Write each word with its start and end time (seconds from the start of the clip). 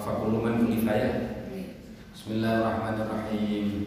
fakuluman 0.00 0.64
kulifaya 0.64 1.10
Bismillahirrahmanirrahim 2.14 3.83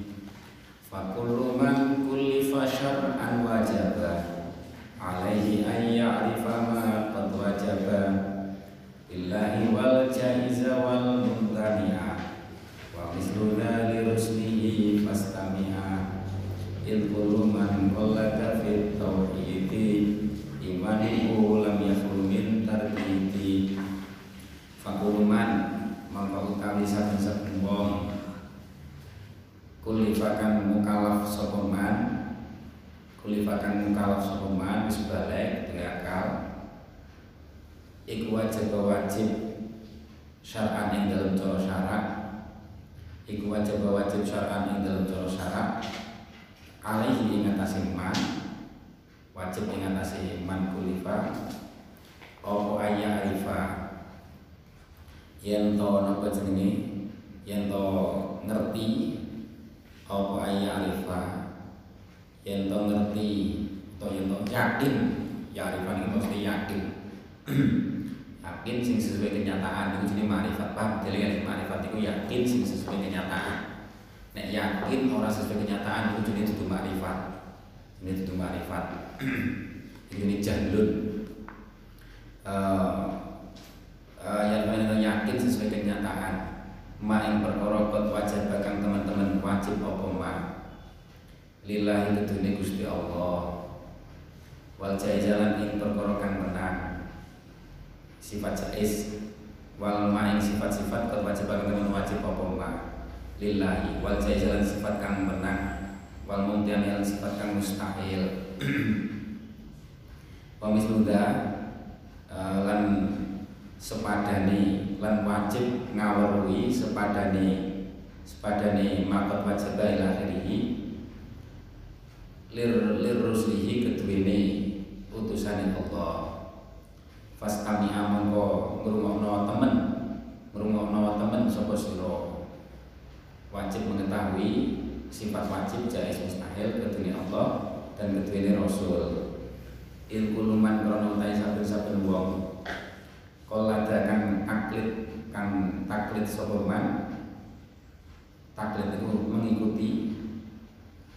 taklid 148.57 148.97
itu 148.97 149.05
mengikuti 149.29 149.89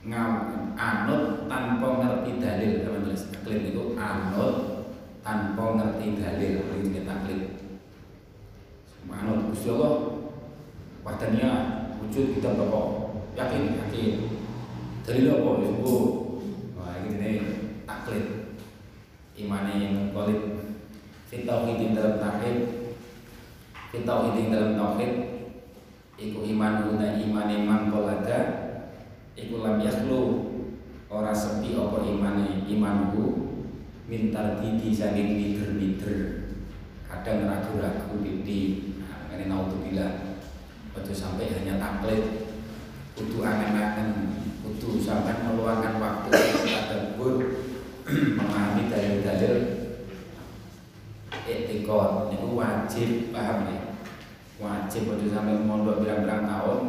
ngaw 0.05 0.33
anut 0.77 1.49
tanpa 1.49 1.89
ngerti 2.05 2.37
dalil. 2.37 2.73
Teman 2.85 3.01
tulis 3.09 3.25
taklid 3.33 3.73
itu 3.73 3.83
anut 3.97 4.57
tanpa 5.25 5.65
ngerti 5.81 6.07
dalil. 6.21 6.53
Itu 6.69 6.77
jenis 6.85 7.09
taklid 7.09 7.41
anut. 9.09 9.49
Gusti 9.49 9.73
Allah 9.73 9.95
wadannya 11.01 11.51
wujud 12.05 12.37
kita 12.37 12.61
bapak 12.61 12.87
yakin 13.41 13.81
yakin. 13.89 14.13
Dalil 15.09 15.33
apa? 15.33 15.51
Itu 15.65 15.97
wah 16.77 16.93
ini 17.09 17.31
taklid 17.89 18.53
imane 19.41 19.73
yang 19.81 20.13
kolid 20.13 20.61
fit 21.33 21.49
tauhid 21.49 21.97
dalam 21.97 22.21
tauhid. 22.21 22.57
Fit 23.91 24.05
tauhid 24.05 24.53
dalam 24.53 24.77
tauhid 24.77 25.40
iku 26.21 26.45
iman 26.45 26.85
guna 26.85 27.17
iman 27.17 27.49
iman 27.49 27.81
kolada 27.89 28.41
iku 29.33 29.65
lam 29.65 29.81
yakhlu. 29.81 30.53
Ora 31.11 31.35
sepi 31.35 31.75
apa 31.75 32.07
imane? 32.07 32.71
Imanku 32.71 33.51
mintar 34.07 34.63
didi 34.63 34.95
saking 34.95 35.35
mider-mider. 35.35 36.47
Kadang 37.11 37.51
ragu-ragu 37.51 38.15
didi. 38.23 38.95
Nah, 39.03 39.35
ini 39.35 39.51
naudzubillah. 39.51 40.39
Waktu 40.95 41.11
sampai 41.11 41.51
hanya 41.51 41.83
taklid 41.83 42.47
kudu 43.19 43.43
angen-angen 43.43 44.39
kudu 44.63 45.03
sampai 45.03 45.43
meluangkan 45.43 45.99
waktu 45.99 46.31
pada 46.71 47.19
bur 47.19 47.43
memahami 48.39 48.87
dalil-dalil. 48.87 49.57
Etikot 51.51 52.31
itu 52.31 52.49
wajib 52.55 53.35
paham 53.35 53.67
ya 53.67 53.90
wajib 54.61 55.09
waktu 55.09 55.33
sampai 55.33 55.65
mondok 55.65 56.05
berang-berang 56.05 56.45
tahun 56.45 56.81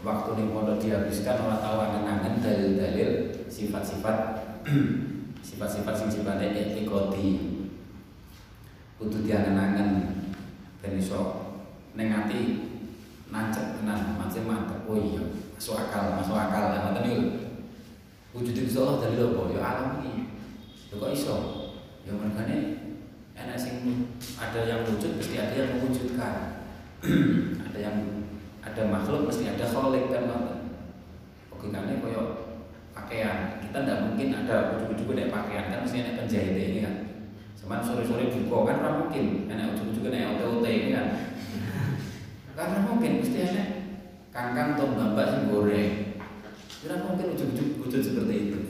waktu 0.00 0.30
di 0.40 0.44
mondok 0.48 0.80
dihabiskan 0.80 1.36
orang 1.44 1.60
tahu 1.60 1.76
angen-angen 1.84 2.34
dalil-dalil 2.40 3.10
sifat-sifat 3.46 4.16
sifat-sifat 5.48 5.94
sing 5.94 6.08
sifatnya 6.08 6.48
etikoti 6.56 7.60
kudu 8.96 9.28
diangen-angen 9.28 9.90
dan 10.80 10.92
iso 10.96 11.44
nengati 11.92 12.72
nancep 13.28 13.80
tenan 13.80 14.14
macam 14.14 14.42
mantep. 14.46 14.80
Oh 14.86 14.94
iya 14.94 15.22
masuk 15.56 15.74
akal 15.74 16.22
masuk 16.22 16.36
akal. 16.38 16.70
Lah 16.70 16.80
ngoten 16.86 17.02
niku 17.02 17.24
wujud 18.34 18.54
itu 18.54 18.78
Allah 18.78 19.02
dalil 19.02 19.34
apa? 19.34 19.42
Ya 19.50 19.60
alam 19.62 19.88
iki. 20.02 20.12
Lho 20.90 20.94
kok 21.02 21.10
iso? 21.10 21.36
Ya 22.06 22.12
mergane 22.14 22.58
enak 23.34 23.58
sing 23.58 23.82
ada 24.38 24.60
yang 24.62 24.86
wujud 24.86 25.18
mesti 25.18 25.34
ada 25.34 25.54
yang 25.54 25.70
mewujudkan. 25.78 26.53
ada 27.68 27.78
yang 27.78 27.96
ada 28.64 28.82
makhluk 28.88 29.28
mesti 29.28 29.52
ada 29.52 29.66
kholik 29.68 30.08
kan 30.08 30.24
ngoten. 30.24 30.58
Logikane 31.52 32.00
koyo 32.00 32.22
pakaian. 32.96 33.60
Kita 33.60 33.78
tidak 33.84 34.02
mungkin 34.08 34.28
ada 34.32 34.76
ujug-ujug 34.76 35.12
nek 35.12 35.32
pakaian 35.32 35.68
kan 35.68 35.84
mesti 35.84 36.00
ada 36.00 36.18
penjahit 36.24 36.56
ini 36.56 36.80
kan. 36.80 36.94
Cuman 37.60 37.80
sore-sore 37.84 38.32
buka 38.32 38.58
kan 38.72 38.76
ora 38.80 38.92
mungkin 39.04 39.48
enak 39.52 39.76
ujug-ujug 39.76 40.08
nek 40.08 40.40
OTOT 40.40 40.64
ini 40.64 40.88
kan. 40.96 41.06
Karena 42.56 42.78
mungkin 42.88 43.12
mesti 43.20 43.38
ada 43.44 43.64
kangkang 44.32 44.80
atau 44.80 44.88
mbak 44.92 45.26
sing 45.28 45.42
goreng. 45.52 45.92
Tidak 46.80 46.98
mungkin 47.04 47.26
ujug-ujug 47.36 47.68
wujud 47.84 48.00
seperti 48.00 48.34
itu. 48.48 48.60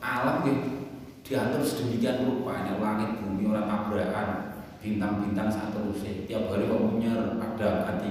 Alam 0.00 0.42
gitu 0.48 0.80
diatur 1.30 1.62
sedemikian 1.62 2.26
rupa 2.26 2.66
ini 2.66 2.82
langit 2.82 3.22
bumi 3.22 3.46
orang 3.46 3.70
tabrakan 3.70 4.49
bintang-bintang 4.80 5.52
saat 5.52 5.76
terus 5.76 6.00
tiap 6.24 6.48
hari 6.48 6.64
kok 6.66 6.80
punya 6.88 7.12
ada 7.38 7.68
ganti. 7.84 8.10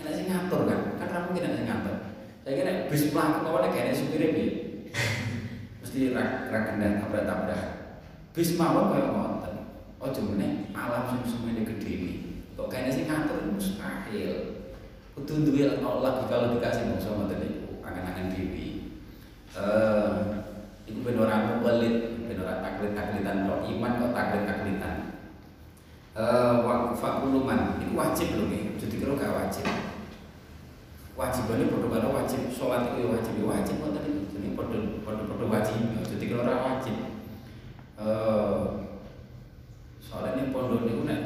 Enak 0.00 0.12
sih 0.12 0.24
ngatur 0.28 0.68
kan 0.68 0.80
kan 1.00 1.20
mungkin 1.28 1.48
enak 1.48 1.64
ngatur. 1.64 1.96
Saya 2.44 2.52
kira 2.56 2.72
bis 2.88 3.12
pelan 3.12 3.44
kawan 3.44 3.72
kayak 3.72 3.96
supirnya 3.96 4.36
bi 4.36 4.44
mesti 5.80 6.12
rak 6.12 6.52
rak 6.52 6.62
kena 6.72 7.00
tabrak 7.00 7.24
tabrak 7.24 7.64
bis 8.36 8.54
mawon 8.60 8.92
kayak 8.92 9.10
ngoten. 9.12 9.54
Oh 10.00 10.08
cuma 10.12 10.36
alam 10.72 11.24
semua 11.28 11.52
ini 11.52 11.68
gede 11.68 11.90
ini. 11.92 12.14
Kok 12.56 12.68
kayaknya 12.68 12.90
sih 12.92 13.04
ngatur 13.08 13.56
mustahil. 13.56 14.32
Kudu 15.16 15.52
duwe 15.52 15.68
Allah 15.84 16.24
kalau 16.28 16.56
dikasih 16.56 16.96
bangsa 16.96 17.12
ngoten 17.12 17.40
niku 17.44 17.84
angan-angan 17.84 18.32
dewi 18.32 18.96
eh 19.52 20.16
iku 20.88 21.02
ben 21.02 21.20
ora 21.20 21.60
pelit 21.60 22.24
ben 22.24 22.40
ora 22.40 22.62
taklid 22.64 22.94
taklidan 22.96 23.44
kok 23.44 23.66
iman 23.68 23.92
kok 24.00 24.14
taklid 24.16 24.78
taklidan 26.14 26.80
eh 26.90 26.98
fakuluman 26.98 27.60
itu 27.78 27.94
wajib 27.94 28.28
loh 28.34 28.46
nih 28.50 28.74
jadi 28.80 28.94
kalau 28.96 29.20
gak 29.20 29.36
wajib. 29.36 29.66
Wajibannya 31.20 31.68
pada 31.68 31.86
karo 31.92 32.08
wajib. 32.16 32.40
Sholat 32.48 32.96
itu 32.96 33.12
wajib. 33.12 33.32
Ya 33.36 33.44
wajib 33.44 33.74
kok 33.76 33.92
tadi. 33.92 34.12
Jadi 34.32 34.56
pada 34.56 34.76
pada 35.04 35.22
pada 35.28 35.44
wajib. 35.52 35.76
Jadi 36.00 36.24
kalau 36.32 36.42
orang 36.48 36.64
wajib. 36.64 36.96
Eh 38.00 38.60
soalnya 40.00 40.48
pondok 40.48 40.88
itu 40.88 41.04
nek 41.04 41.20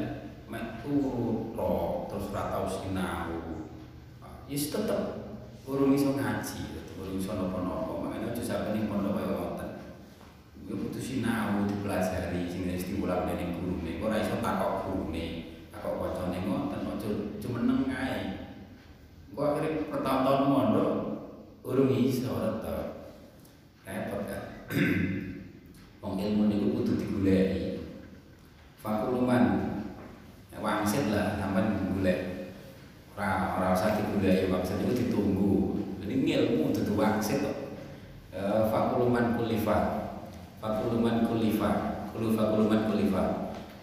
mek 0.51 0.83
turu 0.83 1.55
terus 2.11 2.27
ora 2.35 2.51
tau 2.51 2.67
sinau. 2.67 3.39
Ya 4.51 4.57
tetep 4.59 5.01
urung 5.63 5.95
iso 5.95 6.11
ngaji 6.11 6.59
urung 6.99 7.15
iso 7.15 7.31
napa-napa. 7.31 8.03
Makanya 8.03 8.35
aja 8.35 8.43
sampe 8.43 8.75
ning 8.75 8.91
pondok 8.91 9.15
kaya 9.15 9.31
ngoten 9.31 9.69
ya 10.67 10.73
butuh 10.75 10.99
sinau 10.99 11.63
dipelajari 11.71 12.51
diulang 12.95 13.27
dening 13.27 13.59
gurune 13.59 13.91
ora 13.99 14.23
iso 14.23 14.39
takok 14.39 14.87
gurune 14.87 15.25
takok 15.67 15.99
kancane 15.99 16.37
ngoten 16.47 16.87
aja 16.87 17.11
cumeneng 17.43 17.91
ae 17.91 18.19
gua 19.35 19.51
akhirnya 19.51 19.91
pertahun-tahun 19.91 20.47
mondok 20.47 20.93
urung 21.67 21.91
iso 21.91 22.31
tetep 22.39 22.87
repot 23.83 24.21
kan? 24.23 24.43
Wong 26.01 26.15
ilmu 26.21 26.43
niku 26.47 26.67
kudu 26.79 26.91
digoleki 27.03 27.64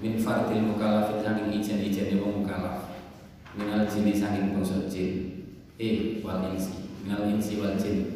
min 0.03 0.19
fardil 0.19 0.67
mukallafin 0.67 1.23
saking 1.23 1.55
ijen-ijen 1.55 2.19
wong 2.19 2.43
mukallaf. 2.43 2.91
Minal 3.55 3.87
jini 3.87 4.11
saking 4.11 4.51
bangsa 4.51 4.91
jin. 4.91 5.47
Eh 5.79 6.19
wal 6.27 6.43
insi. 6.51 6.91
Minal 7.07 7.31
insi 7.31 7.63
wal 7.63 7.79
jin. 7.79 8.11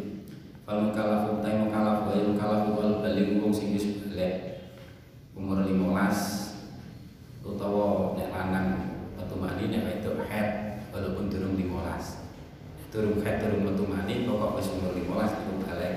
Fal 0.66 0.82
mukallafu 0.82 1.38
ta 1.38 1.62
mukallaf 1.62 2.10
wa 2.10 2.18
mukallafu 2.18 2.74
wal 2.74 2.92
baligh 2.98 3.38
wong 3.38 3.54
sing 3.54 3.70
wis 3.70 4.02
balik. 4.02 4.66
Umur 5.38 5.62
15 5.62 7.46
utawa 7.46 8.18
nek 8.18 8.34
lanang 8.34 8.68
metu 9.14 9.38
mani 9.38 9.70
nek 9.70 10.02
itu 10.02 10.10
head 10.26 10.82
walaupun 10.90 11.30
durung 11.30 11.54
15 11.54 12.90
durung 12.90 13.22
head 13.22 13.38
durung 13.38 13.62
metu 13.62 13.86
mani 13.86 14.26
pokok 14.26 14.58
wis 14.58 14.74
umur 14.74 14.90
15 14.90 15.38
itu 15.38 15.52
balik. 15.62 15.94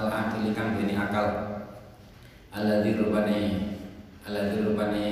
Al 0.00 0.08
akil 0.08 0.48
kang 0.56 0.80
dene 0.80 0.96
akal. 0.96 1.28
Alladzi 2.56 2.96
rubane 2.96 3.38
alladzi 4.20 4.60
rubane 4.60 5.06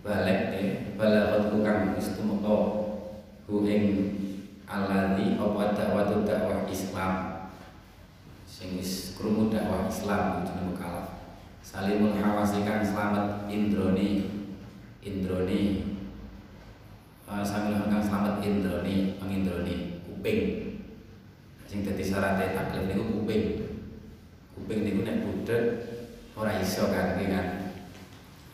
balik 0.00 0.40
te 0.56 0.60
balagat 0.96 1.52
kang 1.52 1.92
wis 1.92 2.16
tumeka 2.16 2.56
hu 3.44 3.68
ing 3.68 3.84
apa 4.68 5.76
dakwah 5.76 6.08
dakwah 6.24 6.64
Islam. 6.68 7.12
Sing 8.48 8.80
wis 8.80 9.12
dakwah 9.52 9.88
Islam 9.88 10.44
itu 10.44 10.52
mukallaf 10.64 11.20
salimul 11.60 12.16
hawasi 12.16 12.64
kang 12.64 12.80
selamat 12.80 13.52
indroni 13.52 14.32
indroni. 15.04 15.84
Uh, 17.28 17.44
sambil 17.44 17.84
kang 17.92 18.00
selamat 18.00 18.40
indroni 18.40 19.20
pengindroni 19.20 20.00
kuping. 20.08 20.40
Sing 21.68 21.84
dadi 21.84 22.00
syaratnya 22.00 22.56
taklif 22.56 22.88
niku 22.88 23.20
kuping. 23.20 23.44
Kuping 24.56 24.78
niku 24.88 25.00
nek 25.04 25.20
budek 25.28 25.64
ora 26.32 26.56
iso 26.64 26.88
kan 26.88 27.18
kan 27.18 27.57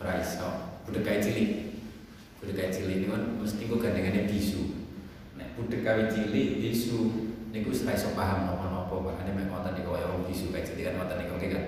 ora 0.01 0.19
iso. 0.19 0.49
Budek 0.87 1.03
kae 1.03 1.19
cilik. 1.21 1.49
Budek 2.41 2.55
kae 2.55 2.69
cilik 2.71 2.97
niku 3.05 3.15
mesti 3.41 3.69
ku 3.69 3.75
gandengane 3.79 4.27
bisu. 4.29 4.85
Nek 5.39 5.55
budek 5.55 5.81
kae 5.83 6.07
cilik 6.11 6.61
bisu 6.61 6.99
niku 7.51 7.71
wis 7.71 7.85
ora 7.87 7.95
paham 8.15 8.39
napa-napa. 8.49 8.95
Makane 8.95 9.31
mek 9.35 9.51
wonten 9.51 9.73
niku 9.79 9.95
kaya 9.95 10.07
wong 10.11 10.23
bisu 10.27 10.51
kae 10.51 10.63
cilik 10.65 10.91
kan 10.91 10.99
wonten 11.01 11.17
niku 11.21 11.33
nggih 11.39 11.51
kan? 11.53 11.65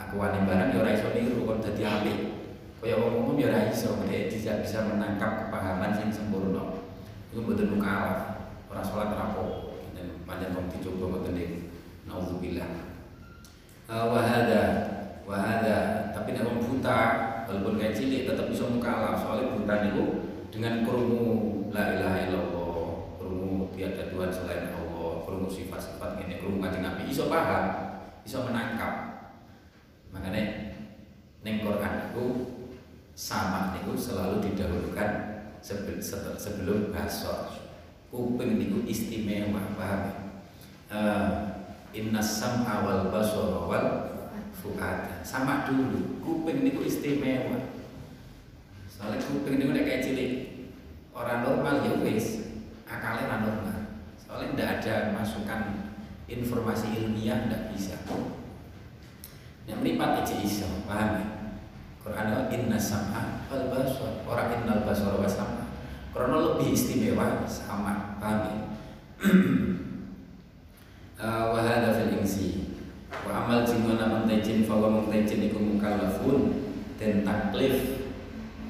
Aku 0.00 0.14
wani 0.16 0.48
barang 0.48 0.72
ya 0.72 0.78
ora 0.80 0.90
iso 0.96 1.12
niru 1.12 1.44
kon 1.44 1.60
dadi 1.60 1.82
apik 1.84 2.18
kaya 2.80 2.96
wong 2.96 3.36
ya 3.36 3.52
ora 3.52 3.68
iso 3.68 4.00
tidak 4.04 4.56
bisa 4.64 4.78
menangkap 4.88 5.46
kepahaman 5.46 5.92
sing 5.92 6.08
sempurna. 6.08 6.80
Iku 7.30 7.44
mboten 7.44 7.76
mukalaf 7.76 8.40
ora 8.70 8.82
salat 8.86 9.10
rapo 9.12 9.76
dan 9.92 10.22
panjang 10.22 10.54
wong 10.54 10.70
dicoba 10.70 11.10
mboten 11.10 11.34
niku 11.34 11.58
naudzubillah 12.06 12.90
uh, 13.90 14.06
wa 14.10 14.20
hada 14.22 14.62
wa 15.26 15.36
hada 15.38 15.78
tapi 16.14 16.34
nek 16.34 16.46
buta 16.62 16.98
walaupun 17.50 17.82
kayak 17.82 17.98
cilik 17.98 18.30
tetap 18.30 18.46
bisa 18.46 18.70
mukalaf 18.70 19.18
soalnya 19.18 19.58
buta 19.58 19.74
niku 19.82 20.04
dengan 20.54 20.86
krungu 20.86 21.66
la 21.74 21.98
ilaha 21.98 22.18
illallah 22.30 22.86
krungu 23.18 23.74
tiada 23.74 24.06
Tuhan 24.06 24.30
selain 24.30 24.70
Allah 24.70 25.26
krungu 25.26 25.50
sifat-sifat 25.50 26.22
ini 26.22 26.38
krungu 26.38 26.62
kanjeng 26.62 26.86
Nabi 26.86 27.10
iso 27.10 27.26
paham 27.26 27.90
iso 28.22 28.46
menangkap. 28.46 28.94
Makanya 30.14 30.76
neng 31.42 31.66
Quran 31.66 31.94
itu 32.14 32.26
sama 33.18 33.74
niku 33.74 33.98
selalu 33.98 34.46
didahulukan 34.46 35.10
sebelum, 35.58 35.98
sebelum 36.38 36.94
basor 36.94 37.50
kuping 38.14 38.62
niku 38.62 38.86
istimewa 38.86 39.74
paham 39.74 40.02
uh, 40.90 41.30
inna 41.90 42.22
sam'a 42.22 42.86
wal 42.86 43.10
basara 43.10 43.60
wal 43.66 43.86
fuad 44.60 45.24
sama 45.24 45.64
dulu. 45.64 46.20
Kuping 46.20 46.62
niku 46.62 46.84
istimewa. 46.84 47.72
Soalnya 48.86 49.24
kuping 49.24 49.56
niku 49.56 49.72
nek 49.72 49.84
kayak 49.88 50.04
cilik 50.04 50.32
orang 51.16 51.40
normal 51.42 51.74
ya 51.82 51.92
wis 52.04 52.44
akalnya 52.84 53.26
orang 53.26 53.42
normal. 53.48 53.78
Soalnya 54.20 54.52
tidak 54.54 54.68
ada 54.80 54.94
masukan 55.16 55.60
informasi 56.28 56.86
ilmiah 57.00 57.48
tidak 57.48 57.72
bisa. 57.74 57.96
Yang 59.70 59.78
meripat 59.86 60.26
aja 60.26 60.34
iso 60.42 60.68
paham 60.86 61.10
ya? 61.22 61.26
Quran 62.00 62.26
itu 62.32 62.42
inna 62.58 62.78
sam'a 62.80 63.46
wal 63.46 63.70
basar. 63.70 64.24
Orang 64.26 64.48
innal 64.50 64.82
basara 64.82 65.20
wa 65.20 65.30
sam'a. 65.30 65.64
Karena 66.10 66.36
lebih 66.42 66.74
istimewa 66.74 67.46
sama 67.46 68.18
paham 68.18 68.40
ya? 68.46 68.56
Uh, 71.20 71.52
wa 73.26 73.32
amal 73.44 73.60
jin 73.66 73.84
wa 73.84 73.96
muntajin 73.96 74.64
fa 74.64 74.74
wa 74.76 74.88
muntajin 74.88 75.50
iku 75.50 75.58
mukallafun 75.60 76.38
dan 76.96 77.24
taklif 77.24 78.06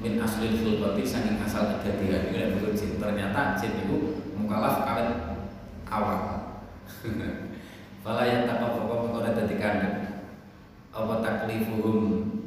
min 0.01 0.17
aslil 0.17 0.57
khilqati 0.57 1.05
saking 1.05 1.37
asal 1.39 1.77
kedadian 1.77 2.33
ini 2.33 2.57
nek 2.57 2.73
jin. 2.73 2.97
Ternyata 2.97 3.55
jin 3.59 3.85
itu 3.85 3.97
mukallaf 4.33 4.81
kawit 4.87 5.09
awal. 5.85 6.19
Fala 8.01 8.25
yang 8.25 8.49
tak 8.49 8.65
apa-apa 8.65 9.13
ora 9.13 9.29
dadi 9.37 9.61
kandhang 9.61 10.25
apa 10.89 11.13
taklifuhum? 11.21 11.99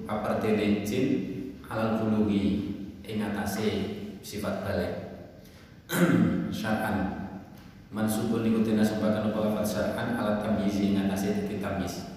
Papardene 0.04 0.84
jin? 0.84 1.06
Alal 1.64 1.96
bulugi 1.96 2.74
ing 3.06 3.22
atase 3.22 3.68
sifat 4.20 4.66
balik. 4.66 4.92
Syar'an 6.58 7.13
mansubun 7.94 8.42
niku 8.42 8.66
dina 8.66 8.82
sebakan 8.82 9.30
apa 9.30 9.38
lafaz 9.38 9.78
syar'an 9.78 10.18
alat 10.18 10.42
tamyizi 10.42 10.90
ing 10.90 11.06
atase 11.06 11.46
dadi 11.46 11.62
tamyiz. 11.62 12.10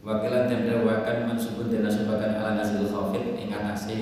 Wakilan 0.00 0.48
dan 0.48 0.64
dawakan 0.64 1.28
mansubun 1.28 1.68
dina 1.68 1.92
sebakan 1.92 2.40
ala 2.40 2.56
nazil 2.56 2.88
khafid 2.88 3.36
ing 3.36 3.52
atase 3.52 3.96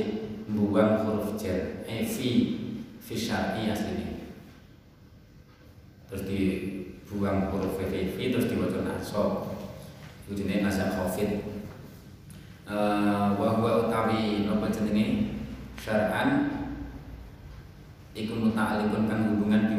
mbuang 0.47 1.03
huruf 1.03 1.35
jar 1.35 1.83
eh 1.91 2.07
fi 2.07 2.31
fi 3.03 3.15
syar'i 3.19 3.67
asline 3.67 4.31
terus 6.07 6.23
dibuang 6.23 7.51
huruf 7.51 7.83
fi 7.83 8.15
fi 8.15 8.31
terus 8.31 8.47
diwaca 8.47 8.87
nasab. 8.87 9.59
Itu 10.23 10.39
jenis 10.39 10.63
nasa 10.63 10.95
khafid. 10.95 11.59
Uh, 12.67 13.35
wa 13.39 13.59
huwa 13.59 13.91
utawi 13.91 14.47
napa 14.47 14.71
jenenge? 14.71 15.35
Syar'an. 15.83 16.55
Iku 18.17 18.49
kan 18.55 19.21
hubungan 19.29 19.69
di 19.69 19.75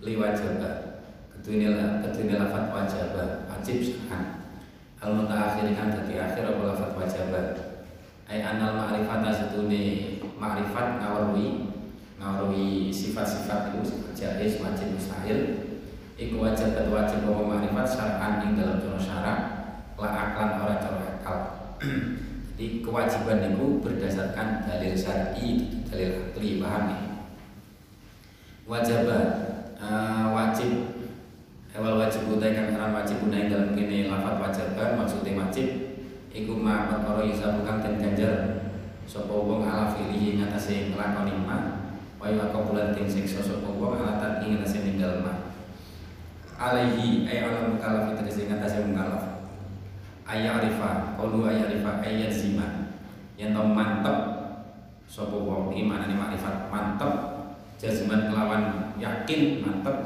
liwajaba 0.00 1.00
kedune 1.32 1.76
la 1.76 2.00
kedune 2.04 2.34
lafat 2.40 2.72
wajaba 2.72 3.48
wajib 3.48 3.84
syar'an 3.84 4.48
al 5.00 5.12
mutaakhir 5.16 5.72
kan 5.76 5.92
dadi 5.92 6.16
akhir 6.16 6.44
apa 6.44 6.62
lafat 6.72 6.90
wajaba 6.96 7.40
ai 8.30 8.40
anal 8.40 8.78
ma'rifata 8.78 9.28
setune 9.34 10.16
ma'rifat 10.38 11.02
ngawarwi 11.02 11.70
ngawarwi 12.20 12.92
sifat-sifat 12.92 13.72
itu 13.72 13.80
sifat 13.96 14.38
wajib 14.60 14.88
mustahil. 14.92 15.40
Iku 16.20 16.36
wajib 16.36 16.76
wajib 16.92 17.24
apa 17.24 17.42
ma'rifat? 17.42 17.86
Syar'an 17.88 18.44
ing 18.44 18.60
dalam 18.60 18.76
cara 18.78 19.00
syarak 19.00 19.38
la 19.96 20.08
aklan 20.12 20.50
ora 20.60 20.76
cara 20.76 21.00
akal. 21.16 21.38
Jadi 22.60 22.84
kewajiban 22.84 23.56
itu 23.56 23.80
berdasarkan 23.80 24.68
dalil 24.68 24.92
syar'i 24.92 25.80
dalil 25.88 26.28
akli 26.28 26.60
paham 26.60 26.84
wajib 28.68 29.08
uh, 29.80 30.30
wajib. 30.30 31.00
Awal 31.70 32.02
wajib 32.02 32.26
utai 32.28 32.52
kan 32.52 32.74
haram 32.74 32.92
wajib 32.92 33.24
utai 33.24 33.48
dalam 33.48 33.72
kini 33.72 34.10
lafat 34.10 34.36
wajib 34.42 34.76
maksudnya 34.76 35.38
wajib. 35.40 35.68
Iku 36.30 36.54
ma 36.60 36.86
perkara 36.86 37.24
isa 37.26 37.58
bukan 37.58 37.82
dan 37.82 37.94
ganjar. 37.98 38.34
Sapa 39.08 39.32
wong 39.34 39.66
ala 39.66 39.90
filihi 39.90 40.38
ngatasé 40.38 40.94
nglakoni 40.94 41.42
ma 41.42 41.58
wa 42.20 42.28
ya 42.30 42.52
kabulan 42.52 42.94
ting 42.94 43.10
siksa 43.10 43.42
sapa 43.42 43.66
wong 43.66 43.98
ala 43.98 44.22
tan 44.22 44.44
ing 44.44 44.54
ngatasé 44.54 44.86
ninggal 44.86 45.24
ma. 45.24 45.50
Alaihi 46.60 47.26
ay 47.26 47.42
ala 47.42 47.74
mukallaf 47.74 48.14
tegese 48.20 48.46
ngatasé 48.46 48.86
mukallaf. 48.86 49.50
Ayya 50.30 50.62
arifa 50.62 51.18
qalu 51.18 51.42
ayya 51.42 51.66
arifa 51.66 51.98
ayya 52.06 52.30
zima 52.30 52.94
yen 53.34 53.50
to 53.50 53.62
mantep 53.66 54.18
sapa 55.10 55.34
wong 55.34 55.74
iki 55.74 55.90
maknane 55.90 56.14
makrifat 56.14 56.70
mantep 56.70 57.12
jazman 57.82 58.30
kelawan 58.30 58.89
yakin 59.00 59.64
mantep. 59.64 59.96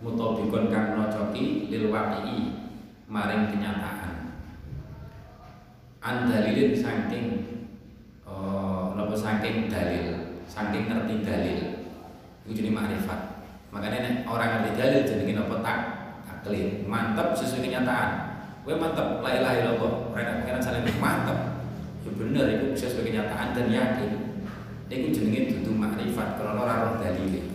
Mutobikon 0.00 0.72
kang 0.72 0.96
nocoki 0.96 1.68
lil 1.68 1.92
waqi'i 1.92 2.56
maring 3.04 3.52
kenyataan. 3.52 4.32
Andalilin 6.00 6.72
saking 6.72 7.26
uh, 8.24 8.96
nopo 8.96 9.12
saking 9.12 9.68
dalil. 9.68 10.40
Saking 10.48 10.88
ngerti 10.88 11.20
dalil. 11.20 11.60
Itu 12.48 12.64
jadi 12.64 12.72
makrifat. 12.72 13.20
Makanya 13.68 13.98
nek 14.00 14.14
orang 14.24 14.64
ngerti 14.64 14.70
dalil 14.80 15.00
jadi 15.04 15.32
nopo 15.36 15.60
tak 15.60 15.78
taklid 16.24 16.88
mantap 16.88 17.36
sesuai 17.36 17.68
kenyataan. 17.68 18.40
Gue 18.64 18.80
mantap 18.80 19.20
la 19.20 19.36
ilaha 19.36 19.56
illallah 19.60 19.92
mereka 20.16 20.40
pengen 20.40 20.64
saling 20.64 20.84
mantap 20.96 21.60
ya 22.00 22.10
bener 22.16 22.44
itu 22.56 22.66
sesuai 22.72 23.04
kenyataan 23.04 23.52
dan 23.52 23.68
yakin. 23.68 24.10
Itu 24.88 25.12
jenenge 25.12 25.60
dudu 25.60 25.76
makrifat 25.76 26.40
karena 26.40 26.56
ora 26.56 26.74
roh 26.88 26.96
dalil 27.04 27.49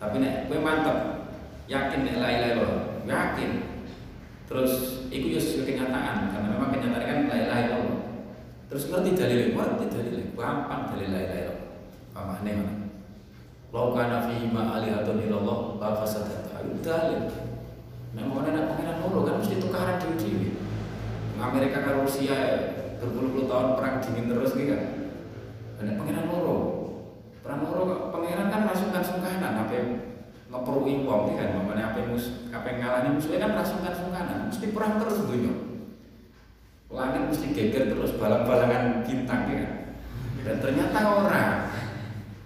tapi 0.00 0.16
nek 0.18 0.48
gue 0.48 0.58
mantap 0.58 1.28
yakin 1.68 2.00
nek 2.08 2.16
la 2.18 2.28
ilaha 2.32 2.50
illallah 2.56 2.80
yakin. 3.04 3.50
Terus 4.50 5.06
itu 5.14 5.26
ya 5.30 5.38
sesuai 5.38 5.62
kenyataan 5.62 6.34
karena 6.34 6.48
memang 6.58 6.74
kenyataan 6.74 7.06
kan 7.06 7.18
la 7.30 7.36
ilaha 7.38 7.60
illallah 7.68 7.98
terus 8.70 8.86
ngerti 8.86 9.18
dalil 9.18 9.40
ngerti 9.54 9.86
dalil 9.90 10.14
gampang 10.34 10.82
dalil 10.94 11.08
la 11.10 11.20
ilaha 11.22 11.40
illallah 11.42 11.68
pamane 12.14 12.52
mana 12.54 12.74
Lau 13.70 13.94
kana 13.94 14.26
fihi 14.26 14.50
ma 14.50 14.82
alihatun 14.82 15.22
ilallah 15.22 15.78
la 15.78 15.90
fasadat 16.02 16.50
ayu 16.58 16.74
dalil. 16.82 17.30
Memang 18.10 18.42
ada 18.42 18.74
pengiran 18.74 19.06
loro 19.06 19.22
kan 19.22 19.38
mesti 19.38 19.62
tukaran 19.62 20.02
di 20.02 20.18
dewi 20.18 20.50
Amerika 21.38 21.78
ke 21.86 22.02
Rusia 22.02 22.36
berpuluh-puluh 22.98 23.46
tahun 23.46 23.78
perang 23.78 24.02
dingin 24.02 24.26
terus 24.26 24.58
gitu 24.58 24.74
kan? 24.74 24.82
Ada 25.78 25.94
pengiran 25.94 26.26
loro 26.26 26.58
perang 27.40 27.64
loro 27.64 28.12
pengiran 28.12 28.52
kan 28.52 28.68
rasukan 28.68 29.00
sungkanan 29.00 29.64
apa 29.64 29.76
ngeperui 30.50 31.06
wong 31.08 31.38
kan 31.40 31.56
mamane 31.56 31.80
apa 31.80 32.04
mus 32.10 32.48
apa 32.52 32.68
ngalani 32.76 33.16
musuhnya 33.16 33.48
kan 33.48 33.52
rasukan 33.56 33.94
sungkanan 33.96 34.38
mesti 34.52 34.66
perang 34.76 35.00
terus 35.00 35.24
dunia. 35.24 35.54
Langit 36.90 37.22
mesti 37.30 37.54
geger 37.54 37.94
terus 37.94 38.18
balang-balangan 38.18 39.06
bintang 39.06 39.46
ya 39.46 39.56
kan. 39.62 39.74
Dan 40.42 40.56
ternyata 40.58 40.98
orang 41.06 41.50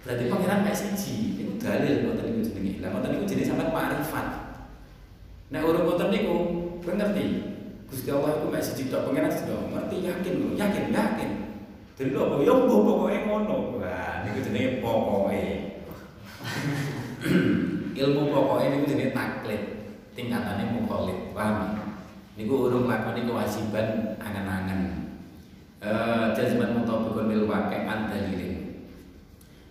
berarti 0.05 0.23
pangeran 0.29 0.63
kayak 0.63 0.77
siji 0.77 1.41
itu 1.41 1.57
dalil 1.57 2.05
ngoten 2.05 2.25
niku 2.29 2.41
jenenge. 2.45 2.73
Lah 2.79 2.89
ngoten 2.93 3.09
niku 3.09 3.25
jenenge 3.25 3.49
sampean 3.49 3.73
makrifat. 3.73 4.27
Nek 5.49 5.65
urung 5.65 5.83
ngoten 5.89 6.07
niku 6.13 6.35
kowe 6.85 6.93
ngerti. 6.93 7.25
Gusti 7.89 8.09
Allah 8.13 8.37
itu 8.37 8.47
siji 8.61 8.83
tok 8.93 9.09
pangeran 9.09 9.33
tok 9.33 9.61
ngerti 9.73 9.95
yakin 10.05 10.35
yakin 10.55 10.85
yakin 10.93 11.44
Lho 11.95 12.19
apa 12.27 12.43
yo 12.43 12.67
pokoke 12.67 13.23
ngono 13.23 13.79
wah 13.79 14.27
niku 14.27 14.43
jenenge 14.43 14.83
pokoke 14.83 15.43
ilmu 18.03 18.21
pokoknya 18.35 18.67
niku 18.75 18.85
jenenge 18.91 19.15
taklid 19.15 19.63
tingkatannya 20.11 20.75
mukholid 20.75 21.31
paham 21.31 21.87
niku 22.35 22.67
urung 22.67 22.91
lakoni 22.91 23.23
kewajiban 23.23 24.19
angan-angan 24.19 24.81
eh 25.79 26.35
jazman 26.35 26.83
mutabikun 26.83 27.31
bil 27.31 27.47
waqi'an 27.47 28.11
dalilin 28.11 28.55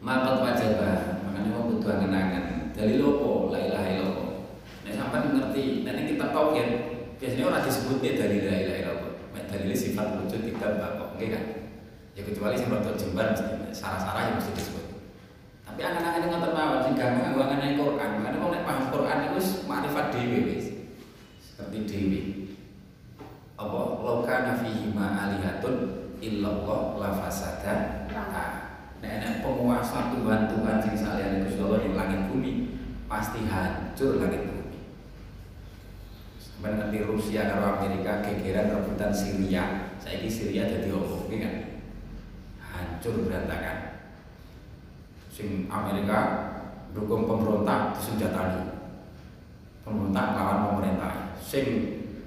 Makat 0.05 0.37
wajibah, 0.45 1.25
makanya 1.25 1.49
mau 1.49 1.65
butuh 1.65 1.97
angen-angen. 1.97 2.77
Dalil 2.77 3.01
opo, 3.01 3.49
la 3.49 3.57
ilaha 3.57 3.89
illallah. 3.89 4.29
Nek 4.85 4.93
sampai 4.93 5.33
ngerti, 5.33 5.81
nanti 5.81 6.13
kita 6.13 6.29
tauhid, 6.29 6.69
biasanya 7.17 7.49
orang 7.49 7.65
disebut 7.65 8.05
dia 8.05 8.13
dari 8.13 8.45
la 8.45 8.53
ilaha 8.53 8.81
illallah. 8.85 9.13
Dalil 9.49 9.73
sifat 9.73 10.21
wujud 10.21 10.45
tidak 10.45 10.77
bakok, 10.77 11.17
oke 11.17 11.25
kan? 11.33 11.64
Ya 12.15 12.23
kecuali 12.23 12.55
sing 12.55 12.71
rada 12.71 12.95
jembar 12.95 13.35
sarah-sarah 13.75 14.31
yang 14.31 14.39
mesti 14.39 14.55
disebut. 14.55 14.87
Tapi 15.67 15.81
angen-angen 15.83 16.31
ngoten 16.31 16.55
mawon 16.55 16.81
sing 16.87 16.95
gampang 16.95 17.35
angen 17.35 17.75
Quran. 17.75 18.11
Makanya 18.23 18.39
mau 18.39 18.55
nek 18.55 18.63
paham 18.63 18.87
Quran 18.95 19.19
itu 19.27 19.35
wis 19.35 19.49
makrifat 19.67 20.07
dhewe 20.15 20.39
wis. 20.47 20.67
Seperti 21.43 21.79
dhewe. 21.91 22.21
Apa 23.59 23.99
lokana 23.99 24.63
fihi 24.63 24.95
ma 24.95 25.27
alihatun 25.27 26.15
illallah 26.23 27.03
la 27.03 27.11
fasada. 27.19 28.07
Nah, 28.15 28.65
Nenek 29.05 29.45
penguasa 29.45 30.17
Tuhan-Tuhan 30.17 30.81
sing 30.81 30.95
saliyane 30.97 31.45
Gusti 31.45 31.61
Allah 31.61 31.85
di 31.85 31.93
langit 31.93 32.21
bumi 32.33 32.53
pasti 33.05 33.45
hancur 33.45 34.17
langit 34.17 34.49
bumi. 34.49 34.81
Sampai 36.41 36.81
nanti 36.81 37.05
Rusia 37.05 37.53
karo 37.53 37.77
Amerika 37.77 38.25
gegeran 38.25 38.73
rebutan 38.73 39.13
Syria. 39.13 39.93
Saiki 40.01 40.31
Syria 40.33 40.65
jadi 40.73 40.89
opo 40.89 41.29
kan? 41.29 41.74
Hancur 42.85 43.25
berantakan. 43.25 44.05
Sing 45.33 45.67
Amerika 45.73 46.19
dukung 46.93 47.25
pemberontak 47.25 47.97
disenjatani. 47.97 48.77
Pemberontak 49.83 50.37
lawan 50.37 50.59
pemerintah. 50.71 51.35
Sing 51.41 51.65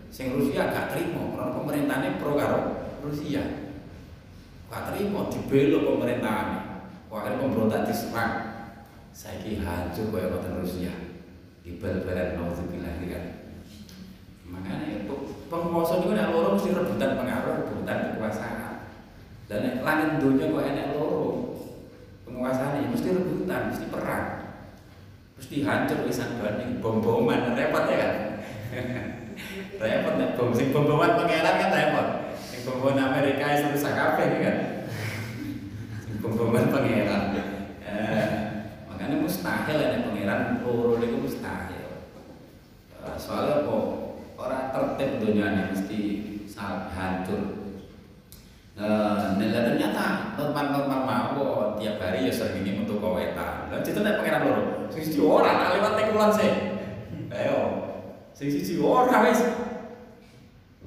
sing 0.09 0.33
Rusia 0.33 0.73
gak 0.73 0.91
terima 0.91 1.37
karena 1.37 1.53
pemerintahnya 1.53 2.09
pro 2.17 2.33
karo 2.33 2.59
Rusia. 3.05 3.43
Gak 4.67 4.91
terima 4.91 5.29
dibelo 5.29 5.85
pemerintahan. 5.95 6.49
Akhirnya 7.07 7.41
pemberontak 7.41 7.87
diserang. 7.87 8.33
Saya 9.15 9.41
ki 9.41 9.63
hancur 9.63 10.11
kaya 10.11 10.33
kota 10.33 10.59
Rusia. 10.59 10.91
Di 11.63 11.79
bal-balan 11.79 12.37
nauzubillah 12.37 13.01
kan. 13.07 13.25
Makanya 14.47 15.07
penguasa 15.51 15.99
itu 15.99 16.11
nek 16.15 16.31
loro 16.31 16.55
mesti 16.55 16.71
rebutan 16.71 17.19
pengaruh, 17.19 17.67
rebutan 17.67 17.97
kekuasaan. 18.15 18.66
Dan 19.47 19.59
nek 19.63 19.75
langit 19.83 20.09
dunia 20.19 20.51
kok 20.51 20.67
enek 20.67 20.87
loro. 20.95 21.55
Penguasaan 22.27 22.91
mesti 22.91 23.09
rebutan, 23.15 23.71
mesti 23.71 23.85
perang. 23.87 24.27
Mesti 25.39 25.55
hancur 25.63 26.03
wisan 26.03 26.39
banding 26.39 26.83
bom-boman 26.83 27.55
repot 27.55 27.87
ya 27.87 27.97
kan. 27.97 28.13
repot 29.81 30.13
nek 30.19 30.35
bom 30.35 30.51
sing 30.51 30.75
bom-boman 30.75 31.15
pangeran 31.15 31.55
kan 31.55 31.71
repot. 31.71 32.07
Sing 32.43 32.67
bom-boman 32.67 32.99
Amerika 32.99 33.45
itu 33.55 33.75
rusak 33.75 33.93
kabeh 33.95 34.27
kan 34.43 34.57
pemboman 36.27 36.67
pangeran 36.67 37.23
eh, 37.87 38.27
makanya 38.91 39.23
mustahil 39.23 39.77
ada 39.79 40.03
pangeran 40.03 40.59
loro 40.59 40.99
itu 40.99 41.17
mustahil 41.23 42.03
eh, 42.99 43.15
soalnya 43.15 43.63
kok 43.63 43.85
orang 44.35 44.65
tertib 44.75 45.11
dunia 45.23 45.47
ini 45.55 45.63
mesti 45.71 46.01
hancur 46.93 47.56
nah 48.77 49.33
ternyata 49.41 50.37
normal-normal 50.37 51.09
mau 51.33 51.73
tiap 51.81 51.97
hari 51.97 52.29
ya 52.29 52.33
sering 52.33 52.61
ini 52.61 52.85
untuk 52.85 53.01
kawetan 53.01 53.73
dan 53.73 53.81
itu 53.81 53.99
nek 54.05 54.21
pangeran 54.21 54.41
loro 54.45 54.63
sing 54.93 55.01
siji 55.01 55.19
ora 55.25 55.49
nak 55.49 55.73
lewat 55.73 55.93
tekulan 55.97 56.29
sih. 56.29 56.51
Ayo 57.33 57.59
sing 58.37 58.47
siji 58.53 58.77
ora 58.77 59.25
wis. 59.25 59.41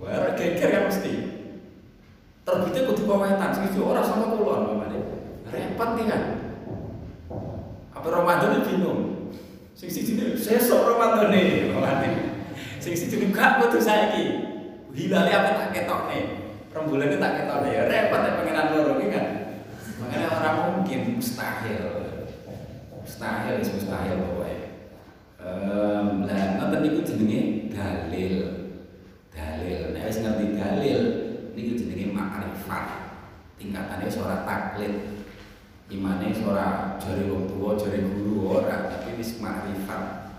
Wah, 0.00 0.32
geger 0.38 0.70
kan 0.70 0.82
mesti. 0.88 1.12
Terbitnya 2.46 2.88
kudu 2.88 3.02
kawetan, 3.04 3.50
sing 3.52 3.64
siji 3.68 3.82
ora 3.82 4.00
sama 4.06 4.32
kulon 4.32 4.70
mamane 4.70 4.98
repot 5.50 5.90
nih 5.98 6.06
kan? 6.06 6.22
Apa 7.90 8.06
Ramadan 8.06 8.64
bingung? 8.64 9.34
Sing 9.74 9.90
siji 9.90 10.14
ini 10.14 10.38
sesok 10.38 10.94
Ramadan 10.94 11.34
nih 11.34 11.70
sing 12.80 12.96
siji 12.96 13.28
gak 13.28 13.60
butuh 13.60 13.76
saya 13.76 14.16
ki 14.16 14.24
hilali 14.96 15.30
apa 15.30 15.52
tak 15.52 15.68
ketok 15.76 16.08
nih 16.08 16.39
rembulan 16.70 17.18
tak 17.18 17.32
ketok 17.42 17.58
nih 17.66 17.70
ya 17.74 17.82
repot 17.90 18.20
ya 18.22 18.32
pengenan 18.38 18.66
loro 18.74 18.92
ini 18.98 19.06
kan. 19.10 19.26
Makanya 19.98 20.28
orang 20.30 20.56
mungkin 20.78 21.00
mustahil. 21.18 21.84
Mustahil 23.02 23.54
is 23.58 23.70
mustahil 23.74 24.16
pokoknya. 24.22 24.58
Um, 25.40 26.28
lah 26.30 26.62
nonton 26.62 26.86
itu 26.86 27.00
jenenge 27.02 27.40
dalil. 27.74 28.36
Dalil. 29.34 29.80
Nek 29.92 30.06
wis 30.06 30.18
ngerti 30.22 30.46
dalil 30.54 31.00
niku 31.58 31.72
jenenge 31.74 32.06
makrifat. 32.14 32.86
Tingkatannya 33.58 34.08
seorang 34.08 34.46
taklid. 34.46 34.94
Imane 35.90 36.30
ora 36.46 36.94
jari 37.02 37.26
wong 37.26 37.50
tua, 37.50 37.74
jari 37.74 37.98
guru 37.98 38.62
ora, 38.62 38.86
tapi 38.86 39.18
wis 39.18 39.42
makrifat. 39.42 40.30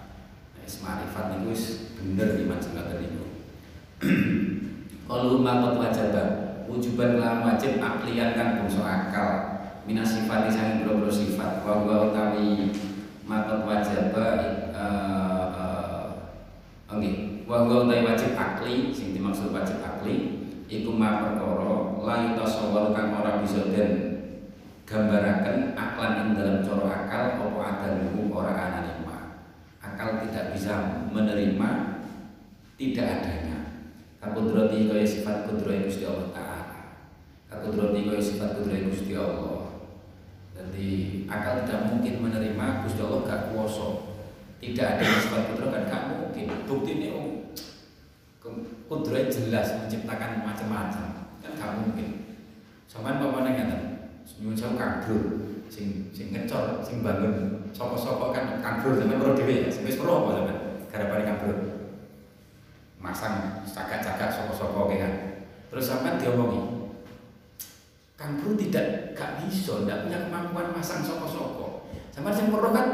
Wis 0.64 0.80
makrifat 0.80 1.44
wis 1.44 1.92
bener 2.00 2.40
iman 2.40 2.60
sing 2.64 2.72
ngoten. 2.72 3.20
Kalau 5.12 5.44
mangkot 5.44 5.76
wajib 5.76 6.16
wujuban 6.72 7.20
wajib 7.20 7.84
aklian 7.84 8.32
kan 8.32 8.64
bangsa 8.64 8.80
akal. 8.80 9.30
Minas 9.84 10.08
sifat 10.08 10.48
sang 10.48 10.88
boro 10.88 11.12
sifat. 11.12 11.68
Wa 11.68 11.84
wa 11.84 12.08
utawi 12.08 12.72
mangkot 13.28 13.68
wajib 13.68 14.16
eh 14.16 16.08
nggih. 16.96 17.44
Wa 17.44 17.68
wa 17.68 17.84
utawi 17.84 18.08
wajib 18.08 18.40
akli 18.40 18.96
sing 18.96 19.12
dimaksud 19.12 19.52
wajib 19.52 19.84
akli 19.84 20.48
iku 20.72 20.96
ma 20.96 21.20
perkara 21.20 22.00
la 22.00 22.32
yutasawwar 22.32 22.96
kang 22.96 23.12
ora 23.12 23.44
bisa 23.44 23.68
den 23.68 23.92
gambaraken 24.88 25.76
aklan 25.76 26.24
ing 26.24 26.28
dalam 26.40 26.64
coro 26.64 26.88
akal 26.88 27.36
apa 27.36 27.60
adamu 27.68 28.32
ora 28.32 28.56
anane 28.56 29.04
akal 29.84 30.24
tidak 30.24 30.56
bisa 30.56 31.04
menerima 31.12 32.00
tidak 32.80 33.08
adanya 33.20 33.51
kakudrati 34.22 34.86
kaya 34.86 35.02
sifat 35.04 35.50
kudrati 35.50 35.90
Gusti 35.90 36.06
Allah 36.06 36.30
taala. 36.30 36.62
Kakudrati 37.50 38.06
kaya 38.06 38.22
sifat 38.22 38.62
kudrati 38.62 38.94
Gusti 38.94 39.14
Allah. 39.18 39.82
Jadi 40.54 40.90
akal 41.26 41.66
tidak 41.66 41.90
mungkin 41.90 42.22
menerima 42.22 42.86
Gusti 42.86 43.02
Allah 43.02 43.26
gak 43.26 43.42
kuasa. 43.50 44.14
Tidak 44.62 44.86
ada 44.86 45.06
sifat 45.26 45.42
kudrati 45.52 45.74
kan 45.74 45.84
gak 45.90 46.04
mungkin. 46.14 46.46
Bukti 46.70 46.92
ini 47.02 47.08
oh, 47.18 47.28
kudrati 48.86 49.34
jelas 49.34 49.74
menciptakan 49.82 50.46
macam-macam. 50.46 51.06
Kan 51.42 51.52
gak 51.58 51.74
mungkin. 51.82 52.38
Sampean 52.86 53.18
apa 53.18 53.38
ngeten 53.42 53.82
nyuwun 54.38 54.54
sewu 54.54 54.78
kabur 54.78 55.24
sing 55.66 56.14
sing 56.14 56.30
ngecor 56.30 56.84
sing 56.86 57.02
bangun 57.02 57.66
sapa-sapa 57.74 58.36
kan 58.36 58.46
kabur 58.62 59.02
sampean 59.02 59.18
perlu 59.18 59.34
dhewe 59.34 59.66
ya. 59.66 59.70
Wis 59.72 59.98
perlu 59.98 60.14
apa 60.14 60.30
sampean 60.38 60.58
garapane 60.92 61.24
masang 63.02 63.66
cagak-cagak 63.66 64.30
sapa-sapa 64.30 64.80
kan 64.94 65.14
terus 65.74 65.90
sampean 65.90 66.22
diomongi 66.22 66.94
kabur 68.14 68.54
tidak 68.54 69.18
gak 69.18 69.42
bisa 69.42 69.84
ndak 69.84 70.06
punya 70.06 70.30
kemampuan 70.30 70.70
masang 70.72 71.02
sapa-sapa 71.02 71.90
sampean 72.14 72.38
sing 72.38 72.48
perlu 72.54 72.70
kan 72.70 72.88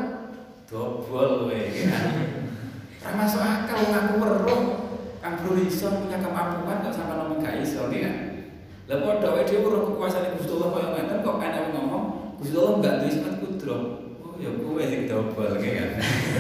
dobol 0.66 1.52
kowe 1.52 1.60
kan 1.76 2.08
ora 3.04 3.12
masuk 3.14 3.44
akal 3.44 3.80
ngaku 3.88 4.14
weruh 4.20 4.62
kabur 5.20 5.60
iso 5.60 5.92
punya 5.92 6.24
kemampuan 6.24 6.82
kok 6.88 6.96
sampean 6.96 7.20
ngomong 7.28 7.44
gak 7.44 7.60
iso 7.60 7.92
kan 7.92 8.16
lah 8.88 9.04
padha 9.04 9.36
wae 9.36 9.44
dhewe 9.44 9.68
ora 9.68 9.80
kekuasaan 9.84 10.40
Gusti 10.40 10.52
Allah 10.56 10.70
koyo 10.72 10.88
ngeten 10.96 11.20
kok 11.20 11.38
kan 11.44 11.52
ngomong 11.76 12.04
Gusti 12.40 12.56
Allah 12.56 12.74
enggak 12.80 12.96
duwe 13.04 13.12
sifat 13.12 13.36
kudro. 13.44 13.78
Oh 14.24 14.40
ya 14.40 14.50
kowe 14.56 14.80
sing 14.80 15.02
dobel 15.12 15.52
kan. 15.60 15.92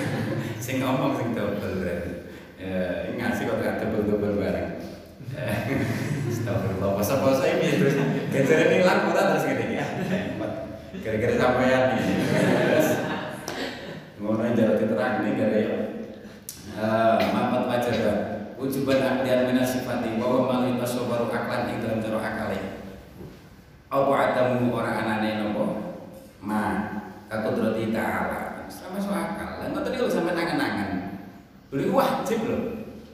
sing 0.63 0.75
ngomong 0.79 1.19
sing 1.19 1.35
dobel 1.35 1.71
berarti. 1.83 2.16
Ya 2.57 3.13
ngasih 3.13 3.47
kok 3.47 3.61
gak 3.61 3.77
dobel-dobel 3.85 4.41
bareng. 4.41 4.69
Astagfirullah, 6.27 6.89
poso-poso 6.97 7.45
ini 7.45 7.77
terus 7.77 7.95
gejar 8.33 8.59
ini 8.73 8.81
laku 8.81 9.13
terus 9.13 9.45
gini 9.45 9.77
ya. 9.77 9.85
Gara-gara 11.05 11.35
sampean 11.37 11.83
ini. 12.01 12.13
Ngono 14.17 14.43
jalan 14.57 14.75
terang 14.81 15.13
nih 15.21 15.33
gara 15.37 15.57
ya. 15.61 15.77
Uh, 16.77 17.17
mamat 17.33 17.65
wajar 17.65 17.97
wujuban 18.57 19.01
aklian 19.01 19.49
minas 19.49 19.77
sifati 19.77 20.17
bahwa 20.17 20.45
malih 20.45 20.77
tasobaru 20.81 21.29
aklan 21.29 21.73
ing 21.73 21.81
dalam 21.81 22.01
cara 22.01 22.21
akale 22.21 22.57
apa 23.87 24.11
adamu 24.13 24.73
orang 24.75 24.97
anane 25.01 25.29
nopo 25.41 25.65
ma 26.37 26.91
kakudrati 27.31 27.89
ta'ala 27.89 28.69
sama 28.69 29.01
so 29.01 29.09
akal 29.09 29.57
lan 29.57 29.73
ngoten 29.73 29.95
iki 29.95 30.05
sampe 30.11 30.37
nangan-nangan 30.37 31.06
beli 31.69 31.89
wajib 31.91 32.39
lho 32.47 32.57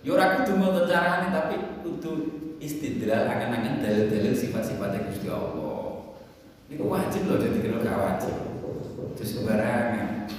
ya 0.05 0.09
ora 0.13 0.25
kudu 0.41 0.53
maca 0.59 0.81
carane 0.85 1.27
tapi 1.33 1.55
kudu 1.81 2.11
istidlal 2.61 3.27
angan-angan 3.27 3.81
dalil-dalil 3.83 4.33
sifat-sifat 4.35 5.09
Gusti 5.09 5.27
Allah 5.27 6.13
niku 6.69 6.85
wajib 6.89 7.29
lho 7.29 7.35
jadi 7.41 7.57
kira 7.59 7.77
gak 7.81 7.99
wajib 7.99 8.35
itu 9.13 9.23
sembarangan 9.23 10.29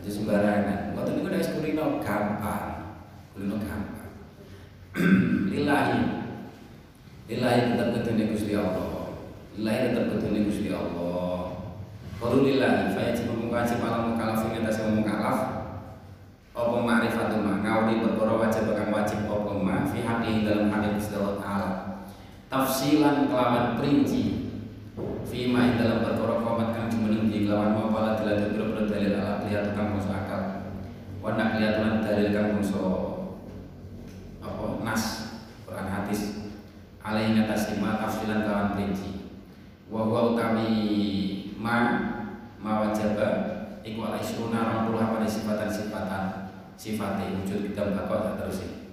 itu 0.00 0.08
sembarangan 0.08 0.92
ngoten 0.92 1.12
niku 1.16 1.28
nek 1.32 1.44
kurino 1.56 1.84
gampang 2.04 2.74
Kulo 3.34 3.58
gampang. 3.58 4.14
Lillahi. 5.50 6.02
Lillahi 7.26 7.60
tetap 7.74 7.88
ketune 7.98 8.30
Gusti 8.30 8.54
Allah. 8.54 9.10
Lillahi 9.58 9.90
tetap 9.90 10.04
ketune 10.14 10.46
Gusti 10.46 10.70
Allah. 10.70 11.50
Qalu 12.22 12.46
lillahi 12.46 12.94
fa 12.94 13.10
yajib 13.10 13.26
mengkaji 13.34 13.74
malam 13.82 14.14
mukalaf 14.14 14.46
ing 14.46 14.62
atas 14.62 14.86
mukalaf. 14.86 15.38
Apa 16.54 16.86
ma'rifatu 16.86 17.42
ma? 17.42 17.58
Ngauli 17.58 17.98
perkara 17.98 18.38
wajib 18.38 18.78
kang 18.78 18.94
wajib 18.94 19.26
apa 19.26 19.52
ma? 19.58 19.82
Fi 19.90 20.06
haqqi 20.06 20.46
dalam 20.46 20.70
hak 20.70 20.94
Gusti 20.94 21.18
Allah 21.18 21.36
taala. 21.42 21.70
Tafsilan 22.46 23.26
kelawan 23.26 23.74
perinci. 23.74 24.54
Fi 25.26 25.50
ma? 25.50 25.74
Dalam 25.74 26.06
perkara 26.06 26.46
komat 26.46 26.78
kang 26.78 26.86
jumeneng 26.86 27.26
di 27.26 27.50
kelawan 27.50 27.90
pala 27.90 28.14
dilatih 28.22 28.54
biro 28.54 28.86
dalil 28.86 29.18
ala 29.18 29.42
kelihatan 29.42 29.74
kang 29.74 29.98
masuk 29.98 30.14
akal. 30.14 30.42
Wa 31.18 31.34
nak 31.34 31.58
kelihatan 31.58 32.06
dalil 32.06 32.30
kang 32.30 32.48
masuk 32.54 32.86
apa? 34.38 34.66
Nas 34.86 35.02
Quran 35.66 35.90
hadis. 35.90 36.54
Alaihi 37.02 37.34
ngatasi 37.34 37.82
ma? 37.82 37.98
Tafsilan 37.98 38.46
kawan 38.46 38.78
perinci. 38.78 39.26
Wa 39.90 40.06
huwa 40.06 40.38
utami 40.38 40.70
ma? 41.58 41.78
Ma 42.62 42.86
wajaba 42.86 43.28
iku 43.82 44.06
ala 44.06 44.22
isruna 44.22 44.70
rong 44.70 44.82
puluh 44.88 45.02
apa 45.02 45.26
sifatan-sifatan 45.26 46.43
sifatnya 46.74 47.34
wujud 47.40 47.70
kita 47.70 47.94
bakal 47.94 48.38
terus 48.38 48.84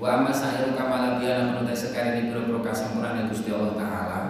Wa 0.00 0.16
amma 0.16 0.32
sa'iru 0.32 0.72
kamala 0.72 1.20
biana 1.20 1.52
menurut 1.52 1.76
sekali 1.76 2.16
ini 2.16 2.32
biro-biro 2.32 2.64
kasempurnaan 2.64 3.28
Gusti 3.28 3.52
Allah 3.52 3.76
Ta'ala 3.76 4.20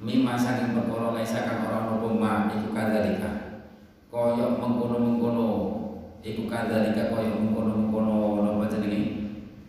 Mima 0.00 0.32
saking 0.32 0.72
perkara 0.72 1.12
laisa 1.12 1.44
kang 1.44 1.68
ora 1.68 1.84
nopo 1.84 2.16
ma 2.16 2.48
iku 2.48 2.72
kadzalika. 2.72 3.60
Koyok 4.08 4.56
mengkono-mengkono 4.56 5.48
iku 6.24 6.48
kadzalika 6.48 7.12
koyok 7.12 7.36
mengkono-mengkono 7.36 8.40
napa 8.40 8.64
jenenge? 8.72 9.00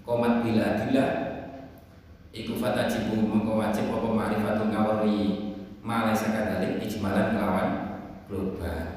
Komat 0.07 0.39
bila 0.39 0.79
bila 0.87 1.05
iku 2.31 2.55
fatajibu 2.55 3.19
mengko 3.19 3.59
wajib 3.59 3.91
apa 3.91 4.07
ma'rifatun 4.07 4.71
ngawari. 4.71 5.19
Malaisa 5.83 6.31
kadalik 6.31 6.79
ijmalan 6.79 7.35
kelawan 7.35 7.69
global 8.31 8.90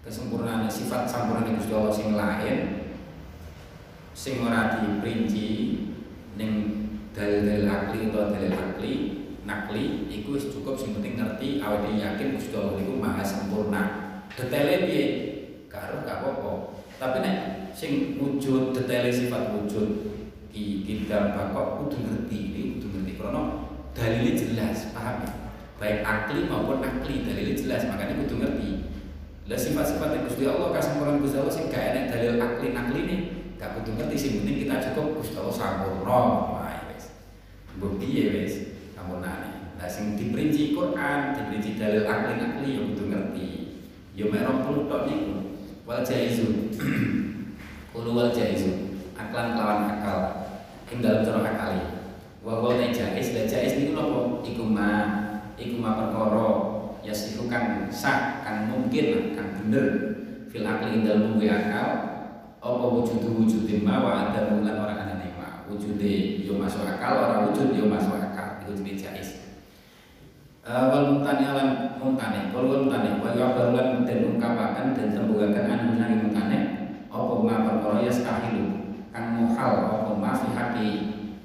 kesempurnaan 0.00 0.64
sifat 0.64 1.04
sampurna 1.04 1.44
Gusti 1.44 1.72
Allah 1.76 1.92
sing 1.92 2.08
lain 2.16 2.58
sing 4.16 4.40
ora 4.40 4.80
diperinci 4.80 5.48
ning 6.36 6.50
dalil-dalil 7.12 7.68
akli 7.68 7.98
atau 8.08 8.32
dalil 8.32 8.54
akli 8.56 8.92
nakli 9.44 10.08
iku 10.08 10.36
wis 10.36 10.48
cukup 10.48 10.76
sing 10.76 10.96
penting 10.96 11.20
ngerti 11.20 11.60
awake 11.60 12.00
yakin 12.00 12.36
Gusti 12.36 12.54
Allah 12.56 12.80
iku 12.80 12.96
maha 12.96 13.24
sempurna. 13.24 13.82
Detailnya 14.30 14.86
piye? 14.86 15.06
Karo 15.66 16.06
gak 16.06 16.22
apa-apa. 16.22 16.52
Tapi 16.96 17.16
nek 17.24 17.36
sing 17.76 18.16
wujud 18.16 18.72
detailnya 18.72 19.12
sifat 19.12 19.52
wujud 19.52 19.88
di 20.50 20.82
kita 20.82 21.34
bakok 21.36 21.84
kudu 21.84 21.96
ngerti 22.08 22.36
ini 22.36 22.62
kudu 22.78 22.86
ngerti. 22.94 23.12
Karena 23.20 23.42
dalilnya 23.92 24.32
jelas 24.32 24.78
paham 24.96 25.28
ya? 25.28 25.30
Baik 25.80 26.00
akli 26.04 26.48
maupun 26.48 26.80
akli 26.80 27.24
dalilnya 27.24 27.56
jelas 27.56 27.88
makanya 27.88 28.20
kudu 28.24 28.34
ngerti 28.40 28.89
lah 29.50 29.58
sifat-sifat 29.58 30.14
yang 30.14 30.24
Gusti 30.30 30.46
Allah 30.46 30.70
kasempurnaan 30.70 31.18
Gusti 31.18 31.42
Allah 31.42 31.50
sing 31.50 31.66
gak 31.74 31.90
enak 31.90 32.04
dalil 32.14 32.38
akli 32.38 32.70
nakli 32.70 33.00
ini 33.02 33.16
gak 33.58 33.74
kudu 33.74 33.98
ngerti 33.98 34.14
sing 34.14 34.32
penting 34.38 34.62
kita 34.62 34.78
cukup 34.78 35.18
Gusti 35.18 35.34
Allah 35.42 35.50
sampurna 35.50 36.18
wae 36.54 36.78
wis. 36.94 37.10
Mbok 37.74 37.98
piye 37.98 38.30
wis? 38.30 38.78
Sampurnane 38.94 39.74
lah 39.74 39.90
sing 39.90 40.14
diperinci 40.14 40.70
Quran 40.70 41.34
diperinci 41.34 41.74
dalil 41.82 42.06
akli 42.06 42.32
nakli 42.38 42.68
ya 42.78 42.80
kudu 42.94 43.04
ngerti. 43.10 43.48
Ya 44.14 44.30
mek 44.30 44.46
20 44.46 44.86
tok 44.86 45.02
niku 45.10 45.34
wal 45.82 46.06
jaizu. 46.06 46.46
Kulo 47.90 48.10
wal 48.14 48.30
jaizu. 48.30 49.02
Aklan 49.18 49.58
kelawan 49.58 49.98
akal. 49.98 50.20
Ing 50.94 51.02
dalam 51.02 51.26
cara 51.26 51.42
akali. 51.42 51.82
Wa 52.46 52.62
wa 52.62 52.78
jais 52.78 53.34
la 53.34 53.42
jais 53.50 53.74
niku 53.82 53.98
napa 53.98 54.46
iku 54.46 54.62
ma 54.62 54.88
iku 55.58 55.74
ma 55.82 55.98
perkara 55.98 56.69
ya 57.00 57.14
kang 57.48 57.88
sah 57.88 58.44
kang 58.44 58.68
mungkin 58.68 59.36
kang 59.36 59.50
bener. 59.60 59.86
Fil 60.50 60.66
akli 60.66 60.98
ing 60.98 61.02
dalam 61.06 61.30
munggu 61.30 61.46
akal 61.46 61.88
apa 62.60 62.86
wujud 62.90 63.22
wujud 63.22 63.70
ma 63.86 64.02
ada 64.02 64.50
mulan 64.50 64.76
orang 64.82 64.98
ana 65.06 65.26
ma. 65.38 65.48
Wujude 65.70 66.42
yo 66.42 66.58
masuk 66.58 66.82
akal 66.84 67.22
ora 67.22 67.36
wujud 67.46 67.70
yo 67.72 67.86
masuk 67.86 68.18
akal. 68.18 68.66
Itu 68.66 68.74
jenis 68.82 68.98
jais. 68.98 69.30
Uh, 70.60 70.90
wal 70.90 71.06
mutani 71.16 71.46
alam 71.46 71.98
mutani 72.02 72.52
wal 72.52 72.66
wal 72.68 72.82
mutani 72.84 73.16
wal 73.22 73.32
yabarulan 73.32 74.04
dan 74.04 74.26
ungkapakan 74.26 74.92
dan 74.92 75.08
tembugakan 75.16 75.66
anu 75.70 75.96
nang 75.96 76.28
mutani 76.28 76.58
apa 77.08 77.34
ma 77.42 77.54
perkara 77.64 78.04
ya 78.04 78.12
sekahilu 78.12 78.66
kang 79.14 79.40
muhal 79.40 79.74
apa 79.88 80.12
ma 80.18 80.34
fi 80.36 80.48
hati 80.52 80.88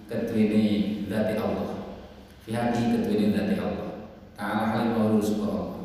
kedwene 0.09 0.63
zati 1.07 1.33
Allah. 1.37 1.93
Fi 2.43 2.49
hati 2.57 2.81
kedwene 2.91 3.31
zati 3.31 3.55
Allah 3.61 3.84
ta'ala 4.35 4.95
wa 4.95 5.15
Allah 5.15 5.75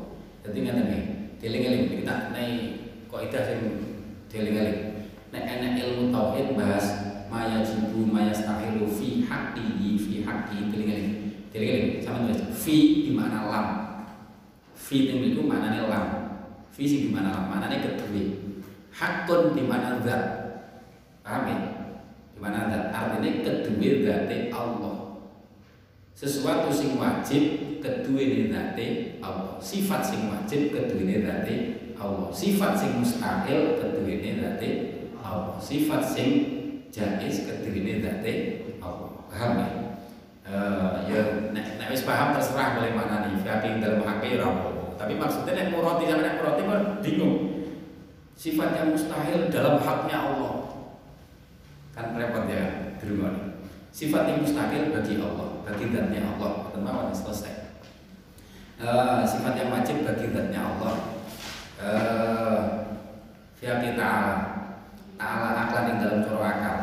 jadi 0.41 0.59
ngene 0.67 0.83
iki 0.83 1.01
dieling-eling. 1.41 1.85
Kita 2.01 2.35
nai 2.35 2.51
kaidah 3.07 3.43
sing 3.45 3.61
dieling-eling. 4.27 4.81
Nek 5.31 5.45
enak 5.47 5.79
ilmu 5.79 6.11
tauhid 6.11 6.59
bahas 6.59 6.87
maya 7.31 7.63
jibu 7.63 8.03
maya 8.09 8.35
stahilu 8.35 8.89
fi 8.89 9.23
haqqihi 9.23 9.95
fi 9.95 10.13
haqqi 10.27 10.73
dieling-eling. 10.75 11.13
Dieling-eling. 11.55 12.03
Sama 12.03 12.27
tulis 12.27 12.43
fi 12.57 13.07
di 13.07 13.13
mana 13.15 13.47
lam. 13.47 13.67
Fi 14.75 15.13
itu 15.13 15.41
maknanya 15.45 15.87
lam. 15.87 16.07
Fi 16.75 16.83
sing 16.89 17.09
di 17.09 17.11
mana 17.13 17.31
lam 17.31 17.45
maknanya 17.53 17.79
kedua 17.85 18.25
hakun 18.91 19.55
di 19.55 19.63
mana 19.65 20.03
zat. 20.03 20.25
Paham 21.23 21.47
ya? 21.47 21.59
Gimana 22.35 22.73
artinya 22.91 23.31
kedua 23.45 23.91
berarti 24.03 24.37
Allah. 24.51 24.97
Sesuatu 26.17 26.73
sing 26.73 26.97
wajib 26.97 27.70
keduwene 27.81 28.53
zate 28.53 29.19
Allah. 29.25 29.57
Sifat 29.61 30.05
sing 30.05 30.29
wajib 30.29 30.71
keduwene 30.73 31.25
zate 31.25 31.57
Allah. 31.97 32.29
Sifat 32.31 32.77
sing 32.77 33.01
mustahil 33.01 33.81
keduwene 33.81 34.41
zate 34.41 34.71
Allah. 35.21 35.57
Sifat 35.59 36.03
sing 36.05 36.31
jais 36.93 37.37
keduwene 37.49 38.05
zate 38.05 38.33
Allah. 38.79 39.11
Paham 39.29 39.53
ya? 39.59 39.69
Uh, 40.51 41.07
ya 41.07 41.21
nek 41.55 41.95
wis 41.95 42.03
paham 42.05 42.37
terserah 42.37 42.79
boleh 42.79 42.93
mana 42.95 43.29
nih. 43.29 43.41
Tapi 43.43 43.81
dalam 43.81 44.05
hakik 44.05 44.39
ya 44.39 44.49
tapi 45.01 45.17
maksudnya 45.17 45.57
nek 45.57 45.73
murati 45.73 46.05
sama 46.05 46.21
nek 46.21 47.01
bingung. 47.01 47.65
Sifat 48.41 48.73
yang 48.73 48.97
mustahil 48.97 49.53
dalam 49.53 49.81
haknya 49.81 50.17
Allah. 50.17 50.53
Kan 51.93 52.17
repot 52.17 52.49
ya 52.49 52.97
rumah 53.05 53.53
Sifat 53.93 54.33
yang 54.33 54.41
mustahil 54.41 54.95
bagi 54.95 55.21
Allah, 55.21 55.61
bagi 55.67 55.91
zatnya 55.91 56.23
Allah, 56.25 56.73
teman 56.73 57.11
selesai. 57.11 57.60
Uh, 58.81 59.21
sifat 59.29 59.61
yang 59.61 59.69
wajib 59.69 60.09
bagi 60.09 60.33
zatnya 60.33 60.65
Allah. 60.65 60.97
Uh, 61.77 62.61
kita 63.61 64.13
Ta'ala 65.21 65.49
aklan 65.53 65.85
yang 65.85 65.99
dalam 66.01 66.21
coro 66.25 66.41
akal. 66.41 66.77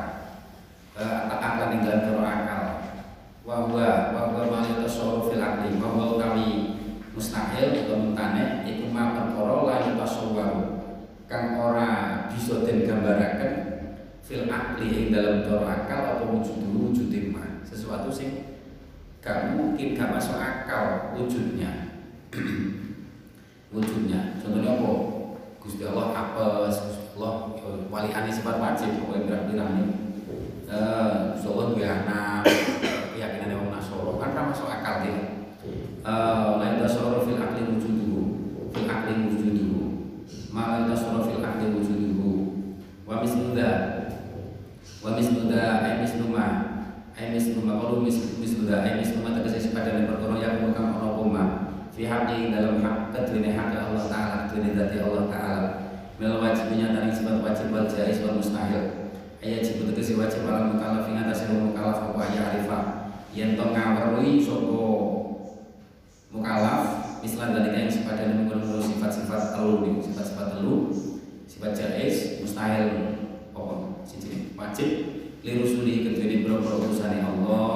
Uh, 0.94 1.26
aklan 1.26 1.74
yang 1.74 1.82
dalam 1.90 2.02
coro 2.06 2.22
akal. 2.22 2.64
Wahwa 3.42 4.14
wahwa 4.14 4.42
mali 4.46 4.78
tasawuf 4.78 5.34
fil 5.34 5.42
akli. 5.42 5.74
Utawi 5.82 6.50
mustahil 7.18 7.90
atau 7.90 7.98
mentane 7.98 8.62
iku 8.70 8.94
ma 8.94 9.18
perkara 9.18 9.58
la 9.66 9.98
tasawwur 9.98 10.54
kang 11.26 11.58
ora 11.58 11.90
bisa 12.30 12.62
den 12.62 12.86
gambaraken 12.86 13.54
fil 14.22 14.46
akli 14.46 15.10
dalam 15.10 15.42
coro 15.50 15.66
akal 15.66 16.22
atau 16.22 16.30
wujud 16.30 16.62
wujud 16.62 17.10
sesuatu 17.66 18.14
sing 18.14 18.62
gak 19.18 19.58
mungkin 19.58 19.98
gak 19.98 20.14
masuk 20.14 20.38
akal 20.38 21.18
wujudnya 21.18 21.87
wujudnya. 23.74 24.38
Contohnya 24.42 24.72
apa? 24.78 25.18
Gusti 25.68 25.84
Allah 25.84 26.16
apa 26.16 26.72
Gusti 26.72 27.12
Allah 27.20 27.60
ya, 27.60 27.92
wali 27.92 28.10
ani 28.16 28.32
sifat 28.32 28.56
wajib 28.56 29.04
pokoknya 29.04 29.28
bilang-bilang 29.28 29.70
nih 29.76 29.88
eh 30.72 31.36
Gusti 31.36 31.48
Allah 31.52 31.66
dua 31.76 31.88
anak 31.92 32.42
keyakinan 33.12 33.52
yang 33.52 33.68
nasoro 33.68 34.16
kan 34.16 34.32
kan 34.32 34.56
masuk 34.56 34.72
akal 34.72 35.04
dia 35.04 35.44
eh 36.08 36.48
lain 36.56 36.80
dasoro 36.80 37.28
fil 37.28 37.36
akli 37.36 37.68
wujud 37.68 37.94
dulu 38.00 38.22
fil 38.72 38.88
akli 38.88 39.28
wujud 39.28 39.52
dulu 39.60 39.84
malah 40.56 40.88
dasoro 40.88 41.28
fil 41.28 41.44
akli 41.44 41.68
wujud 41.76 42.00
dulu 42.00 42.34
wa 43.04 43.20
misludah 43.20 43.76
wa 45.04 45.10
misluda 45.20 45.84
ay 45.84 45.94
misluma 46.00 46.46
ay 47.12 47.36
misluma 47.36 47.76
kalau 47.76 48.00
mis 48.08 48.40
misluda 48.40 48.88
ay 48.88 49.04
misluma 49.04 49.36
tegese 49.36 49.68
sepadane 49.68 50.08
perkara 50.08 50.40
yang 50.40 50.72
kang 50.72 50.96
koma 50.96 51.67
fi 51.98 52.06
haqqi 52.06 52.54
dalam 52.54 52.78
hak 52.86 53.10
kedene 53.10 53.58
hak 53.58 53.74
Allah 53.74 54.06
taala 54.06 54.38
kedene 54.46 54.78
zati 54.78 55.02
Allah 55.02 55.26
taala. 55.34 55.70
Mel 56.22 56.38
wajib 56.38 56.70
nyatani 56.78 57.10
sifat 57.10 57.42
wajib 57.42 57.74
wal 57.74 57.90
jaiz 57.90 58.22
wal 58.22 58.38
mustahil. 58.38 59.10
Ayat 59.42 59.66
jibu 59.66 59.90
tegese 59.90 60.14
wajib 60.14 60.46
ala 60.46 60.70
mukallaf 60.70 61.10
ing 61.10 61.18
atase 61.26 61.50
mukallaf 61.50 62.14
apa 62.14 62.22
ya 62.38 62.42
arifah. 62.54 62.84
Yen 63.34 63.58
to 63.58 63.66
ngaweruhi 63.74 64.38
sapa 64.38 64.78
mukallaf 66.30 66.82
mislan 67.26 67.58
dalika 67.58 67.82
yang 67.82 67.90
sepadane 67.90 68.34
mengkono 68.46 68.78
sifat-sifat 68.78 69.58
telu 69.58 69.98
sifat-sifat 69.98 70.48
telu 70.54 70.94
sifat 71.50 71.72
jaiz 71.74 72.46
mustahil 72.46 73.18
wajib. 74.54 74.90
Lirusuli 75.42 76.06
kedene 76.06 76.46
boro-boro 76.46 76.86
utusane 76.86 77.26
Allah 77.26 77.74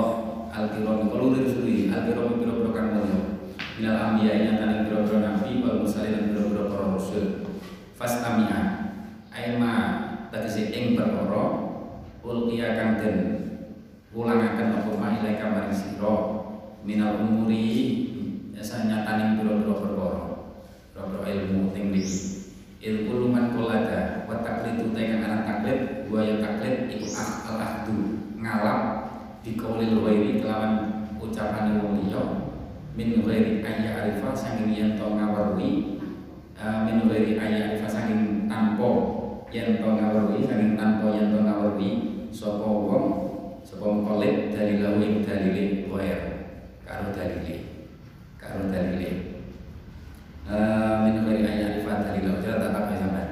al-kiram 0.53 1.09
kalau 1.09 1.33
lirusuli 1.33 1.89
al-kiram 1.89 2.37
boro-boro 2.37 2.69
kan 2.75 2.85
mulya 2.93 3.30
minal 3.81 4.13
anbiya 4.13 4.37
ing 4.37 4.45
antane 4.53 4.85
boro-boro 4.85 5.25
nabi 5.25 5.57
wal 5.65 5.81
mursalin 5.81 6.13
lan 6.13 6.37
boro-boro 6.37 6.69
para 6.69 6.85
rasul. 6.93 7.25
Fastamia 7.97 8.59
aima 9.33 9.73
tegese 10.29 10.69
ing 10.69 10.93
perkara 10.93 11.73
ulqiya 12.21 12.77
kang 12.77 13.01
den 13.01 13.17
ulangaken 14.13 14.85
apa 14.85 14.91
ma 15.01 15.17
ilaika 15.17 15.49
maring 15.49 15.73
sira. 15.73 16.13
Minal 16.85 17.25
umuri 17.25 17.65
sanyataning 18.53 19.41
boro-boro 19.41 19.73
perkara. 19.81 20.21
Boro-boro 20.93 21.25
ilmu 21.25 21.73
ing 21.73 21.89
mriki 21.89 22.53
ilmu 22.85 23.17
luman 23.17 23.57
kolada 23.57 24.29
wa 24.29 24.45
taklidu 24.45 24.93
tekan 24.93 25.25
anak 25.25 25.41
taklid 25.49 26.05
gua 26.05 26.21
yang 26.21 26.37
taklid 26.37 26.85
iku 26.85 27.09
al 27.49 27.57
ahdu. 27.57 27.97
Ngalam 28.37 28.79
di 29.41 29.57
kaulil 29.57 30.05
wairi 30.05 30.37
kelawan 30.37 31.01
ucapan 31.17 31.81
wong 31.81 32.05
liya 32.05 32.50
min 32.97 33.23
ghairi 33.23 33.63
ayya 33.63 33.91
arifa 34.03 34.35
sanging 34.35 34.75
yen 34.75 34.91
to 34.99 35.05
ngawarui 35.07 36.01
uh, 36.59 36.83
min 36.87 37.07
ghairi 37.07 37.39
ayya 37.39 37.59
arifa 37.71 37.87
sanging 37.87 38.47
tanpa 38.51 38.89
yen 39.51 39.79
to 39.79 39.87
ngawarui 39.87 40.43
sanging 40.43 40.75
tanpa 40.75 41.07
yen 41.15 41.31
to 41.31 41.39
ngawarui 41.43 41.89
sapa 42.31 42.67
wong 42.67 43.05
sapa 43.63 43.87
kolid 43.87 44.51
dari 44.51 44.83
lawi 44.83 45.23
dalile 45.23 45.87
wair 45.87 46.21
karo 46.83 47.11
dalile 47.15 47.55
karo 48.35 48.67
dalile 48.67 49.31
Eh, 50.51 50.93
min 51.05 51.21
ghairi 51.23 51.47
an 51.47 51.55
ya'rifa 51.63 51.93
dalil 52.03 52.43
jalan 52.43 52.73
sampean. 52.75 52.97
Sampean 52.99 53.30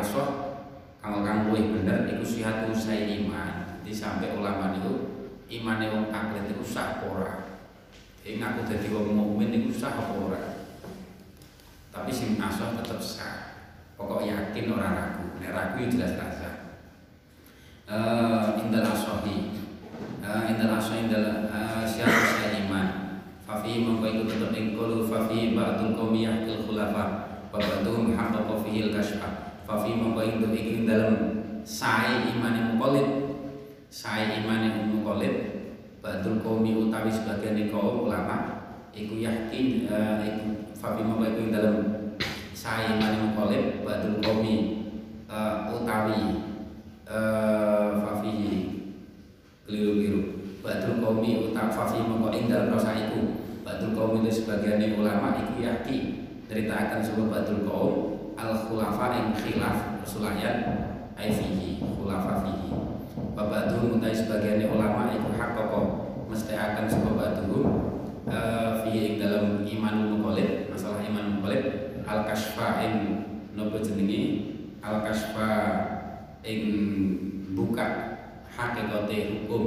aswah 0.00 0.30
kalau 1.00 1.24
kang 1.24 1.48
luwih 1.48 1.76
bener 1.76 2.08
iku 2.12 2.24
sihatu 2.24 2.72
saya 2.72 3.08
iman. 3.20 3.80
Di 3.80 3.92
sampai 3.92 4.36
ulama 4.36 4.76
itu 4.76 5.24
imane 5.48 5.88
wong 5.92 6.12
taklit 6.12 6.48
itu 6.48 6.64
sah 6.64 7.00
ora? 7.04 7.48
Jadi 8.20 8.40
ngaku 8.40 8.60
dadi 8.68 8.88
wong 8.92 9.16
mukmin 9.16 9.64
iku 9.64 9.72
sah 9.72 9.96
ora? 9.96 10.68
Tapi 11.92 12.10
sing 12.12 12.36
aswah 12.40 12.76
tetap 12.80 13.00
sah. 13.00 13.36
Pokok 13.96 14.24
yakin 14.24 14.72
orang 14.72 14.96
ragu. 14.96 15.26
Nek 15.40 15.52
ragu 15.52 15.84
jelas 15.88 16.16
rasa 16.16 16.50
uh, 17.88 18.56
indal 18.60 18.88
aswahi. 18.88 19.56
Uh, 20.20 20.42
indal 20.52 20.76
aswahi 20.76 21.08
indal 21.08 21.48
uh, 21.48 21.84
siapa 21.84 22.20
saya 22.36 22.64
iman. 22.64 22.86
Fafi 23.44 23.82
mongko 23.82 24.06
itu 24.06 24.22
tetap 24.30 24.52
ing 24.54 24.78
qalu 24.78 25.04
fafi 25.10 25.58
ba'dul 25.58 25.96
qaumi 25.98 26.22
yahkil 26.22 26.62
khulafa 26.64 27.04
wa 27.50 27.58
ba'duhum 27.58 28.14
haqqaqa 28.14 28.62
fihi 28.62 28.94
fafi 29.70 30.02
mongko 30.02 30.26
itu 30.26 30.46
iki 30.50 30.82
dalam 30.82 31.14
sai 31.62 32.26
iman 32.34 32.74
muqallid. 32.74 33.06
Sai 33.86 34.42
iman 34.42 34.90
muqallid 34.90 35.34
ba'dul 36.02 36.42
qaumi 36.42 36.74
utawi 36.74 37.06
sebagian 37.06 37.70
kaum 37.70 38.10
ulama 38.10 38.66
iku 38.90 39.14
yakin 39.22 39.86
uh, 39.86 40.18
iku 40.26 40.74
fafi 40.74 41.06
mongko 41.06 41.38
itu 41.38 41.54
dalam 41.54 41.76
sai 42.50 42.98
iman 42.98 43.30
muqallid 43.30 43.86
ba'dul 43.86 44.18
qaumi 44.18 44.54
uh, 45.30 45.70
utawi 45.70 46.50
uh, 47.06 48.02
fafi 48.02 48.34
keliru-keliru. 49.70 50.42
Badul 50.60 51.00
kaumi 51.00 51.46
utak 51.46 51.72
fafi 51.72 52.04
mongko 52.04 52.34
ing 52.36 52.50
dalem 52.50 52.74
rasa 52.74 52.92
iku 52.92 53.38
Badul 53.64 53.96
kaum 53.96 54.20
itu 54.20 54.42
sebagian 54.42 54.98
ulama 54.98 55.32
iku 55.40 55.62
yakin 55.62 56.02
ceritakan 56.50 57.00
sebuah 57.00 57.28
badul 57.30 57.60
kaum 57.64 58.09
al 58.40 58.56
khulafa 58.64 59.06
ing 59.20 59.26
khilaf 59.36 60.00
persulayan 60.00 60.56
ai 61.12 61.28
fihi 61.28 61.76
khulafa 61.78 62.40
fihi. 62.40 62.72
Babadul 63.36 63.96
mutai 63.96 64.16
sebagian 64.16 64.64
ulama 64.72 65.12
iku 65.12 65.36
hakoko 65.36 65.80
mesti 66.32 66.56
akan 66.56 66.88
sebuah 66.88 67.14
badul 67.20 67.64
uh, 68.24 68.80
fihi 68.80 69.00
ing 69.04 69.14
dalam 69.20 69.60
iman 69.60 69.94
muqallid 70.16 70.72
masalah 70.72 71.04
iman 71.04 71.36
muqallid 71.36 71.64
al 72.08 72.24
kasfa 72.24 72.80
ing 72.80 72.94
nopo 73.52 73.76
jenenge 73.84 74.56
al 74.80 75.04
kasfa 75.04 75.48
ing 76.40 76.62
buka 77.52 78.16
hakikate 78.48 79.44
hukum. 79.44 79.64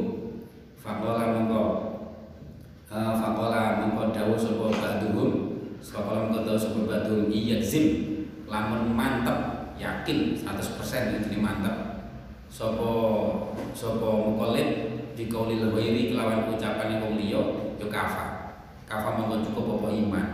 Fakola 0.84 1.32
mongko 1.32 1.64
uh, 2.92 3.16
fakola 3.16 3.80
mongko 3.80 4.12
dawuh 4.12 4.36
sapa 4.36 4.68
ba'duhum 4.68 5.32
fakola 5.80 6.28
mongko 6.28 6.44
dawuh 6.44 6.60
sapa 6.60 6.84
iya 7.32 7.64
zim 7.64 8.13
lamun 8.54 8.94
mantep 8.94 9.74
yakin 9.82 10.38
100% 10.38 11.26
ini 11.26 11.38
mantep 11.42 12.06
sapa 12.54 12.86
muqallid 13.74 14.70
di 15.18 15.26
kauli 15.26 15.58
lewairi 15.58 16.14
kelawan 16.14 16.54
ucapan 16.54 17.02
wong 17.02 17.18
liya 17.18 17.42
yo 17.82 17.90
kafa 17.90 18.54
kafa 18.86 19.18
mongko 19.18 19.42
cukup 19.50 19.66
apa 19.82 19.90
iman 19.90 20.28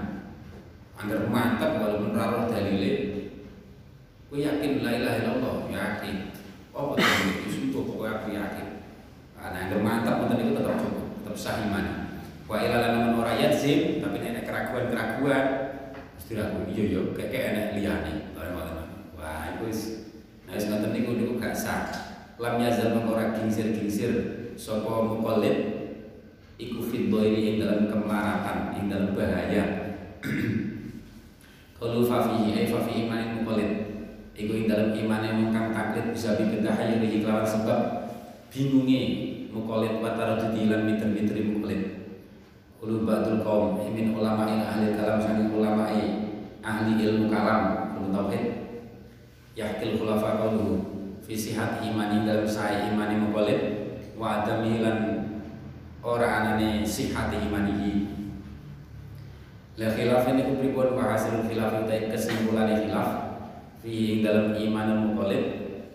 angger 0.99 1.31
mantep 1.31 1.79
walaupun 1.79 2.11
ora 2.11 2.51
dalile 2.51 3.07
Gue 4.29 4.45
yakin 4.45 4.85
la 4.85 4.93
ilaha 4.93 5.25
illallah, 5.25 5.57
yakin. 5.73 6.29
Oh, 6.69 6.93
betul 6.93 7.33
itu 7.33 7.49
sumpah 7.49 7.81
pokoknya 7.81 8.13
aku 8.13 8.27
yakin. 8.29 8.67
Nah, 9.41 9.61
yang 9.73 9.81
mantap 9.81 10.21
untuk 10.21 10.37
itu 10.37 10.53
tetap 10.53 10.77
cukup, 10.77 11.05
tetap 11.25 11.33
sah 11.33 11.57
iman. 11.65 11.85
Wa 12.45 12.61
ila 12.61 12.77
lan 12.77 13.17
ora 13.17 13.33
yazim, 13.41 13.97
tapi 13.97 14.21
nek 14.21 14.45
keraguan-keraguan 14.45 15.68
mesti 16.29 16.37
ragu. 16.37 16.61
Iya 16.69 16.83
iya, 16.85 17.01
kayak 17.17 17.29
kayak 17.33 17.45
enek 17.49 17.67
liyane. 17.81 18.13
Wah, 19.17 19.49
itu 19.49 19.63
wis 19.65 19.81
nah 20.45 20.53
wis 20.53 20.69
ngoten 20.69 20.93
niku 20.93 21.17
niku 21.17 21.33
gak 21.41 21.57
sah. 21.57 21.89
Lam 22.37 22.61
yazal 22.61 22.93
mengora 22.93 23.33
gingsir-gingsir 23.33 24.13
sapa 24.53 25.09
muqallid 25.09 25.57
iku 26.61 26.85
fit 26.85 27.09
ing 27.09 27.57
dalam 27.57 27.89
kemelaratan, 27.89 28.77
ing 28.77 28.85
dalam 28.93 29.17
bahaya. 29.17 29.63
Kalau 31.81 32.05
fafihi 32.05 32.53
ay 32.53 32.69
fafihi 32.69 33.09
iman 33.09 33.41
muqallid 33.41 33.71
Iku 34.39 34.55
ing 34.55 34.71
dalam 34.71 34.95
iman 34.95 35.25
yang 35.25 35.51
kang 35.51 35.73
taklid 35.75 36.15
bisa 36.15 36.39
bibitahayu 36.39 37.03
di 37.03 37.25
kelawan 37.25 37.43
sebab 37.43 37.79
bingungnya 38.47 39.03
mukolit 39.51 39.99
watara 39.99 40.39
lan 40.39 40.81
miter-miteri 40.87 41.43
mukolit 41.43 41.98
Ulu 42.79 43.03
ba'dul 43.03 43.43
kaum 43.43 43.83
imin 43.83 44.15
ulama 44.15 44.47
ahli 44.47 44.95
kalam 44.95 45.19
sani 45.19 45.51
ulama 45.51 45.91
ahli 46.63 46.95
ilmu 46.95 47.27
kalam 47.27 47.91
ilmu 47.99 48.15
tauhid. 48.15 48.43
Yahkil 49.51 49.99
khulafa 49.99 50.39
qauluhu 50.39 50.79
fi 51.19 51.35
sihat 51.35 51.83
imani 51.83 52.23
dalam 52.23 52.47
saya 52.47 52.87
imani 52.87 53.19
mukolit 53.19 53.59
wa 54.15 54.39
adami 54.39 54.79
lan 54.79 55.27
ora 55.99 56.39
anane 56.39 56.79
sihati 56.87 57.51
imanihi 57.51 58.07
la 59.75 59.91
khilafin 59.91 60.39
iku 60.39 60.63
pripun 60.63 60.95
wa 60.95 61.03
hasilul 61.11 61.51
khilaf 61.51 61.83
utai 61.83 62.07
kesimpulan 62.07 62.79
khilaf. 62.79 63.43
Fi 63.83 64.23
dalam 64.23 64.55
iman 64.55 65.11
muqallid 65.11 65.43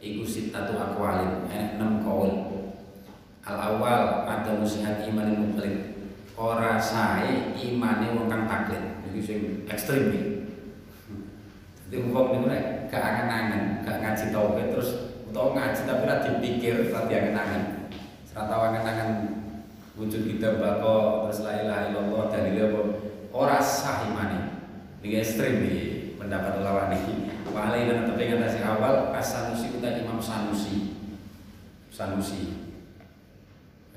iku 0.05 0.21
sitatu 0.21 0.77
aqwalin 0.77 1.49
eh, 1.49 1.81
enam 1.81 2.05
kaul. 2.05 2.29
Al 3.41 3.57
awal 3.73 4.29
ada 4.29 4.53
musihat 4.61 5.01
iman 5.09 5.33
muqallid 5.49 5.94
ora 6.35 6.83
sae 6.83 7.55
imane 7.55 8.15
wong 8.19 8.27
kang 8.27 8.45
taklid. 8.51 8.83
Iki 9.11 9.21
sing 9.23 9.39
ekstrem 9.71 10.11
iki. 10.11 10.23
Jadi 11.87 12.11
wong 12.11 12.27
niku 12.35 12.47
nek 12.51 12.91
gak 12.91 13.03
angen-angen 13.03 13.63
gak 13.87 14.03
ngaji 14.03 14.25
tauhid 14.35 14.67
terus 14.75 14.91
utawa 15.31 15.55
ngaji 15.55 15.81
tapi 15.87 16.01
ora 16.03 16.17
dipikir 16.27 16.75
ora 16.91 17.07
diangen-angen. 17.07 17.63
Ora 18.35 18.43
tau 18.51 18.63
angen-angen 18.67 19.11
wujud 19.95 20.27
kita 20.27 20.59
bako 20.59 21.27
terus 21.31 21.47
la 21.47 21.53
ilaha 21.63 21.83
illallah 21.91 22.23
dalile 22.35 22.63
apa? 22.67 22.83
Ora 23.31 23.59
sah 23.63 24.11
imane. 24.11 24.39
Iki 25.07 25.17
ekstrem 25.23 25.63
iki 25.63 25.83
pendapat 26.19 26.65
lawan 26.65 26.91
iki 26.99 27.31
Wali 27.55 27.87
dan 27.87 28.11
tapi 28.11 28.27
ngatasi 28.27 28.67
awal 28.67 29.15
As-Sanusi 29.15 29.79
uta 29.79 29.95
Imam 29.95 30.19
Sanusi. 30.19 30.99
Sanusi. 31.87 32.67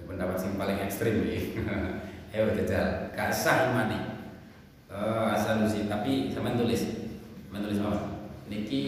Pendapat 0.06 0.38
yang 0.46 0.56
paling 0.62 0.78
ekstrim 0.86 1.26
ya 1.26 1.42
ayo 2.38 2.54
jajal. 2.54 3.10
Kasah 3.18 3.74
imani 3.74 3.98
uh, 4.94 5.34
As-Sanusi 5.34 5.90
tapi 5.90 6.30
sama 6.30 6.54
tulis. 6.54 7.10
Menulis 7.50 7.82
apa? 7.82 8.30
Niki 8.46 8.84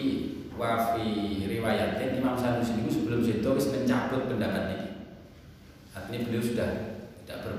wafi 0.54 1.42
riwayatin 1.50 2.22
Imam 2.22 2.38
Sanusi 2.38 2.78
itu 2.78 3.02
sebelum 3.02 3.26
itu 3.26 3.48
wis 3.50 3.66
mencabut 3.74 4.30
pendapat 4.30 4.62
niki. 4.70 4.88
Artinya 5.90 6.18
beliau 6.30 6.42
sudah 6.46 6.68
tidak 7.26 7.38
ber 7.42 7.54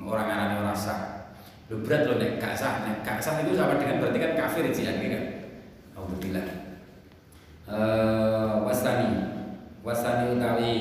orang 0.00 0.26
orang 0.32 0.64
orang 0.64 0.72
sah. 0.72 1.28
Lu 1.68 1.84
berat 1.84 2.08
loh 2.08 2.16
nek. 2.16 2.40
Gak 2.40 2.56
sah 2.56 2.88
nek. 2.88 3.04
Gak 3.04 3.20
sah 3.20 3.44
itu 3.44 3.52
sama 3.52 3.76
dengan 3.76 4.00
berarti 4.00 4.18
kan 4.18 4.32
kafir 4.32 4.64
sih 4.72 4.88
kan. 4.88 4.96
Alhamdulillah. 5.92 6.46
Uh, 7.68 8.64
wasani. 8.64 9.36
Wasani 9.84 10.40
utawi 10.40 10.74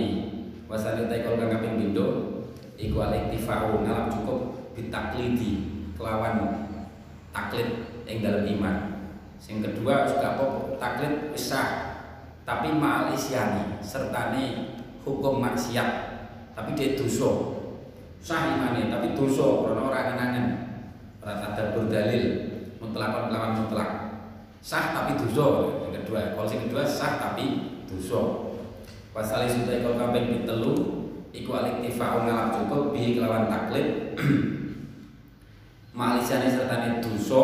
wasani 0.71 1.08
utawi 1.08 1.23
kalau 1.23 1.38
kang 1.39 1.52
kaping 1.56 1.75
pindho 1.80 2.38
iku 2.80 3.04
al-iktifa'u 3.04 3.84
ngalam 3.84 4.08
cukup 4.08 4.72
ditaklidi 4.72 5.68
kelawan 6.00 6.63
taklid 7.36 7.92
yang 8.08 8.24
dalam 8.24 8.48
iman. 8.48 8.76
Sing 9.36 9.60
kedua 9.60 10.08
juga 10.08 10.39
apa? 10.39 10.46
Taklid 10.80 11.36
sah 11.36 11.70
tapi 12.48 12.72
ma'al 12.74 13.12
isyani 13.12 13.84
sertane 13.84 14.74
hukum 15.04 15.44
maksiat. 15.44 15.89
Tapi 16.56 16.76
dia 16.76 16.96
dosa. 16.96 17.60
Sah 18.20 18.56
imane 18.56 18.92
tapi 18.92 19.15
dosa 19.15 19.63
karena 19.63 19.82
orang 19.84 20.08
kenangan 20.12 20.46
ora 21.24 21.34
ada 21.39 21.63
berdalil 21.76 22.26
mutlak 22.80 23.32
lawan 23.32 23.63
mutlak. 23.63 23.92
Sah 24.63 24.96
tapi 24.96 25.20
dosa. 25.20 25.48
Yang 25.92 26.08
kedua 26.08 26.36
kalau 26.36 26.48
yang 26.48 26.63
kedua 26.68 26.84
sah 26.88 27.20
tapi 27.20 27.46
dosa. 27.88 28.48
Pasal 29.12 29.48
sudah 29.52 29.84
kalau 29.84 29.96
kambing 30.00 30.44
ditelu 30.44 30.99
iku 31.36 31.50
aliktifa'u 31.62 32.26
ngalap 32.26 32.56
cukup 32.56 32.94
bi 32.94 33.18
kelawan 33.18 33.50
taklid. 33.50 34.15
Malisane 35.98 36.48
sertane 36.48 37.04
dosa 37.04 37.44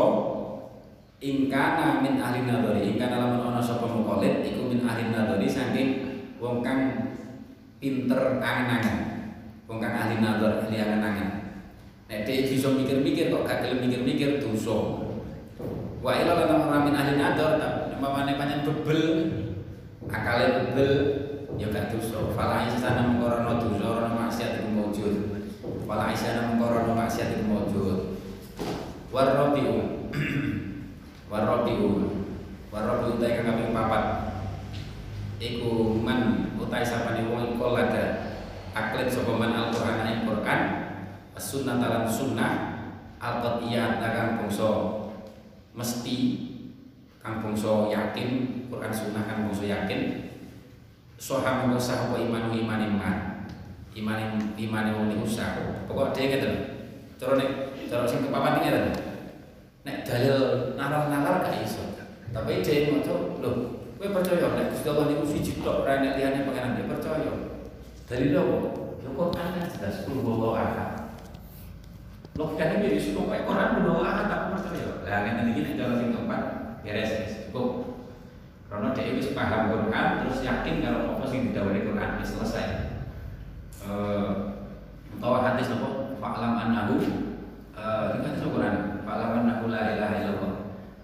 ingkana 1.19 2.00
min 2.06 2.21
ahli 2.21 2.45
nadori 2.48 2.95
ingkana 2.95 3.19
lamun 3.19 3.52
ana 3.52 3.62
sapa 3.62 3.89
mukallid 3.89 4.45
iku 4.45 4.69
min 4.69 4.86
ahli 4.86 5.10
saking 5.50 5.89
wong 6.39 6.62
kang 6.62 7.12
pinter 7.82 8.39
angen-angen. 8.39 8.98
Wong 9.65 9.78
kang 9.82 9.93
ahli 9.93 10.21
nador 10.21 10.65
ahli 10.65 10.78
angen-angen. 10.78 11.30
Nek 12.06 12.30
dhek 12.30 12.54
bisa 12.54 12.69
mikir-mikir 12.69 13.34
kok 13.34 13.50
gak 13.50 13.65
gelem 13.65 13.89
mikir-mikir 13.89 14.38
dosa. 14.38 14.78
Wa 16.06 16.12
ila 16.13 16.38
ora 16.38 16.78
min 16.86 16.93
ahli 16.93 17.17
nador 17.17 17.58
umpamane 18.06 18.38
pancen 18.38 18.62
bebel 18.62 19.02
akale 20.13 20.45
bebel 20.62 20.91
ya 21.56 21.68
gak 21.72 21.91
dosa. 21.91 22.32
Fala 22.36 22.68
isana 22.68 23.08
mengkorono 23.08 23.60
dosa 23.60 23.86
ora 23.88 24.08
maksiat 24.12 24.63
iku 24.63 24.70
maujud 24.76 25.13
fala 25.88 26.12
isana 26.12 26.52
mengkorono 26.52 26.91
maksiat 26.94 27.39
iku 27.39 27.44
maujud 27.48 28.00
warrabiu 29.13 29.76
warrabiu 31.32 31.89
warrabiu 32.72 33.15
utai 33.15 33.39
kang 33.39 33.48
kaping 33.48 33.72
papat. 33.72 34.04
Iku 35.39 36.00
man 36.00 36.52
utai 36.60 36.84
sapane 36.84 37.28
wong 37.28 37.56
iku 37.56 37.76
lada. 37.76 38.36
Aklet 38.76 39.08
sapa 39.08 39.32
man 39.39 39.56
Al-Qur'an 39.56 40.04
ing 40.04 40.28
Qur'an? 40.28 40.62
Sunnah 41.39 41.80
dalam 41.80 42.04
sunnah 42.08 42.52
al-qatiyah 43.20 44.04
kang 44.04 44.44
bangsa. 44.44 44.72
Mesti 45.76 46.18
kang 47.24 47.39
bangsa 47.39 47.88
yakin 47.91 48.30
Quran 48.68 48.91
sunnah 48.91 49.24
kang 49.28 49.48
bangsa 49.48 49.63
yakin 49.68 50.25
soha 51.15 51.63
mongko 51.63 51.80
sah 51.80 52.12
apa 52.12 52.19
iman 52.19 52.51
iman 52.51 52.82
iman 53.95 54.19
iman 54.60 54.86
wong 54.91 55.06
niku 55.12 55.28
sah. 55.28 55.56
Pokok 55.88 56.12
dhewe 56.12 56.25
ngeten 56.36 56.54
cara 57.15 57.34
nek 57.39 57.49
cara 57.88 58.04
sing 58.04 58.28
kepapat 58.28 58.60
ngeten 58.60 58.86
nek 59.88 59.97
dalil 60.04 60.39
nalar-nalar 60.75 61.45
gak 61.47 61.63
iso. 61.63 61.95
Tapi 62.36 62.60
dhewe 62.60 62.99
maca 62.99 63.13
lho 63.39 63.51
kowe 63.95 64.08
percaya? 64.12 64.47
Nek 64.60 64.67
Gusti 64.75 64.88
Allah 64.91 65.06
niku 65.08 65.23
siji 65.23 65.51
tok 65.63 65.88
ora 65.88 66.04
nek 66.04 66.19
liyane 66.19 66.43
pangeran 66.43 66.75
dia 66.75 66.91
percaya. 66.91 67.32
Dalil 68.06 68.36
apa? 68.36 68.58
Ya 69.01 69.10
kok 69.15 69.30
ana 69.39 69.62
jelas 69.65 69.97
kul 70.04 70.19
wallahu 70.21 70.60
ahad 70.60 70.91
logikanya 72.36 72.84
jadi 72.84 72.99
cukup 72.99 73.32
kayak 73.32 73.47
Quran 73.47 73.88
ahad 73.88 74.28
aku 74.28 74.47
percaya? 74.60 74.88
Lah 75.08 75.19
ngene 75.23 75.56
iki 75.56 75.62
nek 75.63 75.73
cara 75.80 75.93
sing 75.95 76.10
keempat 76.12 76.41
beres 76.84 77.12
cukup 77.47 77.69
karena 78.76 78.92
dia 78.92 79.16
wis 79.16 79.32
paham 79.32 79.72
Quran 79.72 80.08
terus 80.20 80.44
yakin 80.44 80.84
kalau 80.84 81.16
apa 81.16 81.24
sing 81.32 81.48
didhawuhi 81.48 81.88
Quran 81.88 82.20
wis 82.20 82.36
selesai. 82.36 82.92
Eh 83.88 84.30
utawa 85.16 85.48
hadis 85.48 85.72
apa? 85.72 86.20
Fa'lam 86.20 86.60
annahu 86.60 87.00
eh 87.00 88.04
ini 88.20 88.20
kan 88.20 88.36
Quran? 88.44 88.76
Fa'lam 89.08 89.32
annahu 89.40 89.72
la 89.72 89.96
ilaha 89.96 90.16
illallah. 90.20 90.54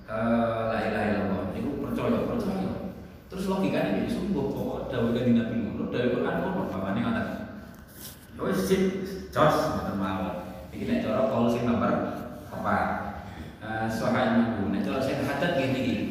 Eh 0.04 0.64
la 0.68 0.78
ilaha 0.84 1.06
illallah. 1.16 1.44
Itu 1.56 1.80
percaya 1.80 2.20
percaya. 2.28 2.92
Terus 3.32 3.48
logikanya 3.48 4.04
jadi 4.04 4.12
sungguh 4.12 4.52
pokok 4.52 4.92
dawuh 4.92 5.16
kanjeng 5.16 5.40
Nabi 5.40 5.56
ngono 5.64 5.88
dawuh 5.88 6.12
Quran 6.12 6.36
ngono 6.44 6.68
bapakne 6.68 7.00
ngoten. 7.00 7.28
Wis 8.36 8.68
sip 8.68 8.84
jos 9.32 9.56
ngoten 9.80 9.96
mawon. 9.96 10.36
Iki 10.76 10.84
nek 10.92 11.08
cara 11.08 11.32
kaul 11.32 11.48
sing 11.48 11.64
nomor 11.64 12.20
4 12.52 13.88
soal 13.88 14.12
iman 14.12 14.68
nek 14.76 14.84
cara 14.84 15.00
sing 15.00 15.24
hadat 15.24 15.56
gini 15.56 15.80
iki 15.80 16.11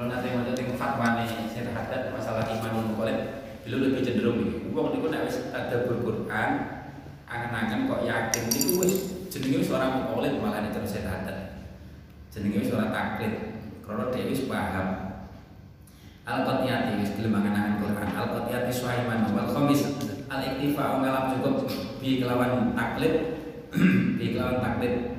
kalau 0.00 0.16
nanti 0.16 0.32
mau 0.32 0.48
tentang 0.48 0.80
fatwa 0.80 1.20
nih 1.20 1.28
saya 1.52 1.68
terhadap 1.68 2.16
masalah 2.16 2.48
iman 2.48 2.88
mukallaf 2.88 3.20
beliau 3.68 3.84
lebih 3.84 4.00
cenderung 4.00 4.40
ini 4.40 4.72
uang 4.72 4.96
niku 4.96 5.12
nek 5.12 5.28
wis 5.28 5.52
ada 5.52 5.76
Quran 5.84 6.50
angen-angen 7.28 7.84
kok 7.84 8.08
yakin 8.08 8.48
niku 8.48 8.80
wis 8.80 9.28
jenenge 9.28 9.60
wis 9.60 9.68
ora 9.68 9.92
mukallaf 9.92 10.40
malah 10.40 10.64
nek 10.64 10.72
terus 10.72 10.96
saya 10.96 11.04
terhadap 11.04 11.36
jenenge 12.32 12.64
wis 12.64 12.72
taklid 12.72 13.32
karena 13.84 14.04
dia 14.08 14.24
wis 14.24 14.48
paham. 14.48 14.88
Al-Qatiyati 16.24 16.92
wis 17.04 17.12
gelem 17.20 17.36
angen-angen 17.36 17.84
Quran. 17.84 18.08
Al-Qatiyati 18.16 18.72
suaiman 18.72 19.28
wal 19.36 19.52
khamis. 19.52 20.00
Al-iktifa 20.32 21.04
ngalam 21.04 21.36
cukup. 21.36 21.68
Bi 22.00 22.24
kelawan 22.24 22.72
taklid 22.72 23.36
bi 24.16 24.32
kelawan 24.32 24.64
taklid. 24.64 25.12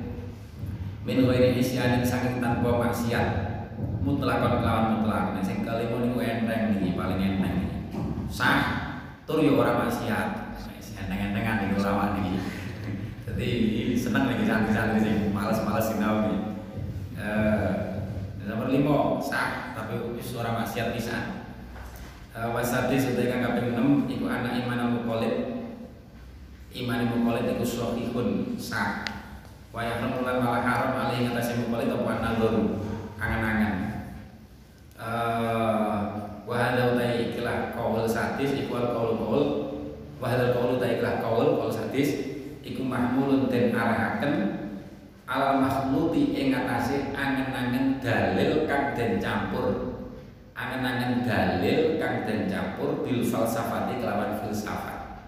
Min 1.06 1.22
ghairi 1.22 1.54
isyanin 1.62 2.02
saking 2.02 2.42
tanpa 2.42 2.82
maksiat 2.82 3.41
mutlakon 4.02 4.60
kelawan 4.60 4.98
mutlak? 4.98 5.38
Nek 5.38 5.44
sing 5.46 5.62
kelima 5.62 6.02
niku 6.02 6.18
enteng 6.18 6.74
niki 6.74 6.98
paling 6.98 7.22
enteng 7.22 7.56
sah 8.26 8.60
tur 9.24 9.38
yo 9.38 9.56
ora 9.62 9.86
maksiat. 9.86 10.58
Enteng-entengan 11.02 11.66
niku 11.66 11.82
ulama 11.82 12.18
niki. 12.18 12.42
Jadi 13.22 13.48
ini 13.86 13.94
seneng 13.94 14.28
nih 14.28 14.44
santri-santri 14.44 14.98
sing 15.00 15.16
males-males 15.30 15.86
sinau 15.88 16.26
nih 16.26 16.38
eh 17.22 17.70
nomor 18.42 18.68
lima 18.68 19.22
sah 19.22 19.72
tapi 19.78 20.18
wis 20.18 20.34
ora 20.34 20.58
maksiat 20.58 20.94
pisan. 20.98 21.46
Eh 22.34 22.48
wasati 22.50 22.98
sudah 22.98 23.28
kang 23.30 23.44
kaping 23.44 23.76
6 23.76 24.10
iku 24.18 24.26
anak 24.26 24.58
iman 24.66 24.98
mukallid 24.98 25.34
iman 26.74 27.00
mukallid 27.12 27.54
iku 27.54 27.64
sahihun 27.64 28.58
sah. 28.58 29.06
Wa 29.72 29.80
yahrum 29.80 30.26
lan 30.26 30.36
malah 30.42 30.62
haram 30.66 30.92
alih 30.98 31.28
ngatasi 31.28 31.64
mukallid 31.64 31.92
apa 31.92 32.12
nazar 32.20 32.54
angan-angan 33.22 33.74
wa 35.02 36.54
hadza 36.54 36.94
utai 36.94 37.34
ikilah 37.34 37.74
qaul 37.74 38.06
sadis 38.06 38.54
iku 38.54 38.78
al 38.78 38.88
qaul 38.94 39.18
qaul 39.18 39.44
wa 40.22 40.26
hadza 40.30 40.54
qaul 40.54 40.78
utai 40.78 40.98
ikilah 40.98 41.18
qaul 41.18 41.58
qaul 41.58 41.72
sadis. 41.74 42.30
Iku 42.62 42.86
mahmulun 42.86 43.50
den 43.50 43.74
arahaken 43.74 44.34
ala 45.26 45.58
makhluti 45.58 46.30
ing 46.30 46.54
atase 46.54 47.10
angen-angen 47.10 47.98
dalil 47.98 48.70
kang 48.70 48.94
den 48.94 49.18
campur. 49.18 49.98
Angen-angen 50.54 51.26
dalil 51.26 51.98
kang 51.98 52.22
den 52.22 52.46
campur 52.46 53.02
bil 53.02 53.18
falsafati 53.26 53.98
kelawan 53.98 54.38
filsafat. 54.38 55.26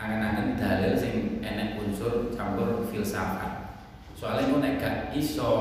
Angen-angen 0.00 0.56
dalil 0.56 0.96
sing 0.96 1.44
enek 1.44 1.76
unsur 1.76 2.32
campur 2.32 2.88
filsafat. 2.88 3.76
Soalnya 4.16 4.48
mau 4.48 4.64
nek 4.64 5.12
iso 5.12 5.52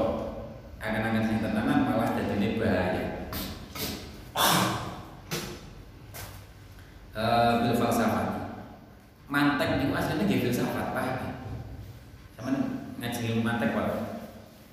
angen-angen 0.84 1.24
sing 1.24 1.38
tenanan 1.39 1.88
malah 1.88 2.12
dadine 2.12 2.60
bahaya. 2.60 3.32
Uh, 7.13 7.52
bil 7.63 7.78
falsafat 7.78 8.58
mantek 9.30 9.80
niku 9.80 9.93
asline 9.93 10.26
nggih 10.26 10.50
filsafat 10.50 10.98
paham 10.98 11.46
sama 12.34 12.50
ngaji 12.98 13.38
mantek 13.46 13.78
wae 13.78 14.02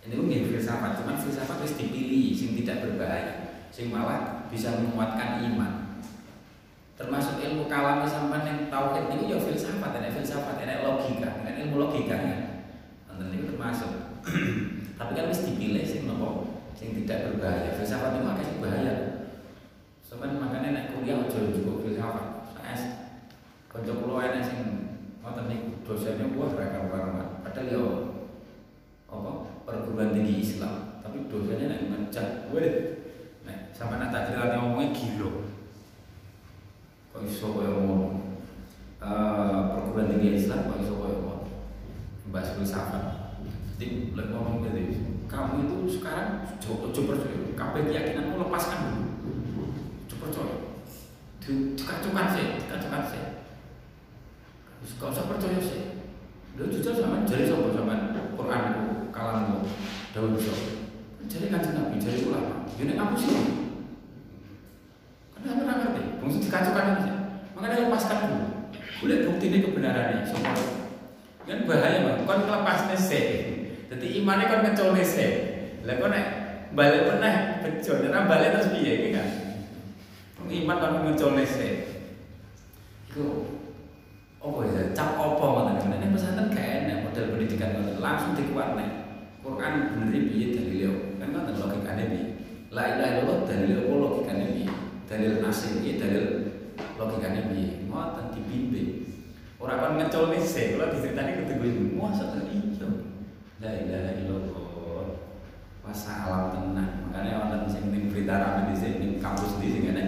ini 0.09 0.17
pun 0.17 0.25
nggih 0.25 0.49
filsafat 0.49 0.97
cuman 0.97 1.21
filsafat 1.21 1.61
wis 1.61 1.77
dipilih 1.77 2.33
sing 2.33 2.57
tidak 2.57 2.81
berbahaya 2.81 3.61
sing 3.69 3.93
malah 3.93 4.49
bisa 4.51 4.83
menguatkan 4.83 5.47
iman. 5.47 6.03
Termasuk 6.99 7.41
ilmu 7.41 7.65
kalam 7.71 8.05
sampean 8.05 8.45
yang 8.45 8.59
tauhid 8.69 9.09
niku 9.09 9.25
ya 9.31 9.39
filsafat 9.39 10.01
ada 10.01 10.11
filsafat 10.11 10.65
ada 10.65 10.85
logika 10.85 11.45
kan 11.45 11.55
ilmu 11.55 11.77
logikanya. 11.77 12.67
Nanti 13.07 13.37
niku 13.37 13.55
termasuk 13.55 14.21
tapi 15.01 15.17
kan 15.17 15.33
wis 15.33 15.49
dipilih 15.49 15.81
sing 15.81 16.05
nopo? 16.05 16.61
Sing 16.77 16.93
tidak 16.93 17.33
berbahaya. 17.33 17.73
Filsafat 17.73 18.21
itu 18.21 18.45
sing 18.45 18.61
bahaya 18.61 18.95
sampean 20.05 20.37
makanya 20.37 20.77
nek 20.77 20.87
kuliah 20.93 21.25
aja 21.25 21.41
cukup 21.57 21.89
filsafat. 21.89 22.53
Saes 22.53 22.83
kanca 23.73 23.97
kula 23.97 24.29
enek 24.29 24.45
sing 24.45 24.59
ngoten 25.25 25.49
niku 25.49 25.81
dosennya 25.89 26.37
wah 26.37 26.53
mereka 26.53 26.85
karuan 26.93 27.41
padahal 27.41 27.73
yo 27.73 27.85
apa? 29.09 29.33
Perguruan 29.65 30.13
tinggi 30.13 30.45
Islam. 30.45 31.01
Tapi 31.01 31.33
dosennya 31.33 31.73
nek 31.73 31.89
mencet 31.89 32.53
weh 32.53 33.01
nek 33.49 33.73
sampean 33.73 34.13
tak 34.13 34.29
cerita 34.29 34.61
ngomongnya 34.61 34.93
gila. 34.93 35.49
Kok 37.17 37.25
iso 37.25 37.57
kaya 37.57 37.73
ngono? 37.73 38.21
Uh, 39.01 39.61
perguruan 39.73 40.13
tinggi 40.13 40.37
Islam 40.37 40.69
kok 40.69 40.85
iso 40.85 40.93
kaya 41.01 41.17
ngono? 41.25 41.49
Bahas 42.29 42.53
filsafat 42.53 43.20
jadi 43.81 44.13
lek 44.13 44.29
ngomong 44.29 44.61
gitu 44.61 45.01
kamu 45.25 45.65
itu 45.65 45.77
sekarang 45.97 46.45
coba 46.61 46.93
percaya 46.93 47.49
kabeh 47.57 47.81
keyakinanmu 47.89 48.37
lepaskan 48.37 48.79
dulu 48.93 49.73
coba 50.05 50.25
percaya 50.29 50.57
dikacukan 51.41 52.27
sih 52.37 52.47
dikacukan 52.61 53.03
sih 53.09 53.23
gak 55.01 55.09
usah 55.17 55.25
percaya 55.33 55.61
sih 55.65 55.83
lu 56.61 56.69
jujur 56.69 56.93
sama 56.93 57.25
jadi 57.25 57.49
sama 57.49 57.73
sama 57.73 57.97
Quran 58.37 58.61
itu 58.69 58.85
kalammu 59.09 59.65
Daud 60.13 60.37
bisa 60.37 60.53
jadi 61.25 61.49
kanjeng 61.49 61.73
Nabi 61.81 61.97
jadi 61.97 62.29
ulama 62.29 62.69
ini 62.77 62.93
kamu 63.01 63.17
sih 63.17 63.33
Kenapa 65.41 65.65
nggak 65.65 65.77
ngerti? 65.81 66.03
Mungkin 66.21 66.45
dikacukan 66.45 67.01
aja. 67.01 67.13
Makanya 67.57 67.89
lepaskan 67.89 68.29
dulu. 68.29 68.49
Boleh 69.01 69.25
bukti 69.25 69.49
ini 69.49 69.65
kebenarannya. 69.65 70.29
Semua. 70.29 70.53
Kan 71.49 71.65
bahaya 71.65 72.05
bang. 72.05 72.29
Kon 72.29 72.45
lepas 72.45 72.93
nese. 72.93 73.21
Jadi 73.91 74.07
imannya 74.23 74.47
kon 74.47 74.63
ngecol 74.63 74.95
nese. 74.95 75.27
Lah 75.83 75.99
nek 75.99 76.27
balik 76.79 77.11
pernah 77.11 77.59
bejo. 77.67 77.93
Karena 77.99 78.31
balik 78.31 78.55
terus 78.55 78.71
biaya 78.71 78.93
gitu 79.03 79.09
kan. 79.19 79.29
Iman 80.47 80.77
kon 80.79 80.95
ngecol 81.11 81.31
nese. 81.35 81.69
Itu. 83.11 83.27
Oh 84.41 84.65
ya, 84.65 84.95
cap 84.95 85.19
opo 85.19 85.67
ngoten. 85.67 85.91
Nek 85.91 86.15
pesantren 86.15 86.55
gak 86.55 86.67
enak 86.87 87.05
model 87.05 87.35
pendidikan 87.35 87.77
langsung 88.01 88.33
dikuat 88.33 88.79
nih 88.79 88.89
Quran 89.41 89.73
bener 89.97 90.21
piye 90.33 90.47
dalile 90.53 91.17
kan 91.21 91.29
ngoten 91.33 91.55
logikane 91.57 92.05
piye 92.13 92.25
la 92.73 92.83
ilaha 92.97 93.11
illallah 93.25 93.39
dalile 93.49 93.75
apa 93.85 93.93
logikane 93.93 94.45
piye 94.53 94.69
dalil 95.09 95.33
nasib 95.45 95.81
piye 95.81 95.93
dalil 96.01 96.25
logikane 96.97 97.41
piye 97.53 97.69
ngoten 97.89 98.27
dibimbing 98.37 98.91
ora 99.61 99.81
kon 99.81 100.01
ngecul 100.01 100.33
sih 100.41 100.77
kalau 100.77 100.93
diceritani 100.93 101.45
kudu 101.45 101.53
gue 101.61 101.71
masa 101.97 102.37
iya 102.49 102.70
la 103.61 103.73
ilaha 103.77 104.11
illallah. 104.17 105.07
Wasalam 105.85 106.45
tenang. 106.57 106.93
Makanya 107.09 107.33
orang 107.45 107.65
sing 107.69 107.93
ning 107.93 108.09
berita 108.09 108.41
rame 108.41 108.73
di 108.73 108.77
sini 108.77 109.07
kampus 109.21 109.61
di 109.61 109.69
sini 109.69 109.89
kan 109.93 109.99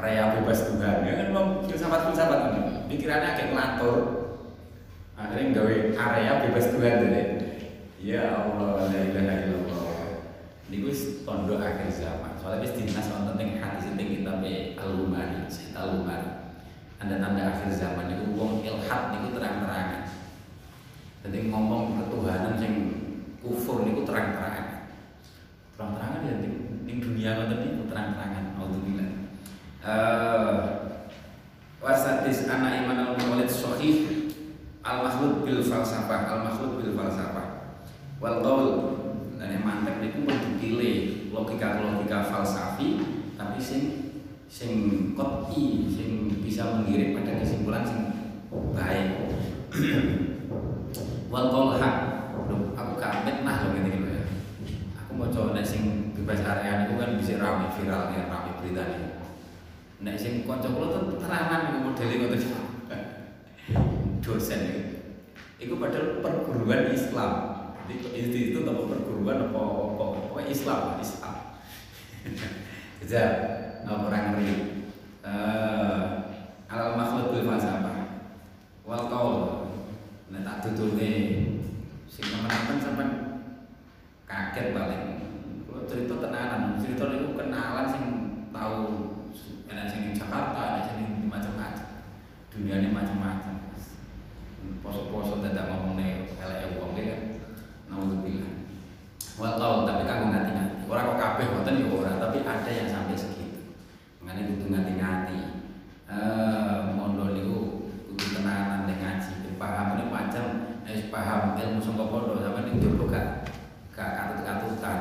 area 0.00 0.40
bebas 0.40 0.72
Tuhan. 0.72 1.04
Ya 1.04 1.12
kan 1.20 1.28
mau 1.36 1.60
filsafat 1.68 2.08
filsafat 2.08 2.40
ini. 2.48 2.60
Pikirannya 2.88 3.28
agak 3.36 3.46
ngelantur 3.52 3.96
akhirnya 5.14 5.54
gawe 5.54 5.76
area 5.94 6.32
bebas 6.48 6.66
Tuhan 6.72 6.94
jadi 7.04 7.22
ya 8.00 8.24
Allah 8.40 8.88
la 8.88 9.00
ilaha 9.00 9.34
illallah. 9.48 9.92
Ini 10.72 10.76
gue 10.80 10.94
tondo 11.28 11.60
akhir 11.60 11.92
zaman. 11.92 12.40
Soalnya 12.40 12.64
wis 12.64 12.72
dinas 12.72 13.08
wonten 13.12 13.36
ing 13.36 13.60
hati 13.60 13.84
sing 13.84 14.00
kitab 14.00 14.40
al-Lumari 14.80 15.44
saya 15.48 15.84
al-Lumari 15.84 16.30
tanda-tanda 17.00 17.52
akhir 17.52 17.68
zaman 17.72 18.16
itu 18.16 18.24
wong 18.32 18.64
ilhad 18.64 19.12
niku 19.12 19.36
terang-terangan 19.36 20.03
jadi 21.24 21.48
ngomong 21.48 22.04
ketuhanan 22.04 22.60
yang 22.60 22.76
kufur 23.40 23.80
niku 23.80 24.04
terang-terangan. 24.04 24.92
Terang-terangan 25.72 26.20
ya 26.28 26.34
di 26.84 26.92
dunia 27.00 27.30
ngoten 27.40 27.58
niku 27.64 27.82
terang-terangan 27.88 28.44
auzubillah 28.60 29.10
uh, 29.80 30.56
wasatis 31.80 32.44
anak 32.44 32.84
iman 32.84 32.98
al 33.00 33.12
mawlid 33.16 33.48
sahih 33.48 34.28
al 34.84 35.00
makhluk 35.08 35.48
bil 35.48 35.64
falsafah 35.64 36.28
al 36.28 36.40
makhluk 36.44 36.84
bil 36.84 36.92
falsafah. 36.92 37.80
Wal 38.20 38.44
qaul 38.44 38.68
dan 39.40 39.48
yang 39.48 39.64
mantep 39.64 40.04
niku 40.04 40.28
pun 40.28 40.36
dipilih 40.36 41.28
logika-logika 41.32 42.20
falsafi 42.28 43.00
tapi 43.40 43.58
sing 43.58 43.82
sing 44.46 44.72
koti 45.16 45.88
sing 45.88 46.28
bisa 46.44 46.78
mengirim 46.78 47.16
pada 47.16 47.40
kesimpulan 47.40 47.82
sing 47.82 48.00
baik 48.76 49.34
wal 51.34 51.50
qaul 51.50 51.74
aku 52.78 52.92
kamet 52.94 53.42
nah 53.42 53.66
lo 53.66 53.74
ngene 53.74 53.90
ya 54.06 54.22
aku 55.02 55.18
mau 55.18 55.26
coba 55.26 55.58
nek 55.58 55.66
sing 55.66 56.14
bebas 56.14 56.38
area 56.46 56.86
itu 56.86 56.94
kan 56.94 57.18
bisa 57.18 57.42
rame 57.42 57.66
viral 57.74 58.14
ya 58.14 58.30
rame 58.30 58.50
berita 58.62 58.82
nih 58.86 59.14
Nek 60.04 60.20
sing 60.20 60.44
kanca 60.44 60.68
kula 60.68 60.92
tuh 60.92 61.16
terangan 61.16 61.80
modele 61.80 62.28
ngoten. 62.28 62.42
Dosen 64.20 64.60
itu. 64.68 64.82
Iku 65.64 65.80
padahal 65.80 66.20
perguruan 66.20 66.92
Islam. 66.92 67.32
Jadi 67.88 68.12
institut 68.12 68.68
apa 68.68 68.84
perguruan 68.84 69.48
apa 69.48 69.60
apa, 69.64 70.04
apa 70.28 70.40
Islam, 70.44 71.00
Islam. 71.00 71.36
Apa 73.84 74.00
orang 74.08 74.32
ngeri. 74.32 74.48
Eh, 75.20 76.00
al 76.72 76.96
makhluk 76.96 77.36
bil 77.36 77.44
falsafah. 77.48 77.96
Wal 78.84 79.04
qaul. 79.12 79.63
Nek 80.34 80.42
tak 80.42 80.66
tutune 80.66 81.14
sing 82.10 82.26
teman-teman 82.26 82.82
sampean 82.82 83.10
kaget 84.26 84.74
paling. 84.74 85.04
Kalau 85.62 85.86
cerita 85.86 86.14
tenanan, 86.18 86.74
cerita 86.82 87.06
niku 87.06 87.38
kenalan 87.38 87.86
sing 87.86 88.04
tahu 88.50 88.78
ada 89.70 89.86
sing 89.86 90.10
Jakarta, 90.10 90.58
ada 90.58 90.80
sing 90.90 91.30
macam-macam. 91.30 92.02
Dunia 92.50 92.82
ini 92.82 92.90
macam-macam. 92.90 93.78
Poso-poso 94.82 95.38
tidak 95.38 95.70
ngomong 95.70 95.94
nih 96.02 96.26
elek 96.34 96.82
wong 96.82 96.98
kan. 96.98 97.20
Nauzubillah. 97.86 98.52
Wal 99.38 99.54
qaul 99.54 99.86
tapi 99.86 100.02
kanggo 100.02 100.34
ngati-ngati. 100.34 100.90
Ora 100.90 101.06
kok 101.14 101.18
kabeh 101.18 101.46
wonten 101.54 101.78
ya 101.78 101.86
ora, 101.94 102.12
tapi 102.18 102.42
ada 102.42 102.70
yang 102.74 102.90
sampai 102.90 103.14
segitu. 103.14 103.70
Mengenai 104.18 104.50
kudu 104.50 104.66
ngati-ngati. 104.66 105.38
Eh 106.10 106.78
mondo 106.90 107.30
niku 107.34 107.86
kudu 108.10 108.24
tenanan 108.34 108.90
ning 108.90 108.98
ngaji. 108.98 109.54
Paham 109.54 109.94
ini 109.96 110.10
macam 110.10 110.46
wis 110.82 111.08
paham 111.14 111.54
ilmu 111.54 111.78
sangka 111.78 112.10
podo 112.10 112.42
sampe 112.42 112.66
ning 112.66 112.82
jopo 112.82 113.06
gak 113.06 113.48
gak 113.94 114.10
katut-katutan. 114.18 114.98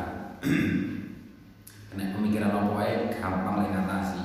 Kena 1.89 2.13
pemikiran 2.13 2.53
apa 2.53 2.69
wae 2.77 2.93
gampang 3.11 3.69
ngatasi 3.73 4.21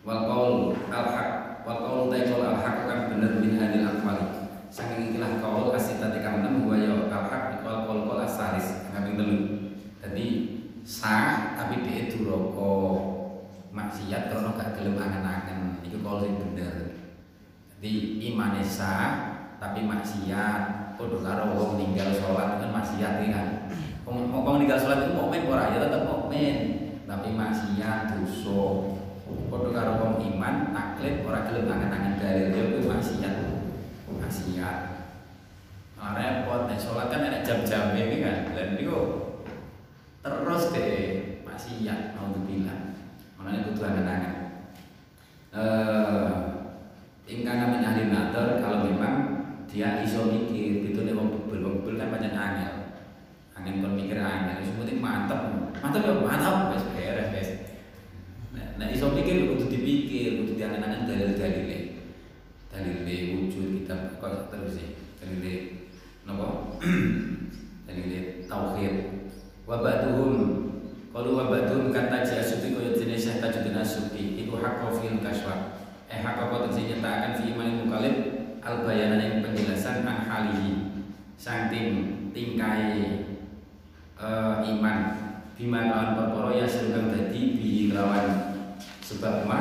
wal 0.00 0.24
qaul 0.26 0.54
al 0.88 1.06
haq 1.12 1.30
wal 1.62 1.78
qaul 1.84 2.02
taikul 2.08 2.40
al 2.40 2.56
haq 2.56 2.88
kan 2.88 3.12
bener 3.12 3.36
min 3.36 3.60
hadil 3.60 3.84
aqwali 3.84 4.26
saking 4.72 5.12
ikilah 5.12 5.42
qaul 5.44 5.76
asita 5.76 6.08
tekam 6.08 6.40
enam 6.40 6.64
wa 6.64 6.74
ya 6.80 7.04
al 7.04 7.24
haq 7.28 7.60
wal 7.60 7.84
qaul 7.84 8.00
qaul 8.08 8.24
asalis 8.24 8.88
kaping 8.90 9.20
telu 9.20 9.38
dadi 10.00 10.26
sah 10.86 11.54
tapi 11.58 11.84
dhek 11.84 12.16
duraka 12.16 12.72
maksiat 13.76 14.32
karena 14.32 14.56
gak 14.56 14.72
gelem 14.80 14.96
angen-angen 14.96 15.84
iku 15.84 16.00
qaul 16.00 16.24
sing 16.24 16.34
bener 16.40 16.96
jadi 17.76 17.92
imane 18.40 18.64
sah 18.64 19.36
tapi 19.60 19.84
maksiat 19.84 20.96
padha 20.96 21.18
karo 21.20 21.52
wong 21.52 21.76
ninggal 21.76 22.08
salat 22.16 22.64
kan 22.64 22.72
maksiat 22.72 23.20
kan 23.28 23.48
wong 24.08 24.56
ninggal 24.64 24.80
salat 24.80 25.04
itu 25.04 25.12
mukmin 25.12 25.44
ora 25.44 25.76
ya 25.76 25.84
tetep 25.84 26.08
mukmin 26.08 26.56
tapi 27.04 27.36
maksiat 27.36 28.16
dosa 28.16 28.96
Padha 29.30 29.70
karo 29.70 29.92
wong 30.00 30.14
iman 30.24 30.74
taklid 30.74 31.22
ora 31.22 31.46
gelem 31.46 31.70
angen-angen 31.70 32.18
dalil 32.18 32.50
yo 32.50 32.64
kuwi 32.74 32.90
maksiat. 32.90 33.34
Maksiat. 34.10 34.78
Nah, 35.94 36.18
repot 36.18 36.66
nek 36.66 36.82
salat 36.82 37.14
kan 37.14 37.30
ada 37.30 37.46
jam-jam 37.46 37.94
ini 37.94 38.26
kan. 38.26 38.50
Lah 38.58 38.74
niku 38.74 38.98
terus 40.18 40.74
deh 40.74 40.98
maksiat 41.46 42.18
naudzubillah. 42.18 42.98
Makanya 43.38 43.70
kudu 43.70 43.80
angen-angen. 43.86 44.34
Eh 45.54 46.49
ingkang 47.30 47.70
min 47.70 47.86
ahli 47.86 48.10
nadar 48.10 48.58
kalau 48.58 48.90
memang 48.90 49.14
dia 49.70 50.02
iso 50.02 50.26
mikir 50.26 50.90
gitu 50.90 51.06
nek 51.06 51.14
wong 51.14 51.30
bebel 51.30 51.62
wong 51.62 51.76
kan 51.94 52.10
pancen 52.10 52.34
angel. 52.34 52.74
Angin 53.54 53.78
kon 53.78 53.94
mikir 53.94 54.18
angel, 54.18 54.58
wis 54.58 54.74
penting 54.74 54.98
mantep. 54.98 55.70
Mantep 55.78 56.02
ya 56.02 56.14
mantap 56.18 56.74
wis 56.74 56.84
beres 56.90 57.30
wis. 57.30 57.50
Nah, 58.50 58.88
iso 58.90 59.14
pikir 59.14 59.46
kudu 59.46 59.70
dipikir, 59.70 60.42
kudu 60.42 60.58
diangen-angen 60.58 61.06
dalil-dalile. 61.06 62.02
Dalile 62.72 63.14
wujud 63.36 63.84
kita 63.84 64.18
kok 64.18 64.50
terus 64.50 64.80
sih. 64.80 64.98
Dalile 65.22 65.86
napa? 66.26 66.80
dalile 67.86 68.18
tauhid. 68.50 68.94
Wa 69.68 69.78
ba'duhum 69.78 70.34
qalu 71.14 71.30
wa 71.30 71.46
ba'duhum 71.46 71.94
kata 71.94 72.26
jasuti 72.26 72.74
koyo 72.74 72.90
jenis 72.90 73.22
Syekh 73.22 73.38
Tajuddin 73.38 73.78
Asyuti 73.78 74.42
iku 74.42 74.58
hakka 74.58 74.98
fil 74.98 75.22
kaswa. 75.22 75.79
Eh 76.10 76.18
kok 76.26 76.74
sing 76.74 76.90
nyatakan 76.90 77.38
fi 77.38 77.54
iman 77.54 77.86
mukalib 77.86 78.16
al 78.66 78.82
bayanan 78.82 79.22
yang 79.22 79.46
penjelasan 79.46 80.02
an 80.02 80.26
halihi. 80.26 80.90
Saking 81.38 82.18
tingkai 82.34 83.24
uh, 84.20 84.60
iman 84.60 84.98
bima 85.60 85.92
lawan 85.92 86.16
perkara 86.16 86.56
ya 86.56 86.66
sedang 86.68 87.12
dadi 87.12 87.60
bi 87.60 87.92
lawan 87.92 88.56
sebab 89.04 89.44
ma 89.44 89.60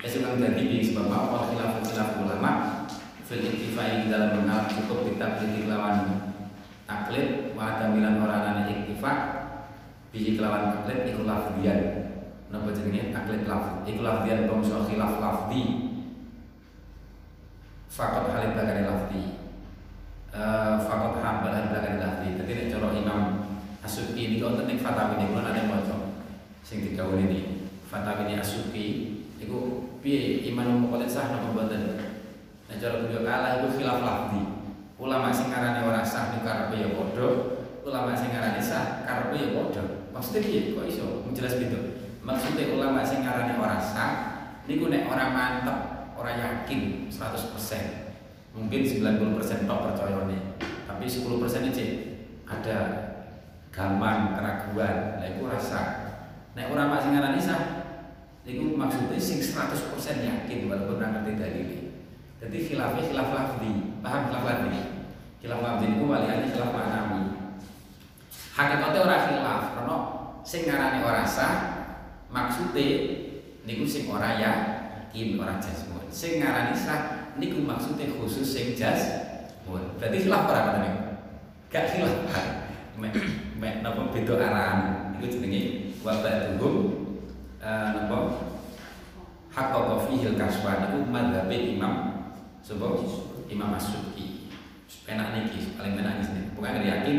ya 0.00 0.08
sedang 0.08 0.40
dadi 0.40 0.62
bi 0.64 0.80
sebab 0.80 1.04
ma 1.04 1.28
apa 1.28 1.38
khilaf 1.52 1.72
khilaf 1.84 2.10
ulama 2.24 2.52
fil 3.28 3.44
iktifai 3.44 4.08
dalam 4.08 4.40
menal 4.40 4.64
cukup 4.72 5.04
kita 5.04 5.36
kritik 5.36 5.68
lawan 5.68 6.32
taklid 6.88 7.52
wa 7.52 7.76
tamilan 7.76 8.24
orang 8.24 8.44
ane 8.56 8.62
iktifa 8.72 9.12
bi 10.08 10.40
lawan 10.40 10.80
taklid 10.80 11.12
iku 11.12 11.28
lafdian 11.28 12.07
napa 12.48 12.72
jenenge 12.72 13.12
taklid 13.12 13.44
lafd 13.44 13.84
iku 13.84 14.00
lafdian 14.00 14.48
bangsa 14.48 14.88
khilaf 14.88 15.20
lafdi. 15.20 15.62
Fakot 17.88 18.32
halid 18.32 18.56
lafdi. 18.56 19.22
Fakot 20.84 21.20
ham 21.20 21.44
belakang 21.44 22.00
lafdi. 22.00 22.28
Jadi 22.40 22.52
nek 22.56 22.66
cara 22.72 22.88
imam 22.96 23.22
Asuki 23.84 24.20
ini 24.20 24.36
tentang 24.42 24.76
fatwa 24.76 25.16
ini 25.16 25.32
kalau 25.32 25.48
ada 25.48 25.64
moco 25.64 25.96
sing 26.60 26.84
tiga 26.84 27.08
ini 27.16 27.68
fatwa 27.88 28.20
ini 28.28 28.36
Asuki 28.36 28.86
itu 29.40 29.58
piye? 30.04 30.44
Iman 30.52 30.84
mukallaf 30.84 31.08
sah 31.08 31.32
nopo 31.32 31.56
mboten? 31.56 31.96
Nah 32.68 32.76
cara 32.76 33.00
beliau 33.00 33.24
kalah 33.24 33.60
itu 33.60 33.80
khilaf 33.80 34.00
lafzi 34.04 34.40
ulama 34.98 35.32
sing 35.32 35.48
ngarani 35.48 35.84
ora 35.88 36.04
sah 36.04 36.32
niku 36.32 36.44
karepe 36.44 36.76
ya 36.80 36.88
padha. 36.96 37.28
Ulama 37.84 38.12
sing 38.12 38.28
ngarani 38.28 38.60
sah 38.60 39.04
karepe 39.08 39.36
ya 39.36 39.48
padha. 39.56 39.84
Maksudnya 40.12 40.40
piye? 40.44 40.60
Kok 40.76 40.86
iso? 40.88 41.06
Jelas 41.32 41.56
gitu 41.56 41.97
maksudnya 42.28 42.76
ulama 42.76 43.00
sing 43.00 43.24
ngarani 43.24 43.56
ora 43.56 43.80
sah 43.80 44.12
niku 44.68 44.92
nek 44.92 45.08
ora 45.08 45.32
mantep 45.32 45.78
ora 46.12 46.36
yakin 46.36 47.08
100% 47.08 48.52
mungkin 48.52 48.80
90% 48.84 49.64
tok 49.64 49.80
percayane 49.88 50.60
tapi 50.84 51.04
10% 51.08 51.72
aja 51.72 51.86
ada 52.48 52.78
gampang 53.72 54.34
keraguan. 54.34 55.20
Lah 55.20 55.28
itu 55.28 55.44
rasa 55.48 55.80
nek 56.52 56.68
ora 56.68 56.84
masih 56.90 57.16
ngarani 57.16 57.40
sah 57.40 57.62
niku 58.44 58.76
maksudnya 58.76 59.16
sing 59.16 59.40
100% 59.40 59.78
yakin 60.20 60.68
walaupun 60.68 61.00
ora 61.00 61.08
ngerti 61.16 61.32
dalile. 61.38 61.80
Jadi 62.38 62.56
khilafnya 62.70 63.02
khilaf 63.08 63.28
lafzi. 63.32 63.72
Paham 64.04 64.20
khilaf 64.30 64.44
lafzi? 64.44 64.80
Khilaf 65.40 65.60
lafzi 65.64 65.84
niku 65.90 66.04
waliyane 66.06 66.50
khilaf 66.52 66.70
ma'nawi. 66.76 67.22
Hakikate 68.52 68.98
ora 69.00 69.16
khilaf 69.26 69.62
karena 69.78 69.96
sing 70.42 70.62
ngarani 70.66 70.98
ora 71.06 71.22
sah 71.22 71.77
maksude 72.28 72.86
niku 73.64 73.84
sing 73.84 74.08
ora 74.08 74.36
yakin 74.36 75.40
ora 75.40 75.56
jasmun. 75.60 76.04
Sing 76.12 76.40
ngarani 76.40 76.76
sah 76.76 77.32
niku 77.36 77.64
maksude 77.64 78.16
khusus 78.16 78.44
sing 78.44 78.76
jasmun. 78.76 79.96
Berarti 79.96 80.24
khilaf 80.24 80.48
ora 80.48 80.60
ngoten 80.68 80.82
niku. 80.84 81.00
Gak 81.72 81.84
khilaf. 81.92 82.14
Mek 82.98 83.14
mek 83.56 83.74
napa 83.80 84.12
beda 84.12 84.34
arahan. 84.36 84.78
Niku 85.16 85.26
jenenge 85.38 85.60
wa 86.02 86.18
ba'duhum 86.22 86.74
eh 87.58 87.88
napa 87.96 88.18
haqqaqa 89.50 89.94
fihi 90.06 90.30
al-kaswa 90.34 90.86
niku 90.86 90.98
madzhab 91.10 91.50
Imam 91.50 91.94
Sebab 92.62 93.00
Imam 93.48 93.72
Asyuki 93.72 94.50
Penak 95.08 95.32
niki 95.32 95.72
paling 95.78 95.96
penak 95.96 96.20
ini 96.20 96.52
Bukan 96.52 96.84
yakin 96.84 97.16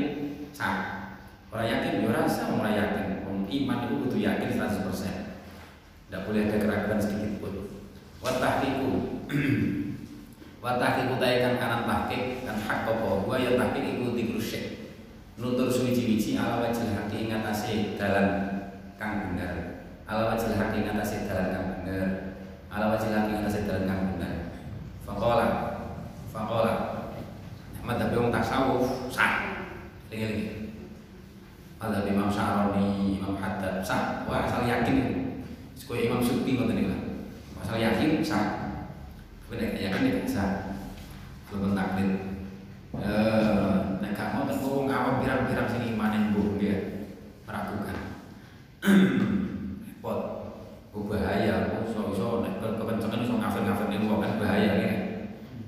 sah 0.54 1.10
Orang 1.50 1.66
yakin 1.66 2.06
ya 2.06 2.14
rasa 2.14 2.54
orang 2.54 2.78
yakin 2.78 3.19
Iman 3.48 3.88
itu 3.88 3.94
butuh 4.04 4.20
yakin 4.20 4.50
100% 4.60 4.84
Tidak 4.90 6.22
boleh 6.26 6.42
ada 6.50 6.58
keraguan 6.60 7.00
sedikit 7.00 7.40
pun. 7.40 7.56
Watahkiku 8.20 8.92
Watahkiku 10.64 11.16
tayakan 11.24 11.56
kanan 11.56 11.82
tahkik 11.88 12.44
Kan 12.44 12.58
hak 12.60 12.80
kopo 12.84 13.24
Gua 13.24 13.40
ya 13.40 13.56
tahkik 13.56 13.96
itu 13.96 14.12
dikrusik 14.12 14.64
Nutur 15.40 15.72
suwici-wici 15.72 16.36
ala 16.36 16.60
wajil 16.60 16.92
haki 16.92 17.32
ingatasi 17.32 17.96
dalam 17.96 18.28
kang 19.00 19.32
benar 19.32 19.88
Ala 20.04 20.36
wajil 20.36 20.52
haki 20.60 20.84
ingatasi 20.84 21.32
dalam 21.32 21.48
kang 21.56 21.68
benar 21.80 22.08
Ala 22.68 22.86
wajil 22.92 23.16
haki 23.16 23.40
ingatasi 23.40 23.64
dalam 23.64 23.88
kang 23.88 24.02
benar 24.20 24.36
Fakola 25.08 25.48
Fakola 26.28 26.74
Madhab 27.80 28.12
yang 28.12 28.28
tasawuf 28.28 29.08
Sah. 29.08 29.64
Lingi-lingi 30.12 30.59
Madhab 31.80 32.04
Imam 32.04 32.28
Syaroni 32.28 33.18
Imam 33.18 33.40
Haddad 33.40 33.80
Sah 33.80 34.28
Wah 34.28 34.44
asal 34.44 34.68
yakin 34.68 34.98
Sekolah 35.80 36.04
Imam 36.04 36.20
Suki 36.20 36.60
Ngerti 36.60 36.74
nih 36.76 36.88
Asal 37.64 37.80
yakin 37.80 38.20
Sah 38.20 38.46
Tapi 39.48 39.56
nek 39.58 39.80
yakin 39.80 40.02
tidak 40.12 40.28
sah 40.28 40.52
Belum 41.50 41.74
taklid 41.74 42.30
Eh, 42.90 43.78
nek 44.02 44.18
gak 44.18 44.34
mau 44.34 44.50
tentu 44.50 44.90
ngawam 44.90 45.22
pirang-pirang 45.22 45.70
sing 45.70 45.94
imanen 45.94 46.34
mbuh 46.34 46.58
dia 46.58 47.06
meragukan. 47.46 47.98
Repot. 49.86 50.20
Oh 50.90 51.06
bahaya, 51.06 51.70
oh 51.70 51.86
iso 51.86 52.02
iso 52.18 52.28
nek 52.42 52.58
kepencengan 52.58 53.22
iso 53.22 53.38
ngafir-ngafir 53.38 53.94
ning 53.94 54.10
wong 54.10 54.26
kan 54.26 54.42
bahaya 54.42 54.72
ya. 54.82 54.92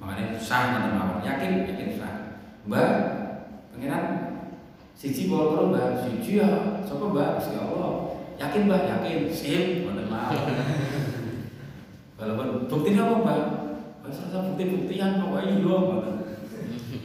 Makanya 0.02 0.34
sah 0.42 0.74
ngoten 0.74 0.98
mawon. 0.98 1.22
Yakin, 1.22 1.70
yakin 1.70 1.90
sah. 2.02 2.14
Mbak, 2.66 2.90
pengiran 3.70 4.31
siji 5.02 5.26
bawa 5.26 5.44
loro 5.50 5.64
Mbak, 5.74 6.06
siji 6.06 6.38
ya. 6.38 6.78
Sapa 6.86 7.10
Mbak? 7.10 7.42
Gusti 7.42 7.58
Allah. 7.58 8.22
Yakin 8.38 8.70
Mbak, 8.70 8.82
yakin. 8.86 9.20
Sip, 9.34 9.82
ngoten 9.82 10.06
mawon. 10.14 10.38
Walaupun 12.22 12.48
bukti 12.70 12.94
apa 12.94 13.14
Mbak? 13.26 13.42
Masa 14.06 14.46
bukti-buktian 14.46 15.18
kok 15.18 15.42
iya 15.42 15.58
ngoten. 15.58 16.14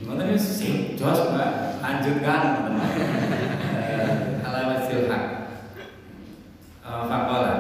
Ngoten 0.05 0.29
wis 0.29 0.45
sip, 0.45 1.01
jos 1.01 1.33
Mbak. 1.33 1.81
Lanjutkan 1.81 2.41
ngoten. 2.53 2.75
Alamat 4.45 4.81
silhak. 4.85 5.25
Fakola 6.87 7.55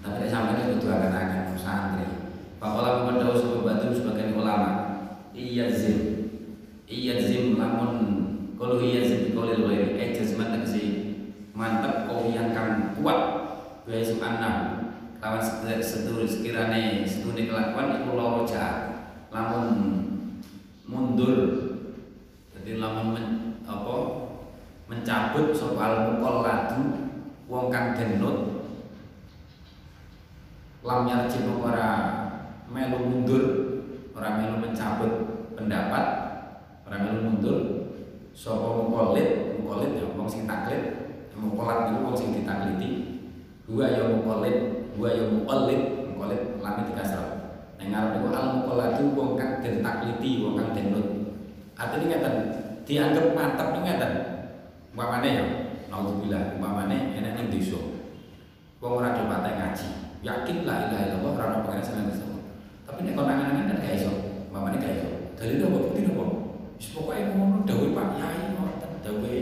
Tapi 0.00 0.32
sampai 0.32 0.56
ini 0.64 0.80
butuh 0.80 0.96
akan-akan 0.96 1.52
santri 1.60 2.08
Fakola 2.56 3.04
sebuah 3.36 3.60
batu 3.68 3.92
sebagian 3.92 4.32
ulama 4.32 4.70
Iya 5.36 5.68
zim 5.68 5.98
Iya 6.88 7.20
zim 7.20 7.60
lamun 7.60 8.17
Kalau 8.58 8.82
iya 8.82 9.06
zim 9.06 9.30
dikolil 9.30 9.62
wairi 9.70 9.94
Eh 9.94 10.10
jazman 10.10 10.50
tegesi 10.50 11.14
Mantep 11.54 12.10
kau 12.10 12.26
yang 12.30 12.50
kan 12.50 12.98
kuat. 12.98 13.20
Biaya 13.86 14.02
subhanah 14.02 14.56
Lawan 15.22 15.42
sedur 15.78 16.26
sekiranya 16.26 17.06
Sedune 17.06 17.46
kelakuan 17.46 18.02
Iku 18.02 18.18
loro 18.18 18.42
jahat. 18.42 19.14
Lamun 19.30 19.66
mundur. 20.88 21.34
Jadi 22.50 22.82
lamun 22.82 23.14
men, 23.14 23.26
apa 23.68 23.96
mencabut 24.88 25.52
soal 25.52 26.16
mukol 26.16 26.40
ladu 26.40 27.12
wong 27.44 27.68
kang 27.68 27.92
denut 27.92 28.64
lam 30.80 31.04
yarji 31.04 31.44
ora 31.44 31.90
melu 32.72 32.98
mundur 33.04 33.44
ora 34.16 34.40
melu 34.40 34.56
mencabut 34.64 35.12
pendapat 35.52 36.04
ora 36.88 36.96
melu 37.04 37.20
mundur 37.28 37.58
sapa 38.38 38.86
mukolit 38.86 39.58
mukolit 39.58 39.98
ya 39.98 40.06
wong 40.14 40.30
sing 40.30 40.46
taklid. 40.46 41.10
Mukolat 41.38 41.90
itu 41.90 42.02
wong 42.02 42.14
sing 42.18 42.34
ditakliti 42.34 42.90
dua 43.66 43.94
ya 43.94 44.10
mukolit 44.10 44.90
dua 44.94 45.10
ya 45.10 45.26
mukolit 45.26 46.06
mukolit 46.06 46.42
lam 46.62 46.86
dikasar. 46.86 47.26
Nang 47.78 47.90
ngarep 47.90 48.10
niku 48.14 48.28
al 48.30 48.46
mukolatu 48.62 49.02
wong 49.18 49.30
kang 49.34 49.58
den 49.58 49.82
takliti 49.82 50.42
wong 50.42 50.54
kang 50.54 50.70
denut 50.70 51.06
artinya 51.78 52.06
ngeten 52.10 52.34
dianggap 52.86 53.26
mantap 53.34 53.74
niku 53.74 53.86
ngeten. 53.90 54.12
Umpamane 54.94 55.28
ya 55.30 55.44
naudzubillah 55.90 56.58
umpamane 56.58 57.18
enek 57.18 57.34
ning 57.34 57.46
desa. 57.50 57.78
Wong 58.78 59.02
ora 59.02 59.18
do 59.18 59.26
ngaji. 59.26 59.88
Yakin 60.22 60.66
la 60.66 60.90
ilaha 60.90 61.04
illallah 61.06 61.30
ora 61.38 61.44
ono 61.54 61.58
pengen 61.66 61.82
seneng 61.86 62.10
desa. 62.10 62.26
Tapi 62.86 63.02
nek 63.02 63.14
kon 63.14 63.26
nangan 63.30 63.66
kan 63.66 63.78
gak 63.82 63.94
iso. 63.94 64.10
Umpamane 64.50 64.78
gak 64.78 64.94
iso. 64.94 65.10
Dalil 65.38 65.62
apa? 65.62 65.78
Bukti 65.86 66.02
apa 66.02 66.37
wis 66.78 66.94
pokoke 66.94 67.34
ngono 67.34 67.66
dawuh 67.66 67.90
Pak 67.90 68.08
Yai 68.22 68.40
ngoten. 68.54 68.90
Dawuh 69.02 69.34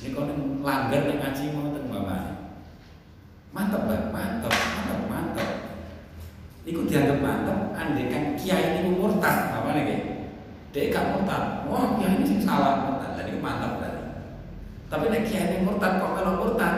nek 0.00 0.10
kon 0.14 0.30
langgar 0.62 1.02
nek 1.04 1.18
ngaji 1.18 1.44
ngoten 1.50 1.82
umpamane 1.90 2.40
mantap 3.50 3.82
Mbak. 3.86 4.02
Mantap 4.14 4.52
mantap 4.54 5.00
mantap 5.10 5.50
Iku 6.62 6.86
dianggap 6.86 7.24
andai 7.74 8.12
kan 8.12 8.24
kiai 8.36 8.84
ini 8.84 8.94
murtad, 8.94 9.50
apa 9.50 9.74
nih 9.74 10.22
Dia 10.70 10.92
gak 10.92 11.08
murtad, 11.16 11.66
wah 11.66 11.98
kiai 11.98 12.20
ini 12.20 12.24
sing 12.28 12.38
salah 12.44 12.86
murtad, 12.86 13.18
dan 13.18 13.26
itu 13.26 13.42
mantap 13.42 13.80
berarti. 13.80 14.04
Tapi 14.86 15.04
nek 15.10 15.24
kiai 15.26 15.50
ini 15.50 15.66
murtad 15.66 15.98
kok 15.98 16.14
kalau 16.14 16.32
murtad, 16.38 16.74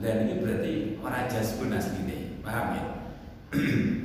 dan 0.00 0.24
ini 0.24 0.40
berarti 0.40 0.72
orang 1.02 1.28
jazbun 1.28 1.76
asline, 1.76 2.40
paham 2.40 2.66
ya? 2.72 2.84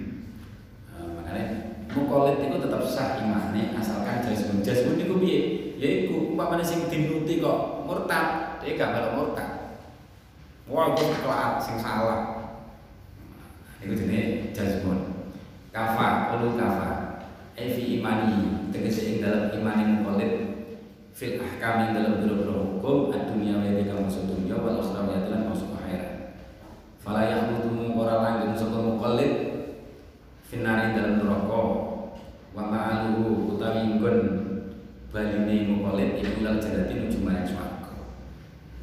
mukolit 1.94 2.41
itu 2.41 2.58
tetap 2.58 2.82
sah 2.86 3.22
imane 3.22 3.78
asalkan 3.78 4.26
jazbun. 4.26 4.66
Jazbun 4.66 5.02
itu 5.02 5.16
piye? 5.22 5.41
Yaiku 5.78 6.34
umpamane 6.34 6.66
sing 6.66 6.89
dinuti 6.89 7.41
kok 7.41 7.86
murtad, 7.86 8.60
dia 8.62 8.78
gak 8.78 8.91
kalau 8.94 9.10
murtad. 9.18 9.80
Wah, 10.70 10.96
gue 10.96 11.12
kelar 11.22 11.60
sing 11.60 11.76
salah. 11.78 12.44
Itu 13.84 14.00
jenis 14.00 14.56
jazmun 14.56 15.28
Kafa, 15.76 16.32
kulu 16.32 16.56
kafa 16.56 17.20
Evi 17.60 18.00
imani 18.00 18.72
Tegesi 18.72 19.12
ing 19.12 19.16
dalam 19.20 19.52
imani 19.52 20.00
mukolit 20.00 20.34
Fil 21.12 21.36
ahkam 21.36 21.84
yang 21.84 21.91
dalam 21.91 22.24
biro-biro 22.24 22.80
hukum 22.80 23.12
Ad-dunia 23.12 23.60
wa 23.60 23.68
yadika 23.68 24.00
masuk 24.00 24.24
dunia 24.32 24.56
Wal 24.56 24.80
ukhra 24.80 25.04
wa 25.04 25.12
yadilan 25.12 25.52
masuk 25.52 25.76
akhirat 25.76 26.39
Fala 27.04 27.28
yahmudu 27.28 27.76
mungkora 27.76 28.24
langgeng 28.24 28.56
mukolit 28.72 29.34
Finari 30.48 30.96
dalam 30.96 31.20
neraka 31.20 31.82
Wa 32.54 32.70
ma'aluhu 32.70 33.58
utawi 33.58 33.97
ingkun 33.97 34.18
Baline 35.14 35.70
mukolit 35.70 36.22
Iku 36.22 36.41
ilal 36.41 36.58
jadati 36.58 36.97
nuju 36.97 37.22
marang 37.22 37.45
swarga. 37.45 37.93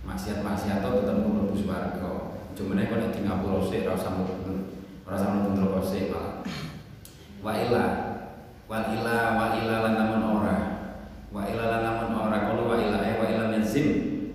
Maksiat-maksiat 0.06 0.78
tetap 0.78 1.26
mlebu 1.26 1.58
swarga. 1.58 2.38
Cuma 2.54 2.78
nek 2.78 2.86
kok 2.86 3.10
di 3.14 3.26
ngapura 3.26 3.66
sik 3.66 3.86
ora 3.86 3.98
usah 3.98 4.14
ora 5.06 5.16
sama 5.18 5.42
kontrol 5.42 5.74
kose 5.82 6.06
malah. 6.06 6.46
Wa 7.42 7.50
ila 7.66 7.84
wa 8.70 8.78
ila 8.94 9.16
wa 9.34 9.46
ila 9.58 9.74
lan 9.86 9.94
namun 9.98 10.22
ora. 10.38 10.56
Wa 11.34 11.50
ila 11.50 11.64
lan 11.66 11.82
namun 11.82 12.10
ora. 12.14 12.36
Kalau 12.46 12.70
wa 12.70 12.78
ila 12.78 12.98
eh 13.02 13.18
wa 13.18 13.26
ila 13.26 13.50
yazim 13.58 13.88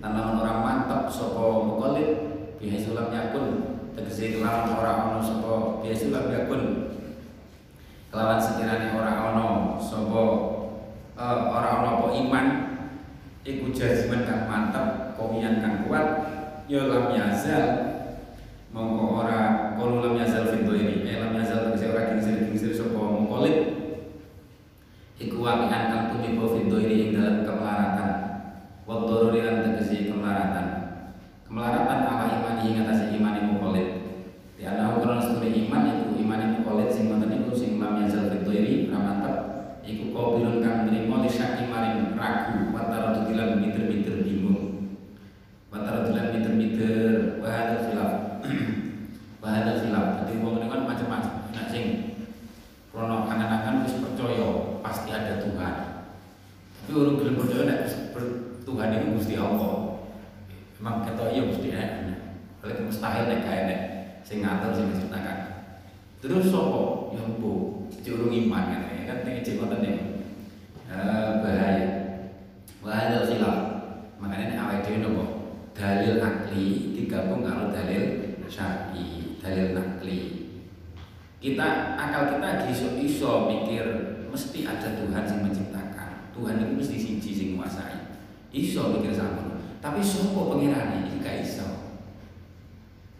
lan 0.03 0.11
namun 0.19 0.43
ora 0.43 0.53
mantap 0.59 1.07
sapa 1.07 1.63
mukallid 1.63 2.11
biha 2.59 2.75
sulam 2.75 3.07
yakun. 3.07 3.47
Tegese 3.95 4.35
kelawan 4.35 4.75
ora 4.75 4.91
ono 4.99 5.19
sapa 5.23 5.79
biha 5.79 5.95
sulam 5.95 6.27
yakun 6.27 6.84
kelawan 8.15 8.39
sekiranya 8.39 8.95
ora 8.95 9.13
ono 9.27 9.75
sapa 9.75 10.23
uh, 11.19 11.39
ora 11.51 11.83
ono 11.83 11.87
apa 11.99 12.07
iman 12.15 12.45
iku 13.43 13.75
jaziman 13.75 14.23
kang 14.23 14.47
mantap 14.47 15.19
komian 15.19 15.59
kang 15.59 15.83
kuat 15.83 16.23
ya 16.71 16.87
lam 16.87 17.11
yazal. 17.11 17.91
Mongko 18.71 19.19
ora 19.19 19.75
kalau 19.75 19.99
lam 19.99 20.15
yazal 20.15 20.47
fil 20.47 20.63
ini 20.63 21.03
eh 21.11 21.19
lam 21.19 21.35
yazal 21.35 21.67
tegese 21.67 21.91
ora 21.91 22.15
kingsir 22.15 22.47
kingsir 22.47 22.71
sapa 22.71 22.95
mongkolit 22.95 23.83
iku 25.19 25.43
waqian 25.43 25.91
kang 25.91 26.15
tumiba 26.15 26.47
fil 26.55 26.71
ini 26.71 26.95
ing 26.95 27.09
dalam 27.19 27.43
kemelaratan. 27.43 28.11
Wa 28.87 29.03
daruri 29.03 29.43
lan 29.43 29.75
kemelaratan. 29.75 30.65
Kemelaratan 31.51 31.99
ala 32.07 32.25
iman 32.31 32.63
ing 32.63 32.79
atas 32.79 33.11
iman 33.11 33.43
mongkolit 33.43 34.04
di 34.65 34.73
ana 34.73 34.97
ukuran 34.97 35.21
setune 35.21 35.45
iman 35.69 35.85
iku 35.93 36.25
iman 36.25 36.57
mongkolit 36.57 36.89
sing 36.89 37.05
wonten 37.05 37.29
iku 37.37 37.53
sing 37.53 37.77
lam 37.77 38.01
yazal 38.01 38.33
fil 38.33 38.49
ini 38.49 38.89
ora 38.89 38.97
mantep 38.97 39.35
iku 39.85 40.09
qabilun 40.09 40.57
kang 40.65 40.89
nrimo 40.89 41.21
li 41.21 41.29
syaki 41.29 41.69
maring 41.69 42.17
ragu 42.17 42.73
wa 42.73 42.89
taraddulan 42.89 43.61
miter-miter 43.61 44.25
bingung. 44.25 44.89
Wa 45.69 45.85
taraddulan 45.85 46.33
miter-miter 46.33 47.37
wa 47.37 47.45
hadal 47.45 47.81
khilaf. 47.85 48.13
Hadal 49.45 49.77
khilaf. 49.85 50.25
Dadi 50.25 50.41
wong 50.41 50.57
kan 50.57 50.81
macam-macam. 50.89 51.33
Nek 51.53 51.69
sing 51.69 51.85
krono 52.89 53.29
kangen-kangen 53.29 53.85
wis 53.85 54.01
percaya 54.01 54.81
pasti 54.81 55.13
ada 55.13 55.45
Tuhan. 55.45 55.75
Tapi 56.81 56.91
orang 56.97 57.21
gelem 57.21 57.37
percaya 57.37 57.63
nek 57.69 57.79
Tuhan 58.65 58.89
itu 58.97 59.07
Gusti 59.13 59.37
Allah. 59.37 60.01
Emang 60.81 61.05
kata 61.05 61.29
iya 61.29 61.45
mesti 61.45 61.69
enak 61.69 62.17
kalau 62.65 62.89
mustahil 62.89 63.29
nek 63.29 63.45
kae 63.45 63.61
sing 64.25 64.41
ngatur 64.41 64.73
sing 64.73 64.89
menciptakan 64.89 65.37
terus 66.17 66.49
sopo 66.49 67.13
yang 67.13 67.37
bu 67.37 67.85
curung 68.01 68.33
iman 68.33 68.73
kan 68.73 68.81
ya 68.89 69.03
kan 69.05 69.17
nek 69.21 69.45
cek 69.45 69.61
ngoten 69.61 69.79
nih 69.85 69.95
bahaya. 71.45 71.87
Bahaya 72.81 73.21
silap 73.25 73.57
makanya 74.17 74.45
nek 74.49 74.61
awake 74.65 74.81
dhewe 74.85 74.97
nopo 75.05 75.23
dalil 75.77 76.17
akli 76.17 76.97
digabung 76.97 77.45
karo 77.45 77.69
dalil 77.69 78.37
syar'i 78.49 79.37
dalil 79.41 79.77
akli 79.77 80.19
kita 81.41 81.93
akal 81.93 82.33
kita 82.33 82.65
iso 82.69 82.97
iso 82.97 83.45
mikir 83.45 83.85
mesti 84.33 84.65
ada 84.65 84.97
Tuhan 84.97 85.23
yang 85.29 85.39
menciptakan. 85.45 86.33
Tuhan 86.33 86.57
itu 86.57 86.73
mesti 86.73 86.97
siji 86.97 87.31
sing 87.31 87.47
menguasai 87.53 88.17
iso 88.49 88.97
mikir 88.97 89.13
sama. 89.13 89.61
Tapi 89.77 90.01
sopo 90.01 90.57
pengirane 90.57 91.05
iki 91.05 91.21
gak 91.21 91.45
iso 91.45 91.84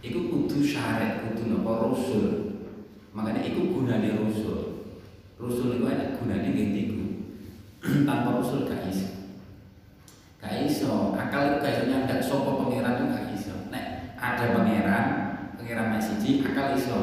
Iku 0.06 0.30
kudu 0.30 0.62
syariat, 0.62 1.26
kudu 1.26 1.50
nopo 1.50 1.90
rasul. 1.90 2.26
Makanya 3.10 3.42
iku 3.42 3.74
gunane 3.74 4.14
rasul. 4.22 4.86
Rasul 5.42 5.82
itu 5.82 5.86
ada 5.90 6.14
gunane 6.14 6.54
ngendiku. 6.54 7.26
Tanpa 8.08 8.38
rasul 8.38 8.70
gak 8.70 8.86
iso. 8.86 9.10
Gak 10.38 10.62
iso, 10.70 11.18
akal 11.18 11.58
itu 11.58 11.58
gak 11.66 11.74
iso 11.74 11.84
nyandak 11.90 12.22
sapa 12.22 12.52
pangeran 12.54 12.94
itu 13.02 13.06
gak 13.10 13.28
iso. 13.34 13.56
Nek 13.74 14.14
ada 14.22 14.46
pangeran, 14.54 15.06
pangeran 15.58 15.98
siji 15.98 16.46
akal 16.46 16.78
iso. 16.78 17.00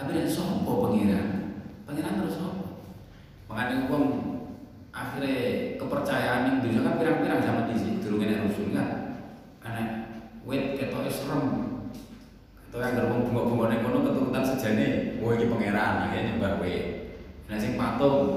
Tapi 0.00 0.16
nek 0.16 0.32
sapa 0.32 0.64
pangeran? 0.64 1.26
Pangeran 1.84 2.16
terus 2.24 2.40
sapa? 2.40 2.64
Makanya 3.52 3.92
wong 3.92 4.04
akhirnya 4.96 5.36
kepercayaan 5.76 6.48
yang 6.48 6.56
dunia 6.64 6.80
kan 6.80 6.96
pirang-pirang 6.96 7.44
zaman 7.44 7.68
di 7.68 7.76
sini 7.76 8.00
dulu 8.00 8.16
kena 8.16 8.48
rusuh 8.48 8.64
kan 8.72 8.88
karena 9.60 9.82
wet 10.48 10.80
ketok 10.80 11.04
serem 11.12 11.75
Tuh 12.76 12.84
yang 12.84 12.92
gerbong 12.92 13.32
bunga-bunga 13.32 13.72
ning 13.72 13.80
kono 13.88 14.04
keturutan 14.04 14.44
sejane, 14.44 15.16
oh 15.24 15.32
iki 15.32 15.48
pangeran, 15.48 15.96
akhirnya 15.96 16.36
nyembah 16.36 16.60
kowe. 16.60 16.76
Enak 17.48 17.56
sing 17.56 17.72
patung, 17.72 18.36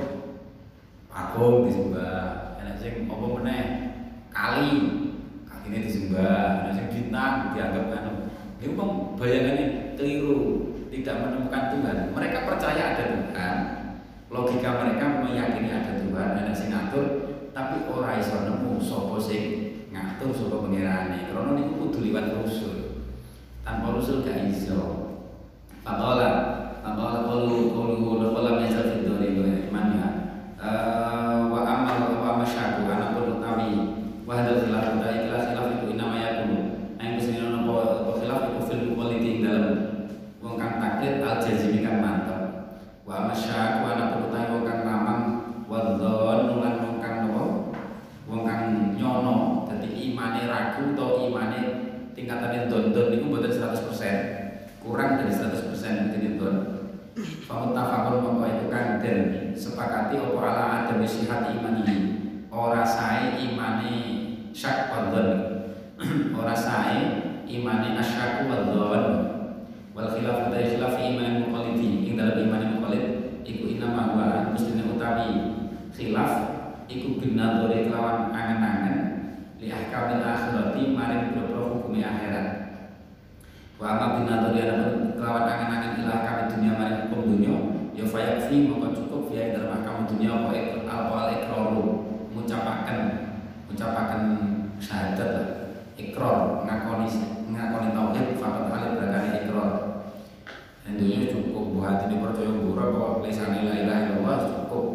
patung 1.11 1.67
disembah. 1.67 2.55
Enak 2.63 2.79
sing 2.79 3.03
apa 3.11 3.25
meneh 3.35 3.63
kali, 4.31 4.71
kakine 5.43 5.83
disembah. 5.83 6.63
Enak 6.63 6.71
sing 6.71 6.87
bintang 6.87 7.51
dianggap 7.51 7.91
anu. 7.99 8.31
Iku 8.63 8.79
kok 8.79 8.91
bayangane 9.19 9.91
keliru, 9.99 10.71
tidak 10.87 11.19
menemukan 11.19 11.63
Tuhan. 11.75 11.97
Mereka 12.15 12.47
percaya 12.47 12.95
ada 12.95 13.03
Tuhan. 13.11 13.57
Logika 14.31 14.69
mereka 14.87 15.19
meyakini 15.19 15.67
ada 15.67 15.99
Tuhan, 15.99 16.29
ada 16.39 16.55
sing 16.55 16.71
ngatur, 16.71 17.05
tapi 17.51 17.83
ora 17.91 18.15
iso 18.15 18.39
nemu 18.47 18.79
sapa 18.79 19.19
sing 19.19 19.43
ngatur 19.91 20.31
sapa 20.31 20.63
pangerane. 20.63 21.27
Karena 21.27 21.59
niku 21.59 21.91
kudu 21.91 22.07
liwat 22.07 22.39
rusul 22.39 22.78
tanpa 23.69 23.93
rusul 23.93 24.25
gak 24.25 24.49
iso 24.49 25.13
Faqala 25.85 26.29
Faqala 26.81 27.29
qalu 27.29 27.69
qalu 27.69 28.33
qala 28.33 28.57
min 28.57 28.73
zati 28.73 29.05
dori 29.05 29.37
iman 29.69 29.93
ya 29.93 30.09
wa 31.53 31.61
amal 31.69 32.17
wa 32.17 32.41
masyaku 32.41 32.89
ana 32.89 33.13
pun 33.13 33.37
utawi 33.37 33.69
wa 34.25 34.33
hadal 34.33 34.65
khilaf 34.65 34.97
ta 34.97 35.13
ikhlas 35.13 35.53
khilaf 35.53 35.65
itu 35.69 35.85
inama 35.93 36.17
yakunu 36.17 36.57
aing 36.97 37.21
bisa 37.21 37.37
ngono 37.37 37.77
apa 37.77 38.11
khilaf 38.17 38.41
itu 38.49 38.59
fil 38.65 38.81
muqallidin 38.89 39.45
dalam 39.45 39.75
wong 40.41 40.57
kang 40.57 40.81
taklid 40.81 41.21
al 41.21 41.37
jazimi 41.37 41.85
kang 41.85 42.01
mantep 42.01 42.73
wa 43.05 43.29
masyaku 43.29 43.85
ana 43.85 44.17
pun 44.17 44.33
utawi 44.33 44.45
wong 44.49 44.63
kang 44.65 44.81
mamang 44.81 45.21
wa 45.69 45.93
dhon 45.93 46.57
lan 46.57 46.73
wong 46.81 46.97
kang 46.97 47.15
nopo 47.29 47.69
wong 48.25 48.41
kang 48.49 48.97
nyono 48.97 49.69
dadi 49.69 50.09
imane 50.09 50.49
ragu 50.49 50.97
atau 50.97 51.21
imane 51.29 51.88
tingkatannya 52.19 52.67
don-don 52.67 53.15
itu 53.15 53.31
buatan 53.31 53.47
100% 53.47 54.83
kurang 54.83 55.23
dari 55.23 55.31
100% 55.31 56.11
mungkin 56.11 56.35
don 56.35 56.57
Famutafakun 57.19 58.23
mongko 58.23 58.45
itu 58.47 58.65
kan 58.71 59.01
dan 59.03 59.51
sepakati 59.51 60.15
opo 60.23 60.39
ala 60.39 60.87
ada 60.87 60.95
hati 61.03 61.49
iman 61.59 61.83
ini 61.83 61.97
ora 62.47 62.85
sae 62.85 63.43
imane 63.43 63.95
syak 64.55 64.87
wadon 64.87 65.29
ora 66.39 66.55
sae 66.55 67.19
imane 67.43 67.97
asyaku 67.99 68.47
wadon 68.47 69.29
wal 69.91 70.07
khilaf 70.15 70.47
dari 70.47 70.77
khilaf 70.77 70.95
iman 70.95 71.43
muqallidi. 71.43 72.07
Ing 72.07 72.15
dalam 72.15 72.39
iman 72.47 72.79
muqallid 72.79 73.05
iku 73.43 73.67
inama 73.67 74.15
wa 74.15 74.27
muslimin 74.55 74.95
utawi 74.95 75.29
khilaf 75.91 76.31
iku 76.87 77.19
binadore 77.19 77.91
kelawan 77.91 78.31
angen-angen. 78.31 78.97
Li 79.59 79.67
ahkamil 79.67 80.23
akhirati 80.23 80.95
maring 80.95 81.35
hukumi 81.89 82.05
akhirat. 82.05 82.47
Wa 83.81 83.97
amma 83.97 84.21
ana 84.29 84.53
kelawan 85.17 85.49
angen-angen 85.49 86.05
ila 86.05 86.21
ahkam 86.21 86.53
dunia 86.53 86.77
maring 86.77 87.09
hukum 87.09 87.21
dunia 87.33 87.55
ya 87.97 88.05
fayakfi 88.05 88.69
maka 88.69 88.93
cukup 88.93 89.33
ya 89.33 89.57
dalam 89.57 89.81
ahkam 89.81 90.05
dunia 90.05 90.45
apa 90.85 91.15
al 91.17 91.29
ikraru 91.33 91.85
ngucapaken 92.29 92.99
ngucapaken 93.65 94.21
syahadat 94.77 95.29
lah. 95.33 95.47
Ikrar 95.97 96.63
ngakoni 96.69 97.09
ngakoni 97.49 97.89
tauhid 97.91 98.37
fakat 98.37 98.69
alif 98.69 98.91
berkali 99.01 99.29
ikrar 99.41 99.71
dan 100.85 100.93
dunia 100.93 101.25
cukup 101.33 101.65
buat 101.73 102.05
ini 102.05 102.21
percaya 102.21 102.51
bura 102.53 102.85
kok 102.93 103.13
lisan 103.25 103.65
la 103.65 103.73
ilaha 103.73 104.01
illallah 104.13 104.37
cukup. 104.45 104.85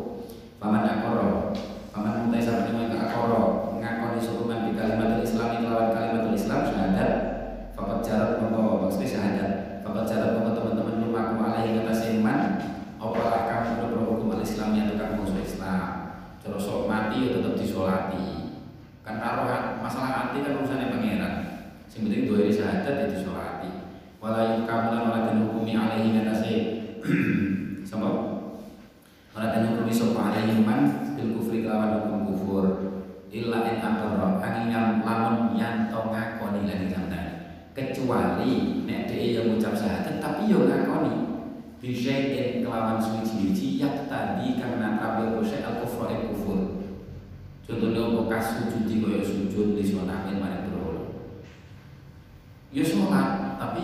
Paman 0.63 0.87
akoro 0.87 1.51
paman 1.91 2.31
mutai 2.31 2.41
sampai 2.41 2.73
dengan 2.73 3.05
akoro 3.11 3.64
ngakoni 3.85 4.17
suruman 4.17 4.65
di 4.65 4.81
kalimat 4.81 5.21
Islam 5.21 5.69
lawan 5.69 5.93
kalimat 5.93 6.33
Islam 6.33 6.61
syahadat. 6.65 7.13
Fakat 7.77 7.99
jarak 8.01 8.41
mengko 8.41 8.89
maksudnya 8.89 9.09
syahadat. 9.13 9.53
Fakat 9.85 10.05
jarak 10.09 10.31
mengko 10.41 10.51
teman-teman 10.57 11.05
lumaku 11.05 11.37
alaihi 11.45 11.85
kata 11.85 11.93
iman. 12.17 12.41
Apalah 12.97 13.43
kamu 13.45 13.71
udah 13.77 13.89
berhukum 13.93 14.33
al 14.33 14.41
Islam 14.41 14.73
yang 14.73 14.89
tukang 14.89 15.21
musuh 15.21 15.37
Islam. 15.45 15.85
Terus 16.41 16.65
sok 16.65 16.89
mati 16.89 17.29
ya 17.29 17.37
tetap 17.37 17.53
disolati. 17.61 18.57
Kan 19.05 19.21
taruh 19.21 19.77
masalah 19.85 20.33
hati 20.33 20.41
kan 20.41 20.57
urusannya 20.57 20.89
pangeran. 20.89 21.35
Yang 21.93 22.01
penting 22.09 22.23
dua 22.25 22.49
syahadat 22.49 22.95
ya 22.97 23.07
disolati. 23.13 23.71
Walau 24.25 24.65
kamu 24.65 24.89
lan 24.89 25.05
wala 25.13 25.31
hukumi 25.37 25.77
alaihi 25.77 26.17
kata 26.17 26.33
sama 27.89 28.09
wala 29.37 29.47
hukumi 29.61 29.93
sopa 29.93 30.33
alaihi 30.33 30.65
man 30.65 31.13
bil 31.21 31.37
kufri 31.37 31.61
kelawan 31.61 32.01
hukum 32.01 32.33
kufur 32.33 32.65
illa 33.35 33.67
in 33.67 33.83
aqarra 33.83 34.39
angin 34.39 34.71
yang 34.71 35.03
lamun 35.03 35.59
yanto 35.59 36.15
ngakoni 36.15 36.71
lagi 36.71 36.87
sampean 36.87 37.27
kecuali 37.75 38.87
nek 38.87 39.11
dhek 39.11 39.35
yang 39.35 39.51
ngucap 39.51 39.75
syahadat 39.75 40.23
tapi 40.23 40.47
yo 40.47 40.71
ngakoni. 40.71 41.27
Bisyai'in 41.83 42.65
kelawan 42.65 42.97
suci-suci 42.97 43.77
yak 43.77 44.09
tadi 44.09 44.57
karena 44.57 44.97
kabeh 44.97 45.37
kose 45.37 45.61
al 45.61 45.85
kufur 45.85 46.09
al 46.09 46.33
kufur. 46.33 46.81
Contohnya 47.67 48.01
apa? 48.09 48.21
Kasujud 48.31 48.89
di 48.89 49.03
koyo 49.03 49.21
sujud 49.21 49.77
di 49.77 49.85
sonamin 49.85 50.41
mari 50.41 50.69
berholo 50.69 51.05
ya 52.75 52.83
sholat 52.83 53.57
tapi 53.57 53.83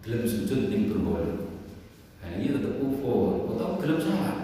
gelem 0.00 0.24
sujud 0.24 0.72
ning 0.72 0.88
berholo 0.88 1.52
nah 2.18 2.32
ini 2.32 2.50
tetap 2.56 2.82
kufur 2.82 3.46
atau 3.54 3.78
gelem 3.78 3.98
sholat. 3.98 4.36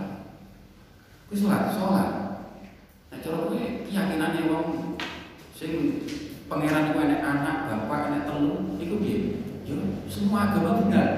Kuwi 1.28 1.36
sholat 1.38 1.74
sholat 1.74 2.21
Cara 3.22 3.46
kowe 3.46 3.54
keyakinane 3.86 4.50
wong 4.50 4.98
sing 5.54 6.02
pangeran 6.50 6.90
iku 6.90 7.06
enek 7.06 7.22
anak, 7.22 7.70
bapak 7.70 8.10
enek 8.10 8.26
telu, 8.26 8.74
iku 8.82 8.98
piye? 8.98 9.18
Yo 9.62 9.78
semua 10.10 10.50
agama 10.50 10.82
benar. 10.82 11.08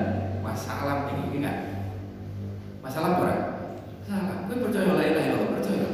Masalah 0.44 1.08
iki 1.08 1.40
enggak. 1.40 1.88
Masalah 2.84 3.16
ora? 3.16 3.36
Salah. 4.04 4.44
Kowe 4.44 4.68
percaya 4.68 5.00
la 5.00 5.04
ilaha 5.08 5.26
illallah, 5.32 5.50
percaya. 5.56 5.88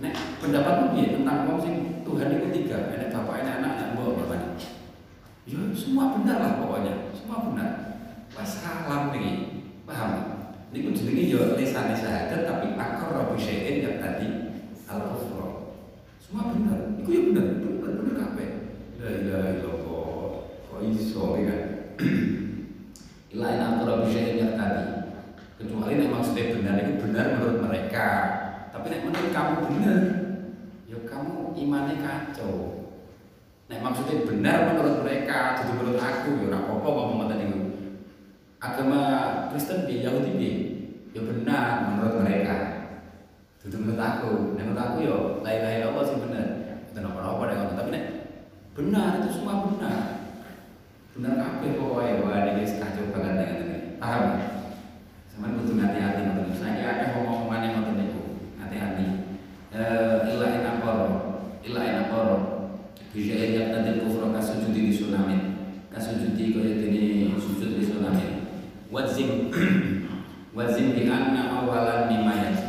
Nek 0.00 0.14
pendapatmu 0.40 0.96
piye 0.96 1.20
tentang 1.20 1.44
wong 1.44 1.60
sing 1.60 1.74
Tuhan 2.00 2.32
iku 2.32 2.48
tiga, 2.48 2.88
enek 2.96 3.12
bapak, 3.12 3.44
enek 3.44 3.54
anak, 3.60 3.72
enek 3.76 3.88
mbok 3.92 4.24
bapak. 4.24 4.56
Yo 5.44 5.60
semua 5.76 6.16
benar 6.16 6.40
lah 6.40 6.52
pokoknya, 6.64 7.12
semua 7.12 7.52
benar. 7.52 7.70
Masalah 8.32 9.12
iki. 9.12 9.32
Paham? 9.84 10.10
Niku 10.72 10.96
jenenge 10.96 11.28
yo 11.28 11.60
lisan 11.60 11.92
syahadat 11.92 12.48
tapi 12.48 12.72
akar 12.80 13.12
rabu 13.12 13.36
syai'in 13.36 13.84
yang 13.84 14.00
tadi 14.00 14.56
al-kufra. 14.88 15.31
Semua 16.32 16.48
benar. 16.56 16.96
Iku 16.96 17.10
ya 17.12 17.20
benar, 17.28 17.46
benar 17.60 17.92
benar 17.92 18.14
kabeh. 18.24 18.50
La 19.04 19.08
ilaha 19.20 19.48
illallah. 19.52 20.28
Kok 20.64 20.80
iso 20.80 21.36
ya? 21.36 21.56
Ila 23.36 23.46
in 23.52 23.60
aqra 23.60 23.92
bi 24.00 24.08
syai'in 24.08 24.56
tadi. 24.56 24.84
Kecuali 25.60 25.92
nek 26.00 26.08
maksudnya 26.08 26.56
benar 26.56 26.76
itu 26.80 26.92
benar 27.04 27.36
menurut 27.36 27.58
mereka. 27.68 28.08
Tapi 28.72 28.86
nek 28.88 29.04
menurut 29.04 29.28
kamu 29.28 29.54
benar, 29.76 30.00
ya 30.88 30.98
kamu 31.04 31.52
imannya 31.52 32.00
kacau. 32.00 32.56
Nek 33.68 33.84
maksudnya 33.84 34.24
benar 34.24 34.72
menurut 34.72 35.04
mereka, 35.04 35.60
jadi 35.60 35.72
menurut 35.76 36.00
aku 36.00 36.28
ya 36.32 36.48
ora 36.48 36.58
apa-apa 36.64 36.88
ngomong 37.12 37.28
tadi 37.28 37.44
Agama 38.56 39.00
Kristen 39.52 39.84
bi 39.84 40.00
Yahudi 40.00 40.32
ya 41.12 41.20
benar 41.28 41.92
menurut 41.92 42.24
mereka. 42.24 42.71
Itu 43.62 43.78
menurut 43.78 44.02
aku, 44.02 44.58
nek 44.58 44.64
menurut 44.66 44.82
aku 44.82 44.96
ya 45.06 45.16
la 45.46 45.50
ilaha 45.54 45.74
illallah 45.78 46.04
sih 46.10 46.18
benar. 46.18 46.46
Itu 46.90 46.98
apa-apa 46.98 47.42
deh 47.46 47.58
tapi 47.78 47.90
nek 47.94 48.04
benar 48.74 49.22
itu 49.22 49.28
semua 49.38 49.70
benar. 49.70 49.98
Benar 51.14 51.32
kabeh 51.38 51.70
pokoknya 51.78 52.24
wah 52.26 52.42
ini 52.42 52.64
kacau 52.66 53.12
banget 53.14 53.34
dengan 53.38 53.56
ini. 53.62 53.76
Paham? 54.02 54.24
Sama 55.30 55.54
butuh 55.54 55.78
hati-hati 55.78 56.20
ngoten. 56.26 56.56
Saya 56.58 56.82
ada 56.90 57.04
ngomong-ngomongan 57.14 57.62
yang 57.62 57.72
ngoten 57.78 57.94
niku. 58.02 58.22
Hati-hati. 58.58 59.06
Eh 59.70 60.16
ilahin 60.34 60.66
aporo. 60.66 61.08
Ilahin 61.62 62.08
aporo. 62.08 62.36
Bisa 63.14 63.36
yang 63.36 63.76
tadi 63.76 64.02
kufur 64.02 64.32
kasujudi 64.34 64.88
di 64.88 64.92
tsunami. 64.96 65.36
Kasujudi 65.92 66.56
kaya 66.56 66.80
ini 66.80 67.36
sujud 67.36 67.76
di 67.76 67.84
tsunami. 67.84 68.26
Wadzim 68.88 69.52
Wadzim 70.56 70.96
bi 70.96 71.06
anna 71.12 71.60
awalan 71.60 72.08
mimayat. 72.08 72.61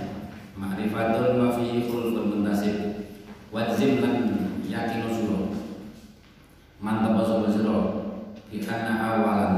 Ma'rifatul 0.64 1.36
ma 1.43 1.51
fi 1.51 1.84
khulful 1.91 2.32
muntasib. 2.32 3.03
Wadzim 3.51 3.99
lan 3.99 4.16
yakin 4.64 5.11
sura. 5.11 5.51
Mantap 6.80 7.20
sapa 7.28 7.51
sira. 7.51 7.78
Anna 8.72 8.93
awalan. 9.03 9.53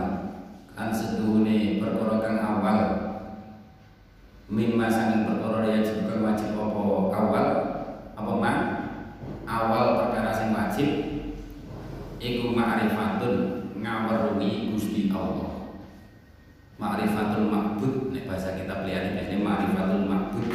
Kan 0.73 0.89
seduhune 0.89 1.77
perkara 1.77 2.25
kang 2.25 2.41
awal. 2.41 2.79
Mimma 4.49 4.89
sanging 4.89 5.29
perkara 5.29 5.77
ya 5.77 5.85
kang 5.85 6.25
wajib 6.25 6.57
apa 6.57 6.81
awal? 7.13 7.45
Apa 8.17 8.31
man 8.41 8.57
awal 9.45 9.85
perkara 10.01 10.33
sing 10.33 10.57
wajib 10.57 10.89
iku 12.17 12.49
ma'rifatun 12.49 13.35
ngaweruhi 13.77 14.73
Gusti 14.73 15.13
Allah. 15.13 15.69
Ma'rifatul 16.81 17.53
ma'bud. 17.53 18.09
Nek 18.09 18.25
bahasa 18.25 18.57
kita 18.57 18.81
pelihara 18.81 19.13
biasanya 19.13 19.45
ma'rifatul 19.45 20.09
ma'bud 20.09 20.49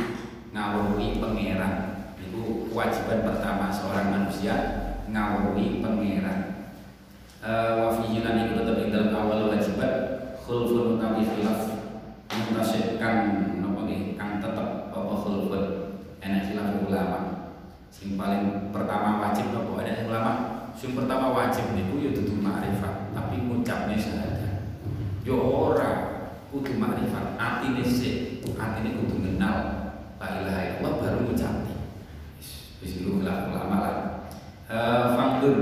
ngaweruhi 0.61 1.17
pangeran. 1.17 1.75
Itu 2.21 2.69
kewajiban 2.69 3.25
pertama 3.25 3.73
seorang 3.73 4.13
manusia 4.13 4.55
ngaweruhi 5.09 5.81
pangeran. 5.81 6.69
Uh, 7.41 7.73
wa 7.81 7.89
fihi 7.97 8.21
lan 8.21 8.45
iku 8.45 8.61
tetep 8.61 8.77
ing 8.85 8.93
dalam 8.93 9.17
awal 9.17 9.49
wajibat 9.49 9.93
khulfun 10.45 11.01
utawi 11.01 11.25
khilaf 11.25 11.89
muntasib 12.29 13.01
kang 13.01 13.49
napa 13.65 13.89
nggih 13.89 14.21
kang 14.21 14.45
tetep 14.45 14.93
apa 14.93 15.15
khulfun. 15.25 15.65
Enak 16.21 16.53
khilaf 16.53 16.85
ulama. 16.85 17.19
Sing 17.89 18.21
paling 18.21 18.69
pertama 18.69 19.25
wajib 19.25 19.57
napa? 19.57 19.73
Enak 19.81 20.05
ulama 20.13 20.33
sing 20.77 20.93
pertama 20.93 21.33
wajib 21.33 21.73
niku 21.73 21.97
ya 22.05 22.13
dudu 22.13 22.37
makrifat 22.45 23.17
tapi 23.17 23.41
ngucapne 23.41 23.97
syahadat. 23.97 24.69
Yo 25.25 25.41
ora 25.41 25.91
kudu 26.53 26.77
makrifat. 26.77 27.41
Atine 27.41 27.81
sik 27.81 28.45
atine 28.61 29.01
kudu 29.01 29.17
kenal 29.25 29.80
la 30.21 30.29
ilaha 30.37 30.61
illallah 30.69 30.93
baru 31.01 31.33
wis 32.81 32.97
iku 32.97 33.21
khilaf 33.21 33.49
ulama 33.53 33.77
lah. 33.81 33.97
Uh, 34.69 35.05
fangdur 35.17 35.57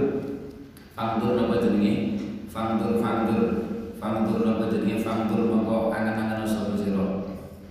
fangdur 0.94 1.34
napa 1.34 1.62
jenenge? 1.62 2.18
Fangdur 2.50 2.98
fangdur 3.02 3.42
fangdur 3.98 4.38
napa 4.46 4.70
jenenge? 4.70 5.02
Fangdur 5.02 5.46
mongko 5.50 5.94
angan-angan 5.94 6.46
sapa 6.46 6.74
sira. 6.78 7.26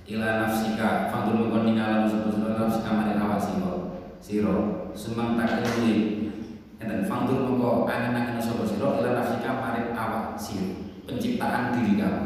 Ila 0.08 0.48
nafsika. 0.48 1.12
Fangdur 1.12 1.48
mongko 1.48 1.64
ningalan 1.64 2.08
sapa 2.08 2.28
sira 2.32 2.56
nafsika 2.56 2.90
mari 2.92 3.14
awak 3.16 3.40
sira. 3.40 3.74
Sira. 4.20 4.56
Sumang 4.96 5.40
takrimi 5.40 6.28
enten 6.80 7.08
fangdur 7.08 7.48
mongko 7.48 7.88
angan-angan 7.88 8.40
sapa 8.40 8.64
sira 8.68 9.00
ila 9.00 9.10
nafsika 9.16 9.52
mari 9.60 9.92
awak 9.96 10.36
sira. 10.36 10.72
Penciptaan 11.08 11.72
diri 11.72 12.00
kamu. 12.00 12.24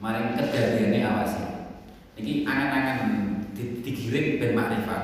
Mari 0.00 0.32
kedadiane 0.36 0.98
awak 1.04 1.24
sira. 1.28 1.52
Iki 2.16 2.48
angan-angan 2.48 3.27
digiring 3.58 4.38
ben 4.38 4.52
makrifat. 4.54 5.02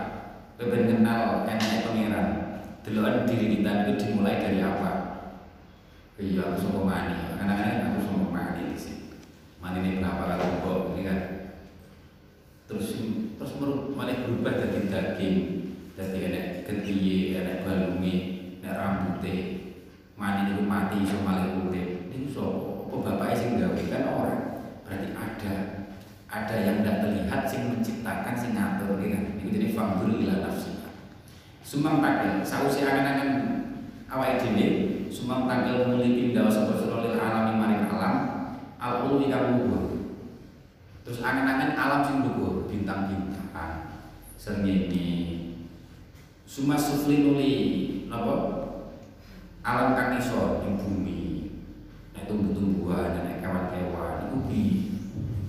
Ben 0.59 0.87
kenal 0.87 1.43
enak 1.45 1.83
pangeran. 1.83 2.29
Delokan 2.85 3.27
diri 3.27 3.59
kita 3.59 3.89
itu 3.89 3.93
dimulai 4.07 4.39
dari 4.39 4.61
apa? 4.63 4.93
Iya 6.21 6.47
aku 6.47 6.57
sama 6.63 6.81
mani. 6.87 7.17
Anak-anak 7.43 7.91
aku 7.91 8.01
sama 8.07 8.27
mani 8.31 8.77
sini. 8.79 9.19
Mani 9.59 9.83
ini 9.83 9.99
berapa 9.99 10.25
kali 10.31 10.63
kok 10.63 10.81
ini 10.95 11.03
kan? 11.03 11.21
Terus 12.71 12.89
terus 13.35 13.53
malah 13.59 14.17
berubah 14.23 14.53
dari 14.63 14.87
daging. 14.87 15.39
Dari 15.95 16.19
enak 16.27 16.47
getiye 16.67 17.39
enak 17.39 17.63
balungi 17.63 18.15
enak 18.59 18.75
rambutnya 18.75 19.35
mani 20.19 20.51
itu 20.51 20.63
mati 20.63 20.99
so 21.07 21.19
malah 21.27 21.51
urip. 21.67 22.11
Ini 22.15 22.31
so 22.31 22.45
apa 22.87 22.95
bapaknya 23.03 23.35
sing 23.35 23.51
gawe? 23.59 23.83
Kan 23.91 24.05
orang. 24.07 24.43
Berarti 24.87 25.09
ada 25.17 25.55
ada 26.35 26.55
yang 26.59 26.83
tidak 26.83 27.07
terlihat 27.07 27.41
sing 27.47 27.71
menciptakan 27.71 28.35
sing 28.35 28.59
ngatur 28.59 28.99
gitu 28.99 29.39
itu 29.39 29.49
jadi 29.55 29.69
fangdur 29.71 30.19
ila 30.19 30.43
nafsi. 30.43 30.83
Sumang 31.63 32.03
takil 32.03 32.43
sausi 32.43 32.83
angan-angan 32.83 33.31
awake 34.11 34.43
dhewe 34.43 34.67
sumang 35.15 35.47
takil 35.47 35.87
muli 35.87 36.19
pindah 36.19 36.51
sapa 36.51 36.75
sira 36.75 37.07
lil 37.07 37.15
alami 37.15 37.55
maring 37.55 37.87
alam 37.87 38.15
al 38.83 39.07
ulu 39.07 39.31
kang 39.31 39.63
terus 41.07 41.23
angan-angan 41.23 41.79
alam 41.79 42.01
sing 42.03 42.27
luhur 42.27 42.67
bintang-bintang 42.67 43.47
srengenge. 44.35 45.07
Suma 46.45 46.75
sufli 46.75 47.23
nuli 47.23 47.53
napa? 48.11 48.35
Alam 49.63 49.95
kang 49.95 50.19
ing 50.19 50.75
bumi. 50.83 51.21
Nek 52.13 52.27
tumbuh-tumbuhan 52.27 53.23
nek 53.23 53.41
kewan-kewan 53.41 54.29
iku 54.29 54.39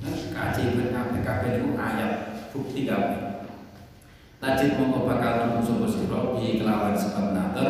bi 0.06 0.30
kajiban 0.30 0.94
kabeh 1.26 1.58
niku 1.58 1.74
ayat 1.74 2.12
bukti 2.54 2.86
kabeh. 2.86 3.50
Tajid 4.38 4.78
mongko 4.78 5.10
bakal 5.10 5.34
nemu 5.42 5.66
sapa 5.66 5.88
sira 5.90 6.20
bi 6.38 6.62
kelawan 6.62 6.94
sebab 6.94 7.34
nater? 7.34 7.70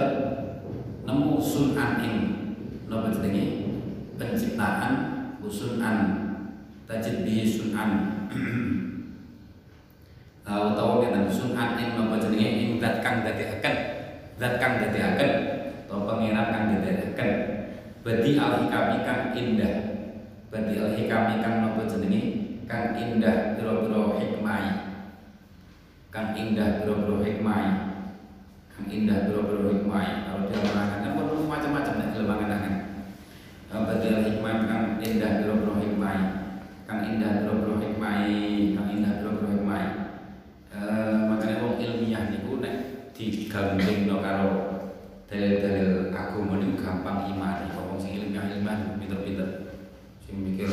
Nemu 1.07 1.39
sunan 1.39 2.03
ing 2.03 2.15
napa 2.91 3.15
jenenge? 3.15 3.63
Penciptaan 4.19 4.93
usunan 5.39 5.97
tajid 6.83 7.23
bi 7.23 7.47
sunan? 7.47 7.89
Utawa 10.45 10.99
kena 10.99 11.31
sunan 11.31 11.79
ing 11.79 11.95
napa 11.95 12.19
jenenge? 12.19 12.49
Ing 12.59 12.69
zat 12.83 12.99
kang 12.99 13.23
dadekaken. 13.23 13.75
Zat 14.35 14.59
kang 14.59 14.83
dadekaken 14.83 15.31
utawa 15.85 16.17
pangeran 16.17 16.47
kang 16.51 16.63
dadekaken 16.75 17.29
badi 18.03 18.35
al 18.35 18.65
hikami 18.65 18.97
kang 19.05 19.21
indah 19.31 19.94
badi 20.55 20.79
al 20.79 20.95
hikami 20.95 21.43
kang 21.43 21.59
napa 21.59 21.83
jenenge 21.83 22.21
kang 22.63 22.95
indah 22.95 23.59
pira-pira 23.59 24.15
hikmah. 24.23 24.63
Kang 26.07 26.31
indah 26.31 26.79
biro-biro 26.79 27.19
hikmah. 27.27 27.91
Kang 28.71 28.87
indah 28.87 29.27
biro-biro 29.27 29.67
hikmah. 29.67 30.07
Kalau 30.23 30.47
dia 30.47 30.63
menerangkan 30.63 30.99
kan 31.03 31.11
perlu 31.19 31.43
macam-macam 31.43 31.93
nih 31.99 32.07
kalau 32.15 32.27
mengenangkan 32.31 32.73
badal 33.67 34.17
hikmah 34.23 34.55
kang 34.63 34.83
indah 35.03 35.31
biro-biro 35.43 35.75
hikmah. 35.83 36.19
Kang 36.87 36.99
indah 37.03 37.31
biro-biro 37.43 37.75
hikmah 37.83 38.15
kang 38.79 38.87
indah 38.95 39.11
biro-biro 39.19 39.49
hikmah. 39.59 39.83
Makanya 41.35 41.55
wong 41.67 41.75
ilmiah 41.83 42.31
niku 42.31 42.63
nek 42.63 42.75
no 44.07 44.23
karo 44.23 44.51
dalil-dalil 45.27 46.15
agama 46.15 46.63
niku 46.63 46.79
gampang 46.79 47.27
iman 47.35 47.67
wong 47.75 47.99
sing 47.99 48.23
ilmiah-ilmiah 48.23 48.95
pinter-pinter. 49.03 49.47
sing 49.51 49.64
mikir 50.35 50.71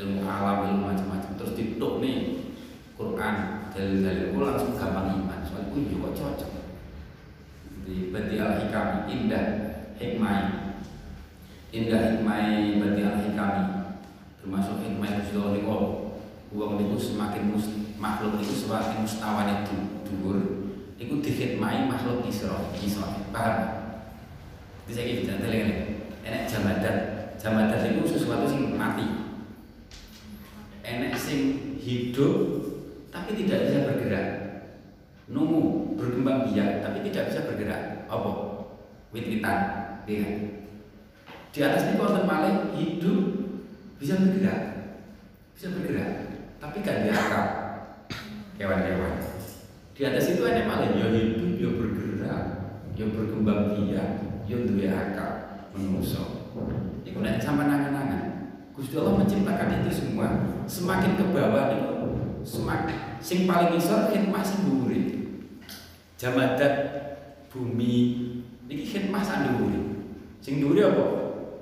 ilmu 0.00 0.24
alam 0.24 0.68
ilmu 0.72 0.88
macam-macam. 0.88 1.32
Terus 1.36 1.52
dituk 1.56 2.00
nih 2.00 2.16
Quran 2.96 3.34
dalil-dalil. 3.72 4.32
Itu 4.32 4.38
langsung 4.40 4.72
gampang 4.76 5.08
iman. 5.20 5.40
Soalnya 5.44 5.72
oh 5.72 5.78
iya 5.80 5.96
kok 6.00 6.14
cocok. 6.16 6.50
Di 7.84 7.94
badi 8.12 8.34
al 8.40 8.52
hikam 8.64 8.88
indah 9.08 9.46
hikmah 10.00 10.38
indah 11.70 12.00
hikmah 12.16 12.38
badi 12.80 13.00
al 13.04 13.18
hikam 13.24 13.54
termasuk 14.40 14.76
hikmah 14.80 15.08
itu 15.08 15.22
sudah 15.36 15.52
niku 15.52 15.76
uang 16.50 16.82
itu 16.82 16.98
semakin 16.98 17.54
mus, 17.54 17.70
makhluk 17.94 18.42
itu 18.42 18.66
semakin 18.66 19.06
mustawan 19.06 19.48
itu 19.62 19.76
dhuwur. 20.08 20.38
Itu 21.00 21.20
dihikmai 21.22 21.86
makhluk 21.86 22.26
isra 22.26 22.72
isra 22.76 23.20
paham? 23.30 23.80
Gitu 24.90 25.22
jangan 25.22 25.46
telinga 25.46 26.02
enak 26.26 26.50
jamadat 26.50 26.96
jamadat 27.40 27.80
itu 27.88 28.04
sesuatu 28.04 28.44
yang 28.52 28.76
mati. 28.76 29.32
Enak 30.84 31.16
sing 31.16 31.72
hidup 31.80 32.36
tapi 33.08 33.32
tidak 33.40 33.66
bisa 33.66 33.88
bergerak. 33.88 34.28
Nunggu 35.32 35.96
berkembang 35.96 36.52
biak 36.52 36.84
tapi 36.84 37.00
tidak 37.08 37.32
bisa 37.32 37.48
bergerak. 37.48 38.04
Apa? 38.12 38.32
Wit-witan 39.10 39.58
ya. 40.06 40.28
di 41.50 41.58
atas 41.66 41.82
ini 41.90 41.98
konten 41.98 42.28
maling 42.28 42.76
hidup 42.76 43.18
bisa 43.96 44.20
bergerak. 44.20 44.60
Bisa 45.56 45.72
bergerak 45.72 46.10
tapi 46.60 46.84
gak 46.84 47.08
diakal 47.08 47.46
hewan-hewan 48.60 49.16
Di 49.96 50.04
atas 50.04 50.36
itu 50.36 50.44
ada 50.44 50.68
malah 50.68 50.92
ya 50.92 51.08
hidup, 51.12 51.60
ya 51.60 51.68
bergerak, 51.76 52.42
ya 52.96 53.04
berkembang 53.12 53.76
biak, 53.76 54.08
ya 54.48 54.56
duwe 54.64 54.88
akal, 54.88 55.32
menungso. 55.76 56.39
Iku 57.10 57.18
nek 57.26 57.42
sampai 57.42 57.66
nangan-nangan. 57.66 58.22
Gusti 58.70 58.94
Allah 58.96 59.18
menciptakan 59.18 59.82
itu 59.82 59.90
semua 59.90 60.28
semakin 60.64 61.18
ke 61.18 61.24
bawah 61.34 61.74
itu 61.74 61.94
semakin 62.46 63.20
sing 63.20 63.44
paling 63.44 63.76
isor 63.76 64.08
khidmah 64.08 64.40
sing 64.40 64.64
dhuwure. 64.64 65.00
Jamadat 66.16 66.74
bumi 67.50 67.94
iki 68.70 68.84
khidmah 68.86 69.20
sak 69.20 69.50
dhuwure. 69.50 70.06
Sing 70.38 70.62
dhuwure 70.62 70.86
apa? 70.86 71.06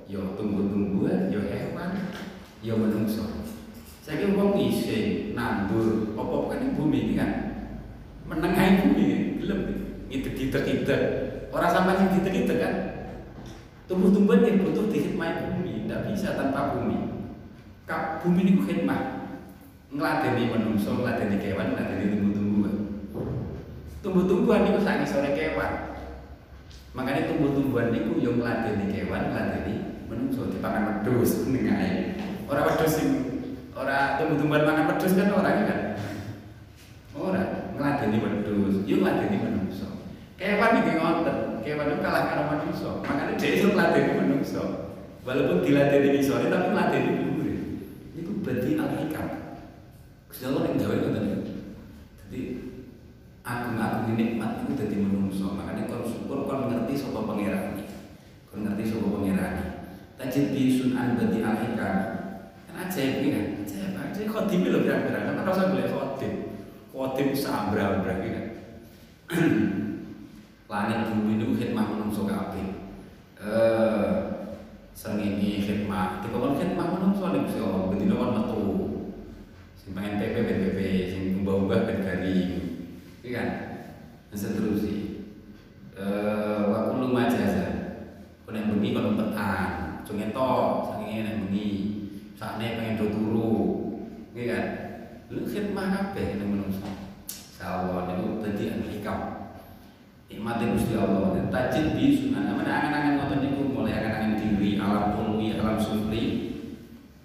Ya 0.09 0.21
tumbuh-tumbuhan, 0.37 1.29
ya 1.29 1.41
hewan, 1.43 1.93
ya 2.65 2.73
menungso. 2.73 3.29
Saya 4.01 4.25
kira 4.25 4.41
wong 4.41 4.57
isih 4.57 5.37
nandur 5.37 6.17
apa 6.17 6.37
kan 6.49 6.73
bumi 6.73 6.97
ini 7.09 7.13
kan 7.13 7.31
menengahi 8.25 8.85
bumi 8.85 9.05
gelem 9.37 9.61
itu 10.09 10.29
kita 10.33 10.61
orang 11.53 11.69
sampai 11.69 11.93
sing 11.97 12.09
kita 12.25 12.53
kan 12.57 12.73
tumbuh-tumbuhan 13.89 14.45
yang 14.45 14.61
butuh 14.61 14.85
dihikmah 14.93 15.57
bumi 15.57 15.89
tidak 15.89 16.13
bisa 16.13 16.37
tanpa 16.37 16.77
bumi. 16.77 17.09
Kak 17.89 18.21
bumi 18.21 18.39
ini 18.45 18.53
khidmah 18.61 19.01
ngeladeni 19.89 20.53
menungso 20.53 20.93
ngeladeni 20.93 21.41
kewan 21.41 21.73
ngeladeni 21.73 22.05
tumbuh-tumbuhan. 22.13 22.75
Tumbuh-tumbuhan 24.05 24.69
itu 24.69 24.79
sangat 24.85 25.09
sore 25.09 25.33
kewan. 25.33 25.97
Makanya 26.93 27.33
tumbuh-tumbuhan 27.33 27.89
itu 27.97 28.21
yang 28.21 28.37
ngeladeni 28.37 28.85
kewan 28.93 29.33
ngeladeni 29.33 29.75
menungso 30.05 30.53
dipangan 30.53 31.01
wedhus 31.01 31.49
nengae 31.49 32.17
orang 32.49 32.65
wedhus 32.69 32.93
sing 32.93 33.29
Orang 33.79 34.19
tumbuh-tumbuhan 34.19 34.67
makan 34.67 34.85
pedus 34.91 35.15
kan 35.15 35.31
orang 35.31 35.63
kan. 35.63 35.81
Orang 37.15 37.47
ngeladeni 37.79 38.19
pedus, 38.19 38.83
yuk 38.83 38.99
ngeladeni 38.99 39.39
menungso. 39.39 39.87
Kewan 40.35 40.83
iki 40.83 40.99
ngoten, 40.99 41.37
kewan 41.63 41.91
itu 41.91 41.97
kalah 42.03 42.23
karo 42.29 42.43
menungso. 42.51 42.89
Makanya 43.03 43.35
dia 43.39 43.49
itu 43.59 43.67
ngeladeni 43.71 44.11
menungso. 44.19 44.63
Walaupun 45.23 45.61
diladeni 45.61 46.19
sore 46.23 46.47
tapi 46.47 46.67
ngeladeni 46.71 47.09
dhuwur. 47.19 47.49
Itu 48.15 48.31
berarti 48.41 48.69
al-hikam. 48.79 49.27
Allah 50.39 50.63
yang 50.71 50.79
gawe 50.79 50.95
ngoten 51.03 51.25
Jadi 52.23 52.41
agung-agung 53.43 54.15
nikmat 54.15 54.63
itu 54.63 54.71
jadi 54.79 54.95
menungso. 55.03 55.51
Makanya 55.57 55.91
kalau 55.91 56.05
syukur 56.07 56.47
kalau 56.47 56.71
ngerti 56.71 56.93
sapa 56.95 57.19
pangeran. 57.27 57.83
Kalau 58.47 58.61
ngerti 58.63 58.83
sapa 58.87 59.07
pangeran. 59.07 59.53
Tajid 60.19 60.45
bi 60.51 60.63
sunan 60.73 61.19
berarti 61.19 61.37
al-hikam. 61.43 61.97
Kan 62.69 62.75
ajaib 62.87 63.23
kan. 63.29 63.47
Jadi 64.19 64.35
khotim 64.35 64.67
itu 64.67 64.83
berang-berang, 64.83 65.31
kan 65.31 65.47
rasa 65.47 65.71
boleh 65.71 65.87
khotim. 65.87 66.33
Khotim 66.91 67.31
sambra-ambra 67.31 68.19
gitu. 68.19 68.41
Langit 70.69 71.09
bumi 71.09 71.41
itu 71.41 71.57
khidmah 71.57 71.81
menungso 71.89 72.29
kabeh. 72.29 72.93
Eh 73.41 74.13
sengini 74.93 75.65
khidmah, 75.65 76.21
dikon 76.21 76.61
khidmah 76.61 76.93
menungso 76.93 77.33
ning 77.33 77.49
Gusti 77.49 77.57
Allah, 77.65 77.89
bendina 77.89 78.13
kon 78.13 78.37
metu. 78.37 78.61
Sing 79.73 79.97
pengen 79.97 80.21
PP 80.21 80.35
ben 80.45 80.61
PP, 80.69 80.79
sing 81.09 81.21
umbah-umbah 81.41 81.89
ben 81.89 82.05
garing. 82.05 82.51
Iki 83.25 83.33
kan. 83.33 83.49
Dan 84.29 84.37
seterusnya. 84.37 85.25
Eh 85.97 86.61
wa 86.69 86.93
kullu 86.93 87.17
majaza. 87.17 87.65
Kon 88.45 88.53
yang 88.53 88.69
bengi 88.69 88.93
kon 88.93 89.17
umpetan, 89.17 90.05
cungeto 90.05 90.53
saking 90.85 91.25
nek 91.25 91.37
bengi. 91.49 91.69
Sakne 92.37 92.77
pengen 92.77 93.01
do 93.01 93.05
turu, 93.09 93.53
Iya 94.37 94.45
kan? 94.53 94.65
Lu 95.33 95.49
khidmah 95.49 96.13
kabeh 96.13 96.37
ning 96.37 96.53
menungso. 96.53 96.85
Insyaallah 97.25 98.05
niku 98.05 98.45
dadi 98.45 98.63
hikam. 98.85 99.38
Nikmati 100.29 100.63
Gusti 100.77 100.93
Allah 100.93 101.33
dan 101.33 101.45
tajid 101.49 101.97
bi 101.97 102.13
sunan. 102.13 102.53
Aman 102.53 102.69
angan-angan 102.69 103.17
ngoten 103.17 103.39
niku 103.41 103.61
mulai 103.73 103.97
angan-angan 103.97 104.37
diri, 104.37 104.77
alam 104.77 105.17
ulwi, 105.17 105.57
alam 105.57 105.81
sufli. 105.81 106.53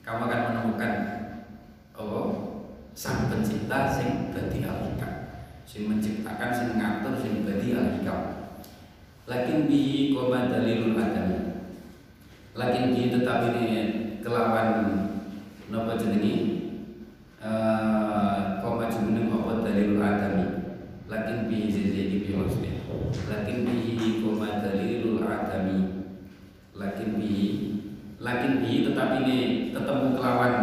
Kamu 0.00 0.24
akan 0.24 0.40
menemukan 0.48 0.92
oh 2.00 2.28
sang 2.96 3.28
pencipta 3.28 3.92
sing 3.92 4.32
dadi 4.32 4.64
al-hikam. 4.64 5.12
Sing 5.68 5.84
menciptakan, 5.84 6.50
sing 6.50 6.80
ngatur, 6.80 7.12
sing 7.20 7.44
dadi 7.44 7.76
al-hikam. 7.76 8.20
Lakin 9.28 9.68
bi 9.68 10.12
koma 10.16 10.48
dalilul 10.48 10.96
adami. 10.96 11.60
Lakin 12.56 12.96
bi 12.96 13.12
tetap 13.12 13.52
ini 13.52 13.64
kelawan 14.24 14.68
napa 15.68 16.00
jenenge 16.00 16.64
koma 18.64 18.88
jumeneng 18.88 19.28
apa 19.28 19.52
dalilul 19.60 20.00
adami 20.00 20.44
lakin 21.04 21.44
bihi 21.48 21.68
ziziki 21.68 22.24
bi 22.24 22.30
maksudnya 22.32 22.73
lakin 23.30 23.58
bihi 23.66 24.24
koma 24.24 24.60
dalilul 24.64 25.24
adami. 25.24 26.06
Lakin 26.74 27.08
bihi 27.20 27.48
lakin 28.18 28.64
bihi 28.64 28.88
tetap 28.90 29.20
ini 29.22 29.70
ketemu 29.70 30.16
kelawan 30.16 30.54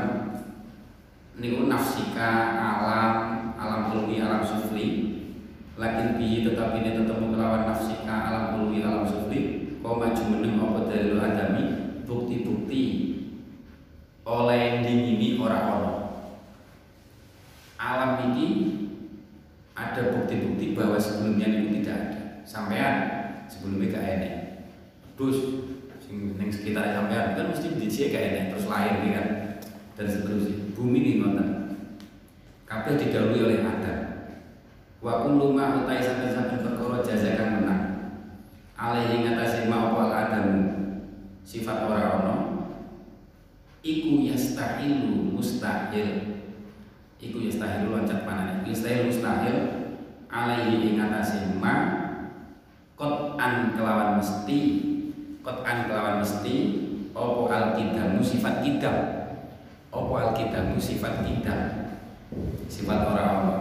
niku 1.37 1.69
nafsika 1.71 2.31
alam 2.59 3.15
alam 3.55 3.81
ulwi 3.95 4.19
alam 4.19 4.43
sufli. 4.43 4.87
Lakin 5.79 6.19
bihi 6.19 6.43
tetap 6.45 6.75
ini 6.77 6.99
ketemu 6.99 7.33
kelawan 7.33 7.69
nafsika 7.69 8.13
alam 8.29 8.45
ulwi 8.61 8.83
alam 8.83 9.07
sufli. 9.07 9.73
Koma 9.81 10.13
jumeneng 10.13 10.61
apa 10.61 10.91
dalilul 10.91 11.25
adami? 11.25 11.63
Bukti-bukti 12.05 12.83
oleh 14.21 14.85
dingini 14.85 15.41
orang-orang 15.41 16.01
alam 17.81 18.11
ini 18.29 18.47
ada 19.73 20.13
bukti-bukti 20.13 20.77
bahwa 20.77 21.01
sebelumnya 21.01 21.49
itu 21.49 21.81
tidak 21.81 21.97
ada. 21.97 22.20
Sampean 22.43 22.93
sebelumnya 23.47 23.95
gak 23.95 24.05
enak. 24.05 24.33
Terus 25.15 25.37
sing 26.01 26.35
sekitar 26.49 26.97
sampean 26.97 27.37
kan 27.37 27.49
mesti 27.53 27.77
dicek 27.77 28.11
gak 28.11 28.25
enak 28.33 28.45
terus 28.55 28.69
lahir 28.69 28.95
kan 29.13 29.27
dan 29.97 30.07
seterusnya. 30.07 30.73
Bumi 30.73 30.99
ini 31.01 31.11
ngoten. 31.21 31.49
Kabeh 32.65 32.95
didahului 32.97 33.45
oleh 33.45 33.59
Adam. 33.61 33.99
Wa 35.01 35.25
kullu 35.27 35.53
ma 35.53 35.83
utai 35.83 36.01
saben-saben 36.01 36.63
perkara 36.63 37.03
jaza 37.03 37.37
menang. 37.37 37.83
Alaihi 38.77 39.21
ngatasi 39.21 39.69
ma 39.69 39.93
apa 39.93 40.03
Adam 40.09 40.47
sifat 41.45 41.89
ora 41.89 42.21
ono 42.21 42.35
iku 43.81 44.21
yastahilu 44.25 45.33
mustahil 45.33 46.37
iku 47.17 47.37
yastahil 47.41 47.89
loncat 47.89 48.25
panan 48.25 48.61
yastahil 48.65 49.09
mustahil 49.09 49.57
alaihi 50.29 50.93
ing 50.93 51.01
atase 51.01 51.57
ma 51.57 52.00
kot 53.01 53.33
an 53.41 53.73
kelawan 53.73 54.21
mesti. 54.21 54.59
Kot 55.41 55.65
an 55.65 55.89
kelawan 55.89 56.21
mesti 56.21 56.55
opo 57.17 57.49
al 57.49 57.73
kidamu 57.73 58.21
sifat 58.21 58.61
kidam 58.61 58.97
opo 59.89 60.13
al 60.21 60.31
kidamu 60.37 60.77
sifat 60.77 61.25
kidam 61.27 61.61
sifat 62.71 62.99
orang 63.03 63.27
Allah 63.27 63.59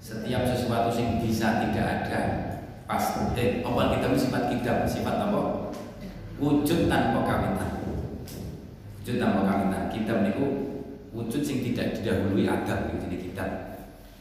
setiap 0.00 0.46
sesuatu 0.48 0.88
yang 0.96 1.20
bisa 1.20 1.60
tidak 1.60 2.06
ada 2.06 2.20
pas 2.86 3.02
eh 3.34 3.66
opo 3.66 3.76
al 3.82 3.98
kidamu 3.98 4.14
sifat 4.14 4.46
kidam 4.46 4.86
sifat 4.86 5.26
apa? 5.26 5.74
Wujud 6.38 6.86
tanpa 6.86 7.26
kawitan. 7.26 7.70
Wujud 9.02 9.16
tanpa 9.18 9.40
kawitan. 9.42 9.82
Kidam 9.90 10.18
niku 10.22 10.46
wujud 11.10 11.42
sing 11.42 11.66
tidak 11.66 11.98
didahului 11.98 12.46
adab 12.46 12.88
yang 12.88 12.98
jadi 13.04 13.16
kitab 13.18 13.50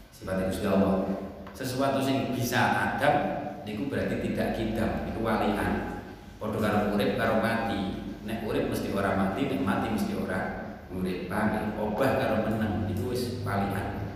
sifatnya 0.09 0.49
Gusti 0.49 0.65
Allah. 0.65 1.05
Sesuatu 1.53 2.01
yang 2.03 2.33
bisa 2.33 2.61
adab 2.73 3.15
niku 3.63 3.87
berarti 3.87 4.21
tidak 4.25 4.57
kitab 4.57 5.05
itu 5.09 5.19
walian 5.21 6.01
padha 6.41 6.57
karo 6.57 6.79
urip 6.95 7.17
karo 7.17 7.39
mati. 7.39 8.01
Nek 8.21 8.45
urip 8.45 8.69
mesti 8.69 8.93
orang 8.93 9.15
mati 9.17 9.41
nek 9.49 9.61
mati 9.65 9.87
mesti 9.93 10.13
orang 10.17 10.47
urip. 10.93 11.29
Paham 11.29 11.77
obah 11.77 12.11
karo 12.17 12.35
menang 12.45 12.89
itu 12.89 13.03
wis 13.09 13.23
walian 13.41 14.11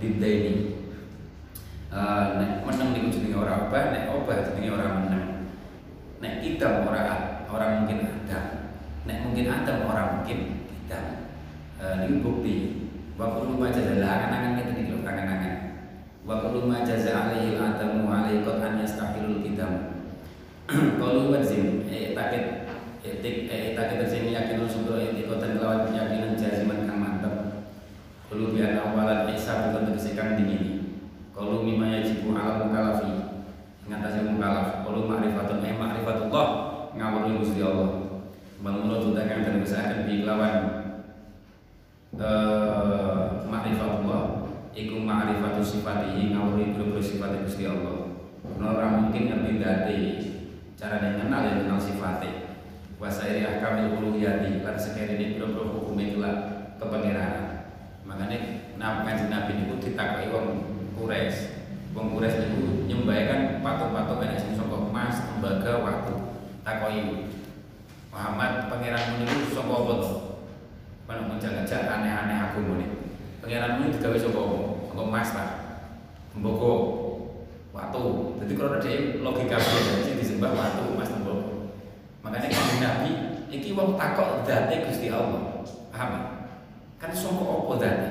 dideni. 0.00 0.80
Uh, 1.90 2.38
nek 2.38 2.62
menang 2.62 2.94
niku 2.94 3.08
jenenge 3.10 3.36
ora 3.36 3.66
obah 3.66 3.82
nek 3.90 4.14
obah 4.14 4.36
jenenge 4.46 4.70
ora 4.70 4.86
menang 4.94 5.26
nek 6.22 6.38
kitab 6.44 6.86
ora 6.86 7.02
orang 7.50 7.82
mungkin 7.82 7.98
ada 8.06 8.40
nek 9.02 9.26
mungkin 9.26 9.46
ada 9.50 9.72
orang 9.82 10.08
mungkin 10.22 10.38
kitab 10.70 11.20
Eh, 11.80 12.12
ini 12.12 12.20
bukti. 12.20 12.56
Kullu 13.16 13.60
ma 13.60 13.68
jaza 13.68 14.00
angan-angan 14.00 14.56
ngeten 14.56 14.80
iki 14.80 14.92
lho 14.96 15.04
angan-angan 15.04 15.59
wa 16.26 16.44
kullu 16.44 16.68
ma 16.68 16.84
jaza 16.84 17.16
alaihi 17.16 17.56
adamu 17.56 18.04
alaihi 18.04 18.44
qad 18.44 18.60
an 18.60 18.84
yastahilul 18.84 19.40
kidam 19.40 20.04
qalu 20.68 21.32
wazim 21.32 21.88
eh 21.88 22.12
taket 22.12 22.68
etik 23.00 23.48
eh 23.48 23.72
taket 23.72 24.04
tersini 24.04 24.36
yakin 24.36 24.68
subro 24.68 25.00
etikotan 25.00 25.56
kelawan 25.56 25.88
keyakinan 25.88 26.36
jaziman 26.36 26.84
kang 26.84 27.00
mantep. 27.00 27.34
Kalu 28.30 28.54
biar 28.54 28.78
awalan 28.78 29.26
isa 29.34 29.72
bukan 29.72 29.90
tegesi 29.90 30.14
kang 30.14 30.38
dingin. 30.38 30.94
Kalu 31.34 31.66
mima 31.66 31.90
yajibu 31.90 32.30
ala 32.30 32.62
mukalafi 32.62 33.10
Ngatasi 33.90 34.22
mukalaf 34.22 34.86
Kalu 34.86 35.08
ma'rifatun 35.08 35.66
eh 35.66 35.74
ma'rifatullah 35.74 36.46
Ngawur 36.94 37.42
Gusti 37.42 37.58
Allah. 37.64 38.22
Bangun 38.62 38.86
lo 38.86 39.10
kang 39.16 39.40
dan 39.42 39.64
di 40.06 40.22
lawan 40.22 40.54
uh, 42.14 43.42
ma'rifatullah 43.50 44.39
iku 44.70 45.02
ma'rifatu 45.02 45.62
sifatihi 45.62 46.34
ngawuri 46.34 46.78
boro 46.78 47.02
sifat 47.02 47.42
Gusti 47.42 47.66
Allah. 47.66 48.14
Ora 48.60 48.88
mungkin 48.92 49.26
ngerti 49.26 49.52
dadi 49.58 50.00
carane 50.78 51.18
kenal 51.18 51.42
ya 51.42 51.52
kenal 51.64 51.80
sifate. 51.80 52.30
Wa 53.00 53.08
sairi 53.08 53.42
ahkamil 53.42 53.96
uluhiyati 53.96 54.60
lan 54.60 54.76
ini 54.76 55.40
boro-boro 55.40 55.80
hukum 55.80 55.98
kelak 55.98 56.36
kepangeranan. 56.76 57.72
Makanya 58.04 58.38
nabi 58.76 59.00
kanjeng 59.08 59.32
Nabi 59.32 59.50
niku 59.56 59.74
ditakoki 59.80 60.28
wong 60.28 60.46
Quraisy. 60.94 61.64
Wong 61.96 62.12
Quraisy 62.12 62.52
niku 62.52 62.84
nyembahkan 62.86 63.64
patung-patung 63.64 64.20
enek 64.20 64.38
sing 64.38 64.52
saka 64.52 64.76
emas, 64.76 65.16
tembaga, 65.24 65.80
waktu. 65.80 66.14
Takoki 66.60 67.00
Muhammad 68.12 68.68
pangeran 68.68 69.24
niku 69.24 69.48
saka 69.48 69.72
apa 69.72 69.92
to? 69.96 70.10
Mana 71.08 71.26
menjaga 71.26 71.64
aneh-aneh 71.64 72.36
aku 72.52 72.58
muni. 72.62 72.99
Pangeran 73.40 73.80
niku 73.80 73.96
digawe 73.96 74.18
saka? 74.20 74.42
Saka 74.92 75.02
emas 75.02 75.30
ta. 75.32 75.44
Tembaga, 76.30 76.72
waktu. 77.72 78.02
Jadi 78.44 78.52
kalau 78.54 78.76
ada 78.76 78.92
logika 79.24 79.56
sing 79.58 80.16
disembah 80.20 80.52
waktu, 80.52 80.82
emas, 80.94 81.10
tembaga. 81.10 81.72
Makanya 82.20 82.48
kanjeng 82.52 82.80
Nabi 82.84 83.10
iki 83.50 83.72
wong 83.72 83.96
takok 83.96 84.44
date 84.44 84.86
Gusti 84.86 85.08
Allah. 85.08 85.64
Paham? 85.90 86.12
Kan 87.00 87.10
saka 87.16 87.44
apa 87.44 87.74
date? 87.80 88.08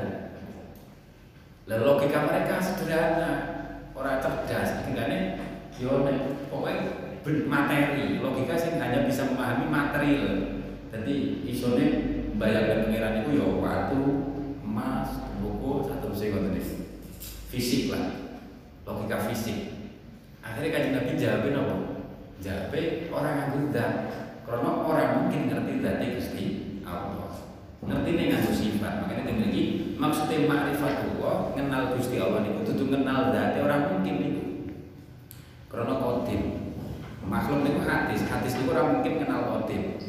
Lalu 1.69 1.83
logika 1.85 2.25
mereka 2.25 2.57
sederhana, 2.57 3.31
orang 3.93 4.17
cerdas, 4.17 4.81
tinggalnya 4.89 5.37
yo 5.77 6.01
nek 6.01 6.49
pokoknya 6.49 6.97
materi, 7.45 8.17
logika 8.17 8.57
sih 8.57 8.81
hanya 8.81 9.05
bisa 9.05 9.29
memahami 9.29 9.69
material. 9.69 10.33
Jadi 10.89 11.45
isone 11.45 11.85
bayangkan 12.41 12.89
pangeran 12.89 13.21
itu 13.21 13.29
yo 13.37 13.61
waktu, 13.61 14.01
emas, 14.69 15.09
buku, 15.41 15.89
satu 15.89 16.13
sekon 16.13 16.53
Fisik 17.49 17.89
lah, 17.89 18.37
logika 18.85 19.25
fisik. 19.25 19.73
Akhirnya 20.45 20.69
kajian 20.69 20.93
Nabi 20.93 21.11
jawabin 21.17 21.57
apa? 21.57 21.75
Jabe 22.39 23.11
orang 23.11 23.35
yang 23.35 23.49
budak 23.51 23.91
Karena 24.47 24.69
orang 24.81 25.09
mungkin 25.19 25.41
ngerti 25.51 25.73
dati 25.83 26.05
Gusti 26.15 26.45
Allah. 26.87 27.35
Ngerti 27.83 28.09
nih 28.15 28.25
nganggo 28.31 28.51
sifat. 28.55 28.93
Makanya 29.03 29.23
tinggal 29.27 29.45
lagi 29.51 29.63
Maksudnya 29.99 30.47
ma'rifatullah 30.47 31.37
Ngenal 31.59 31.83
Gusti 31.99 32.15
Allah 32.17 32.47
itu 32.47 32.71
Itu 32.71 32.83
ngenal 32.87 33.35
dati 33.35 33.57
orang 33.59 33.81
mungkin 33.91 34.15
itu 34.23 34.43
Karena 35.67 35.93
kodim. 35.99 36.43
Makhluk 37.29 37.61
itu 37.67 37.81
hadis. 37.85 38.21
Hadis 38.25 38.57
itu 38.57 38.71
orang 38.73 38.99
mungkin 38.99 39.13
kenal 39.21 39.41
kodim. 39.53 40.01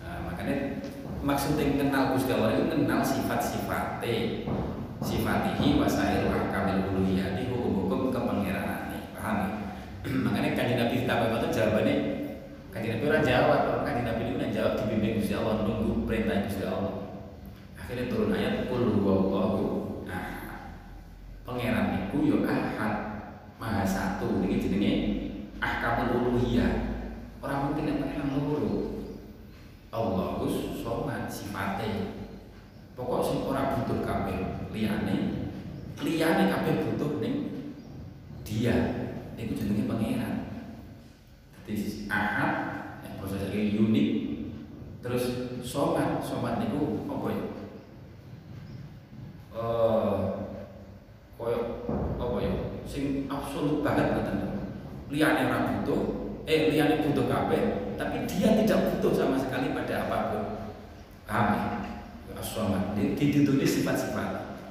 Nah, 0.00 0.32
Makanya 0.32 0.80
Maksudnya 1.18 1.64
kenal 1.74 2.14
Gusti 2.14 2.30
Allah 2.30 2.54
itu 2.54 2.64
Kenal 2.70 3.00
sifat-sifatnya 3.02 4.46
Sifatihi 5.02 5.78
wasair 5.78 6.26
wa 6.30 6.50
kamil 6.50 6.90
uluhiyati 6.94 7.50
Hukum-hukum 7.50 8.14
kepengiranan 8.14 8.94
Paham 9.14 9.36
ya? 9.42 9.48
Makanya 10.24 10.50
kaji 10.54 10.72
Nabi 10.78 10.94
ditambah 11.04 11.28
itu 11.34 11.48
jawabannya 11.52 11.96
kaji 12.78 12.86
Nabi 12.94 13.04
orang 13.10 13.24
jawab, 13.26 13.60
kaji 13.82 14.00
Nabi 14.06 14.22
itu 14.30 14.36
kan 14.38 14.50
jawab 14.54 14.72
dibimbing 14.78 15.18
Gusti 15.18 15.34
Allah, 15.34 15.66
nunggu 15.66 16.06
perintah 16.06 16.46
Gusti 16.46 16.62
Allah. 16.62 16.94
Akhirnya 17.74 18.06
turun 18.06 18.36
ayat 18.36 18.70
Qul 18.70 19.02
huwallahu 19.02 19.64
Nah, 20.06 20.24
pangeran 21.42 22.08
itu 22.08 22.16
yo 22.28 22.36
ahad 22.46 22.94
maha 23.58 23.82
satu 23.82 24.44
ini 24.44 24.62
jenenge 24.62 24.92
ahkamul 25.58 26.38
uluhiyah. 26.38 27.02
Orang 27.42 27.72
mungkin 27.72 27.88
yang 27.90 27.98
pangeran 28.04 28.28
loro. 28.38 28.87
Allahus 29.88 30.84
somat 30.84 31.32
sifate. 31.32 32.12
Pokok 32.92 33.22
sing 33.24 33.38
ora 33.46 33.78
butuh 33.78 34.04
kabeh 34.04 34.68
liyane 34.74 35.16
liyane 36.02 36.50
kabeh 36.50 36.74
butuh 36.84 37.22
ning 37.22 37.36
dia. 38.44 38.76
Itu 39.38 39.54
jenenge 39.54 39.86
pangeran. 39.86 40.34
Jadi 41.62 42.10
ahad 42.10 42.52
yang 43.06 43.14
proses 43.22 43.48
ini 43.54 43.78
unik 43.78 44.08
terus 45.00 45.24
somat. 45.62 46.20
Somat 46.20 46.60
itu 46.60 47.06
apa 47.06 47.26
ya? 47.32 47.44
Koyo 51.38 51.60
apa 52.18 52.36
ya? 52.42 52.52
Sing 52.82 53.30
absolut 53.30 53.86
banget 53.86 54.10
ngoten 54.10 54.38
liane 55.08 55.48
ora 55.48 55.58
butuh 55.80 56.00
eh 56.44 56.68
liane 56.74 57.00
butuh 57.08 57.24
kabeh 57.30 57.87
tapi 57.98 58.24
dia 58.30 58.54
tidak 58.62 58.78
butuh 58.94 59.12
sama 59.12 59.36
sekali 59.36 59.74
pada 59.74 60.06
apa 60.06 60.16
pun 60.30 60.42
paham 61.26 61.46
ya 61.52 61.66
as-somat 62.38 62.94
ditulis 62.94 63.66
sifat-sifat 63.66 64.62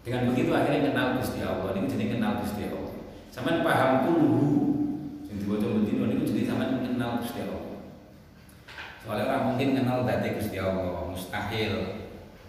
dengan 0.00 0.32
begitu 0.32 0.50
akhirnya 0.56 0.88
kenal 0.88 1.20
Gusti 1.20 1.44
Allah 1.44 1.76
ini 1.76 1.86
jadi 1.86 2.16
kenal 2.16 2.40
Gusti 2.40 2.64
Allah 2.66 2.90
Sampeyan 3.30 3.62
paham 3.62 3.92
kulhu 4.02 4.50
sing 5.22 5.38
diwaca 5.38 5.70
bendina 5.70 6.10
niku 6.10 6.26
jadi 6.26 6.50
sampean 6.50 6.82
kenal 6.82 7.22
Gusti 7.22 7.46
Allah. 7.46 7.78
Soalnya 9.06 9.24
orang 9.30 9.44
mungkin 9.54 9.68
kenal 9.78 10.02
dati 10.02 10.34
Gusti 10.34 10.58
Allah, 10.58 11.06
mustahil. 11.06 11.74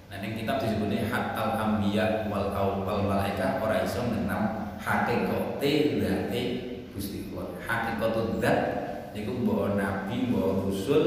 Nah, 0.10 0.18
ini 0.20 0.42
kitab 0.42 0.58
disebutnya 0.60 1.06
hatal 1.08 1.56
ambiya 1.56 2.28
wal 2.28 2.50
wal 2.82 3.02
malaika 3.06 3.62
ora 3.62 3.86
iso 3.86 4.10
kenal 4.10 4.74
hakikate 4.82 6.02
dati 6.02 6.42
Gusti 6.98 7.30
Allah. 7.30 7.62
Hakikatut 7.62 8.42
zat 8.42 8.81
niku 9.12 9.32
mbok 9.44 9.76
nabi, 9.80 10.32
mbok 10.32 10.68
rasul, 10.68 11.04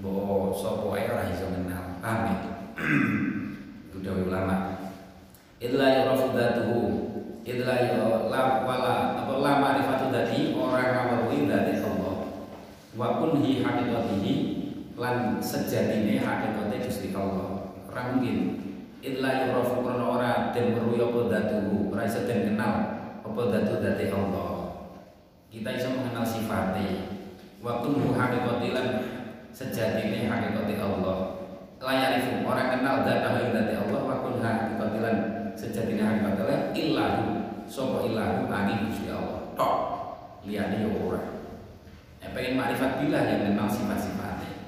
mbok 0.00 0.52
sapa 0.56 0.86
ae 0.96 1.04
ora 1.08 1.24
iso 1.32 1.46
kenal. 1.52 1.84
Paham 2.00 2.20
ya? 2.28 2.36
Itu 3.96 4.12
ulama. 4.12 4.76
Illa 5.56 5.86
yarafu 5.88 6.36
dzatuhu 6.36 7.06
Itulah 7.46 7.78
ya 7.78 8.02
la 8.26 8.66
wala 8.66 9.22
apa 9.22 9.34
la 9.38 9.52
ma'rifatu 9.62 10.10
dadi 10.10 10.50
orang 10.58 10.90
ngaweruhi 10.90 11.46
dadi 11.46 11.78
Allah. 11.78 12.26
Wa 12.98 13.22
kunhi 13.22 13.62
haqiqatihi 13.62 14.32
lan 14.98 15.38
sejatine 15.38 16.18
hakikate 16.18 16.82
Gusti 16.82 17.14
Allah. 17.14 17.70
Ora 17.86 18.10
mungkin. 18.10 18.66
Illa 18.98 19.46
yurafu 19.46 19.86
karena 19.86 20.04
ora 20.10 20.30
den 20.50 20.74
weruhi 20.74 20.98
apa 20.98 21.20
datuhu, 21.30 21.94
ora 21.94 22.02
iso 22.02 22.26
den 22.26 22.50
kenal 22.50 22.74
apa 23.22 23.40
datu 23.54 23.78
dadi 23.78 24.10
Allah. 24.10 24.50
Kita 25.46 25.70
iso 25.70 25.94
mengenal 25.94 26.26
sifatnya. 26.26 27.05
Waktu 27.66 27.98
mu 27.98 28.14
hakikati 28.14 28.70
lan 28.70 28.86
sejatine 29.50 30.30
hakikate 30.30 30.78
Allah. 30.78 31.34
Layarifu 31.82 32.46
orang 32.46 32.78
kenal 32.78 33.02
datahu 33.02 33.50
dadi 33.50 33.74
Allah 33.74 34.00
wa 34.06 34.22
kunha 34.22 34.50
hakikati 34.54 34.98
lan 35.02 35.16
sejatine 35.58 35.98
hakikate 35.98 36.70
illahu 36.78 37.42
sapa 37.66 38.06
ilahu 38.06 38.46
angin 38.46 38.86
Gusti 38.86 39.10
Allah. 39.10 39.50
Tok. 39.58 39.74
Liyane 40.46 40.86
yo 40.86 41.10
ora. 41.10 41.18
Nek 42.22 42.38
pengen 42.38 42.54
makrifat 42.54 43.02
billah 43.02 43.22
yang 43.34 43.50
memang 43.50 43.66
sifat-sifatnya. 43.66 44.62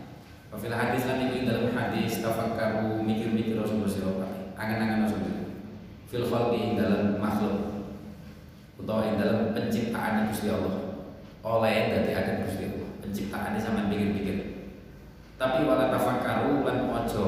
Wafil 0.51 0.75
hadis 0.75 1.07
lan 1.07 1.23
iku 1.23 1.47
dalam 1.47 1.71
hadis 1.71 2.19
tafakkaru 2.19 2.99
mikir-mikir 3.07 3.63
Rasul 3.63 3.87
sira 3.87 4.11
angan-angan 4.59 5.07
Rasul 5.07 5.23
fil 6.11 6.27
khalqi 6.27 6.75
dalam 6.75 7.23
makhluk. 7.23 7.87
Utawa 8.75 9.15
dalam 9.15 9.55
penciptaan 9.55 10.35
Gusti 10.35 10.51
Allah. 10.51 11.07
Oleh 11.47 11.95
dari 11.95 12.11
akan 12.19 12.43
Gusti 12.43 12.67
Allah 12.67 12.88
penciptaan 13.09 13.57
ini 13.57 13.61
sama 13.65 13.89
pikir-pikir 13.89 14.37
tapi 15.41 15.65
wala 15.65 15.89
tafakkaru 15.89 16.63
lan 16.69 16.93
ojo 16.93 17.27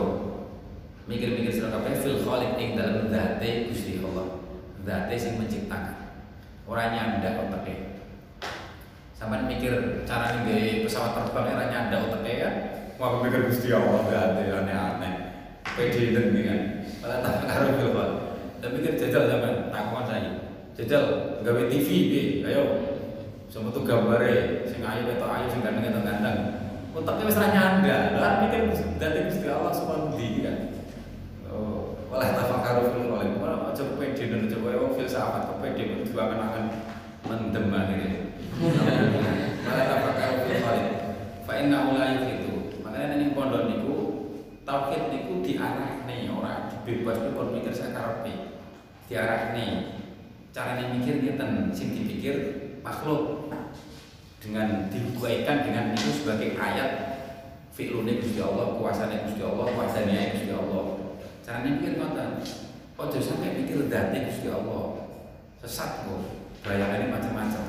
mikir-mikir 1.08 1.48
sira 1.48 1.72
kabeh 1.72 1.96
fil 1.96 2.20
khaliq 2.20 2.54
ing 2.60 2.76
dalam 2.76 3.08
dzate 3.08 3.72
Gusti 3.72 3.98
Allah 4.04 4.40
Zate 4.80 5.12
sing 5.20 5.36
menciptakan. 5.36 6.08
Orang 6.64 6.96
nyanda 6.96 7.36
otaknya. 7.36 8.00
Sama 9.12 9.44
mikir 9.44 10.00
cara 10.08 10.40
nih 10.48 10.86
pesawat 10.88 11.20
terbang 11.20 11.52
era 11.52 11.64
nyanda 11.68 11.96
otaknya 12.08 12.34
kan. 12.40 12.54
Wah 12.96 13.20
mikir 13.20 13.52
Gusti 13.52 13.68
Allah 13.76 14.08
zate 14.08 14.44
aneh-aneh. 14.48 15.14
Pede 15.76 16.16
dan 16.16 16.32
kan. 16.32 16.60
Tak 17.04 17.44
karo 17.44 17.66
film. 17.76 18.10
Dan 18.60 18.70
mikir 18.76 18.92
jajal 18.96 19.28
zaman 19.28 19.68
takon 19.68 20.04
saya. 20.08 20.32
Jajal 20.76 21.04
gawe 21.44 21.62
TV 21.68 21.88
bi, 22.08 22.20
ayo. 22.48 22.64
Sama 23.50 23.74
tuh 23.74 23.82
gambarnya, 23.82 24.62
sing 24.62 24.78
ayu 24.78 25.10
beto 25.10 25.26
ayu 25.26 25.50
sing 25.50 25.60
ganteng-ganteng. 25.66 26.38
Otaknya 26.94 27.26
wis 27.26 27.38
ra 27.42 27.48
nyanda. 27.50 27.98
Lah 28.22 28.32
mikir 28.46 28.70
zate 28.78 29.26
Gusti 29.26 29.46
Allah 29.50 29.74
subhanahu 29.74 30.14
kan. 30.14 30.56
Oh, 31.50 31.98
walah 32.06 32.30
tafakaru 32.30 32.94
fil 32.94 33.10
qalim 33.10 33.40
aja 33.80 33.96
pede 33.96 34.24
dan 34.28 34.42
coba 34.50 34.76
wong 34.76 34.92
filsafat 34.98 35.42
kok 35.48 35.58
pede 35.64 35.82
men 35.88 36.04
diwangen-angen 36.04 36.64
mendem 37.24 37.72
akhirnya 37.72 38.12
malah 39.64 39.84
tak 39.88 39.98
pakai 40.04 40.30
filsafat 40.44 40.78
fa 41.48 41.52
inna 41.56 41.88
ulai 41.88 42.20
itu 42.28 42.76
makanya 42.84 43.16
ning 43.16 43.32
pondok 43.32 43.72
niku 43.72 43.96
tauhid 44.68 45.08
niku 45.08 45.40
diarahne 45.40 46.16
ora 46.28 46.68
dibebas 46.68 47.24
pun 47.32 47.56
mikir 47.56 47.72
sakarepe 47.72 48.60
diarahne 49.08 49.66
caranya 50.52 50.84
mikir 50.92 51.24
ngeten 51.24 51.72
sing 51.72 51.96
dipikir 51.96 52.36
makhluk 52.80 53.52
dengan 54.40 54.88
dibuaikan 54.88 55.68
dengan 55.68 55.92
itu 55.92 56.24
sebagai 56.24 56.56
ayat 56.56 56.90
fi'lune 57.76 58.20
Gusti 58.20 58.40
Allah, 58.40 58.76
kuasane 58.80 59.28
Gusti 59.28 59.42
Allah, 59.44 59.66
kuasane 59.72 60.16
Gusti 60.36 60.52
Allah. 60.52 60.84
Caranya 61.40 61.70
mikir 61.80 61.98
ngoten 61.98 62.30
Ojo 63.00 63.16
sampai 63.16 63.56
mikir 63.56 63.88
dati 63.88 64.28
Gusti 64.28 64.52
Allah. 64.52 65.08
Sesat 65.64 66.04
kok. 66.04 66.20
Bayangannya 66.60 67.08
macam-macam. 67.08 67.64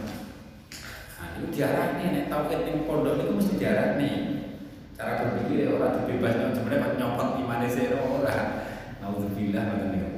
Nah, 1.16 1.28
itu 1.40 1.56
diarani 1.56 2.12
nek 2.12 2.28
tauhid 2.28 2.68
ning 2.68 2.84
pondok 2.84 3.24
itu 3.24 3.32
mesti 3.32 3.54
diarani. 3.56 4.12
Cara 5.00 5.24
berpikir 5.24 5.64
ya 5.64 5.80
orang 5.80 6.04
dibebas 6.04 6.36
sebenarnya 6.52 7.00
nyopot 7.00 7.40
imane 7.40 7.72
sira 7.72 8.04
ora. 8.04 8.68
Nauzubillah 9.00 9.64
ngoten 9.72 9.88
niku. 9.96 10.10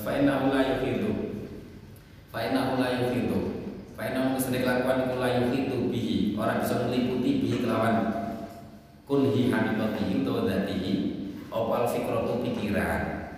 Fa 0.00 0.10
inna 0.16 0.48
la 0.48 0.60
yuhitu. 0.64 1.12
Fa 2.32 2.38
inna 2.48 2.80
la 2.80 2.88
yuhitu. 3.04 3.57
Fa 3.98 4.06
inna 4.06 4.38
sedek 4.38 4.62
lakukan 4.62 5.10
iku 5.10 5.18
la 5.18 5.42
yuhitu 5.42 5.90
bihi. 5.90 6.38
Orang 6.38 6.62
bisa 6.62 6.86
meliputi 6.86 7.42
bihi 7.42 7.66
kelawan. 7.66 8.14
Kunhi 9.10 9.50
hamidatihi 9.50 10.22
utawa 10.22 10.46
datihi. 10.46 10.94
Opal 11.50 11.82
fikratu 11.90 12.38
pikiran? 12.46 13.34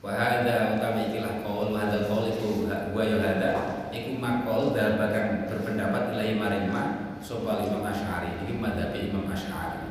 Wa 0.00 0.16
hadza 0.16 0.80
utawi 0.80 1.12
ikilah 1.12 1.44
qaul 1.44 1.76
wa 1.76 1.84
hadza 1.84 2.08
qaul 2.08 2.32
itu 2.32 2.64
wa 2.64 3.02
ya 3.04 3.20
hadza 3.20 3.50
iku 3.92 4.16
maqal 4.16 4.72
dalam 4.72 4.96
bahkan 4.96 5.44
berpendapat 5.52 6.16
ilahi 6.16 6.40
maring 6.40 6.72
ma 6.72 7.12
sapa 7.20 7.60
Imam 7.60 7.84
Asy'ari 7.84 8.40
iki 8.40 8.56
madzhab 8.56 8.96
Imam 8.96 9.28
Asy'ari 9.28 9.84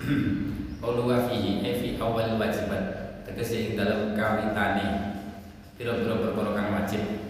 Qaulu 0.80 1.04
wa 1.04 1.28
fihi 1.28 1.60
e 1.60 1.70
fi 1.76 1.88
awal 2.00 2.40
wajibat. 2.40 2.84
Tegese 3.28 3.68
ing 3.68 3.72
dalam 3.76 4.16
kawitane 4.16 5.20
pira-pira 5.76 6.16
perkara 6.24 6.56
kang 6.56 6.72
wajib 6.72 7.27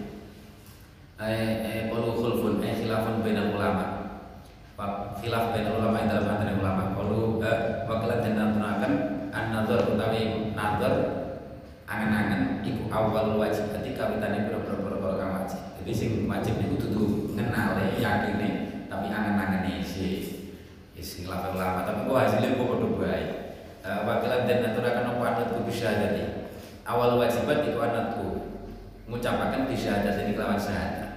eh 1.19 1.67
eh 1.67 1.79
qaulu 1.91 2.15
khulfun 2.15 2.63
eh 2.63 2.79
khilafun 2.79 3.19
bainal 3.19 3.51
ulama 3.51 3.85
khilaf 5.19 5.51
bainal 5.51 5.83
ulama 5.83 6.07
dalam 6.07 6.31
antara 6.31 6.55
ulama 6.55 6.83
eh 7.43 7.57
wakalan 7.83 8.23
dan 8.23 8.55
akan 8.55 8.93
an-nazar 9.35 9.83
utawi 9.91 10.55
nazar 10.55 10.93
angan-angan 11.83 12.63
iku 12.63 12.87
awal 12.87 13.35
wajib 13.35 13.67
ketika 13.75 14.15
witane 14.15 14.47
pira-pira 14.47 14.77
perkara 14.79 15.15
kang 15.19 15.31
wajib. 15.43 15.61
Jadi 15.81 15.91
sing 15.91 16.11
wajib 16.29 16.55
niku 16.61 16.75
dudu 16.87 17.33
ngenale 17.35 17.97
yakine 17.99 18.49
tapi 18.87 19.09
angan-angane 19.11 19.83
si 19.83 20.37
sing 21.01 21.27
lafal 21.27 21.57
ulama 21.57 21.83
tapi 21.83 22.07
kok 22.07 22.15
hasilnya 22.15 22.55
kok 22.55 22.67
padha 22.69 22.87
bae. 22.95 23.25
Uh, 23.79 24.03
wakilan 24.05 24.45
dan 24.45 24.69
aturakan 24.69 25.17
apa 25.17 25.23
adatku 25.33 25.65
bisyahadati. 25.65 26.51
Awal 26.85 27.17
wajibat 27.17 27.63
iku 27.63 27.79
anatku 27.79 28.29
bisyahadat 29.79 30.15
ini 30.25 30.35
kelawan 30.35 30.59
syahadat. 30.59 31.08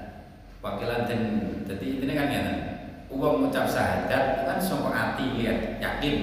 Wakilan 0.63 1.11
dan 1.11 1.21
jadi 1.67 1.87
ini 1.99 2.13
kan 2.15 2.31
ya 2.31 2.43
uang 3.11 3.43
ngucap 3.43 3.67
syahadat 3.67 4.47
kan 4.47 4.59
sangka 4.63 4.95
ati 4.95 5.43
lihat 5.43 5.83
yakin 5.83 6.17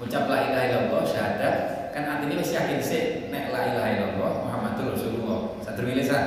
Ucap 0.00 0.26
la 0.32 0.48
ilaha 0.48 0.64
illallah 0.64 1.04
syahadat 1.04 1.54
kan 1.92 2.02
artinya 2.08 2.40
wis 2.40 2.56
yakin 2.56 2.80
sih 2.80 3.28
nek 3.28 3.52
la 3.52 3.68
ilaha 3.68 3.88
illallah 3.94 4.32
Muhammadur 4.48 4.96
Rasulullah. 4.96 5.60
Sadurunge 5.60 6.00
lisan. 6.00 6.24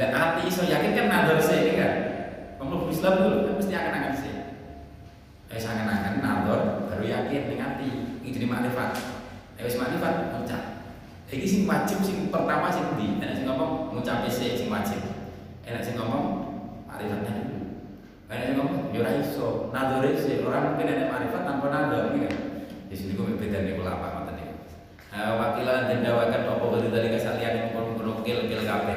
Lah 0.00 0.08
ati 0.10 0.48
iso 0.48 0.64
yakin 0.64 0.96
kan 0.96 1.06
nador 1.12 1.36
sih 1.44 1.76
kan. 1.76 1.92
Pemeluk 2.56 2.88
Islam 2.88 3.14
dulu 3.20 3.36
kan 3.44 3.54
mesti 3.60 3.74
akan 3.76 3.92
akan 4.00 4.12
sih. 4.16 4.34
Eh 5.52 5.60
sangan 5.60 5.92
akan 5.92 6.14
nador 6.24 6.60
baru 6.88 7.04
yakin 7.04 7.52
dengan 7.52 7.76
ati. 7.76 8.16
Iki 8.24 8.40
jadi 8.40 8.46
makrifat. 8.48 8.96
Eh 9.60 9.68
wis 9.68 9.76
makrifat 9.76 10.40
ucap. 10.40 10.62
Iki 11.28 11.44
sing 11.44 11.62
wajib 11.68 12.00
sing 12.00 12.32
pertama 12.32 12.72
sing 12.72 12.96
di, 12.96 13.20
enak 13.20 13.36
sing 13.36 13.44
ngomong 13.44 14.00
sih 14.32 14.56
sing 14.56 14.72
wajib. 14.72 15.17
Enak 15.68 15.84
sing 15.84 16.00
ngomong 16.00 16.24
makrifatnya 16.88 17.44
dulu. 17.44 17.56
Enak 18.32 18.44
sing 18.48 18.56
ngomong 18.56 18.88
yo 18.88 19.04
ora 19.04 19.12
iso. 19.20 19.68
Nador 19.68 20.04
sih 20.16 20.40
orang 20.40 20.72
mungkin 20.72 20.96
enak 20.96 21.12
makrifat 21.12 21.42
tanpa 21.44 21.66
nador 21.68 22.16
gitu 22.16 22.24
kan. 22.24 22.36
Di 22.88 22.94
sini 22.96 23.12
gue 23.12 23.36
beda 23.36 23.58
nih 23.68 23.76
ulama 23.76 24.06
ngoten 24.16 24.34
niku. 24.40 24.54
Wakilan 25.12 25.92
dan 25.92 26.00
dawakan 26.00 26.42
apa 26.48 26.64
dari 26.72 26.88
dari 26.88 27.08
kesalian 27.12 27.52
yang 27.52 27.68
pun 27.76 28.00
penukil 28.00 28.48
kil 28.48 28.64
kafe. 28.64 28.96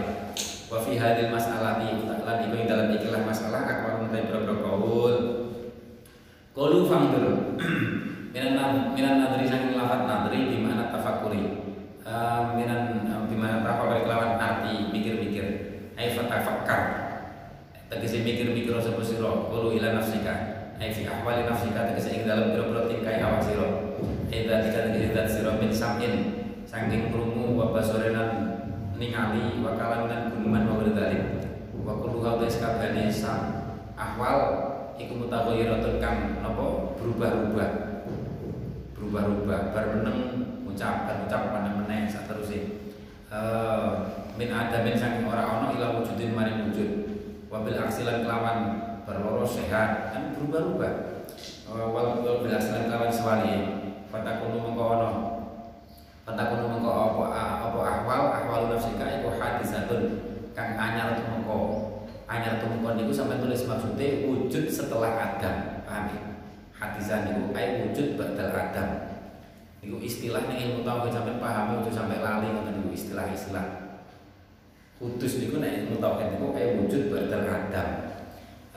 Wa 0.71 0.79
fi 0.79 0.95
hadil 0.95 1.27
masalah 1.27 1.83
di 1.83 2.07
lan 2.07 2.37
iku 2.47 2.55
ing 2.55 2.67
dalam 2.71 2.87
ikilah 2.95 3.21
masalah 3.27 3.67
akwal 3.67 4.07
mentai 4.07 4.31
berapa 4.31 4.53
kaul. 4.63 5.15
Kaulu 6.55 6.87
fangdur. 6.87 7.59
minan 8.31 8.95
minan 8.95 9.19
nadri 9.19 9.43
saking 9.43 9.75
lafat 9.75 10.07
nadri 10.07 10.55
di 10.55 10.63
mana 10.63 10.87
tafakuri. 10.87 11.67
minan 12.55 13.03
di 13.27 13.35
mana 13.35 13.59
tafakuri 13.59 14.07
kelawan 14.07 14.39
arti. 14.39 14.90
Ai 16.01 16.17
fatafakkar. 16.17 16.81
Tegese 17.85 18.25
mikir-mikir 18.25 18.73
sapa 18.81 19.05
sira? 19.05 19.45
Kaulu 19.53 19.77
ila 19.77 20.01
nafsika. 20.01 20.33
Ai 20.81 20.89
fi 20.89 21.05
ahwali 21.05 21.45
nafsika 21.45 21.93
tegese 21.93 22.09
ing 22.17 22.25
dalam 22.25 22.57
pira-pira 22.57 22.89
tingkai 22.89 23.21
awak 23.21 23.45
sira. 23.45 23.93
Ida 24.33 24.65
tika 24.65 24.89
tegese 24.89 25.13
dat 25.13 25.29
sira 25.29 25.61
min 25.61 25.69
samin 25.69 26.13
saking 26.65 27.13
krungu 27.13 27.53
wa 27.53 27.69
basorenan 27.69 28.57
ningali 28.97 29.61
wa 29.61 29.77
kalaman 29.77 30.33
gunuman 30.33 30.65
wa 30.73 30.81
berdalik 30.81 31.45
wa 31.85 31.93
hal 32.01 32.49
kabehane 32.49 33.05
sam 33.13 33.61
ahwal 33.93 34.39
iku 34.97 35.21
mutaghayyiratun 35.21 36.01
kang 36.01 36.41
napa? 36.41 36.97
Berubah-ubah. 36.97 37.71
Berubah-ubah 38.97 39.61
bar 39.69 39.85
meneng 39.93 40.17
ucap 40.65 41.05
bar 41.05 41.29
ucap 41.29 41.53
pandang 41.53 41.85
meneh 41.85 42.09
min 44.39 44.49
adamin 44.51 44.95
saking 44.95 45.27
ora 45.27 45.43
ana 45.43 45.75
ila 45.75 45.99
wujudin 45.99 46.31
maring 46.35 46.71
wujud. 46.71 46.91
Wabil 47.51 47.75
aksilan 47.75 48.23
kelawan 48.23 48.57
berloro 49.03 49.43
sehat 49.43 50.15
kan 50.15 50.31
berubah-ubah. 50.35 50.93
Wal 51.71 52.19
wal 52.23 52.39
bilasan 52.43 52.87
kawan 52.87 53.11
sewali 53.11 53.55
fatakunu 54.07 54.71
mengko 54.71 54.83
ono. 54.95 55.11
Fatakunu 56.23 56.79
mengko 56.79 56.91
apa 56.91 57.25
apa 57.67 57.79
ahwal? 57.79 58.21
Ahwal 58.31 58.61
nafsika 58.71 59.19
iku 59.19 59.35
hadisatun 59.35 60.01
kang 60.55 60.79
anyar 60.79 61.15
tumengko 61.15 61.59
anyar 62.27 62.59
tumengko 62.63 62.95
niku 62.95 63.11
sampai 63.11 63.39
tulis 63.39 63.67
maksudnya 63.67 64.27
wujud 64.27 64.71
setelah 64.71 65.11
Adam. 65.19 65.83
Paham 65.83 66.11
ya? 66.11 66.21
Hadisan 66.79 67.27
niku 67.27 67.51
ai 67.51 67.83
wujud 67.87 68.15
badal 68.15 68.51
Adam. 68.55 68.89
Niku 69.83 69.97
istilah 69.99 70.47
ning 70.47 70.71
ilmu 70.71 70.87
tauhid 70.87 71.11
sampai 71.11 71.35
paham 71.41 71.83
itu 71.83 71.89
sampai 71.91 72.21
lali 72.21 72.47
ngoten 72.53 72.93
istilah-istilah 72.93 73.80
kudus 75.01 75.41
niku 75.41 75.57
nek 75.57 75.81
ilmu 75.81 75.97
tauhid 75.97 76.37
niku 76.37 76.53
ai 76.53 76.77
wujud 76.77 77.09
badal 77.09 77.41
Adam 77.49 77.89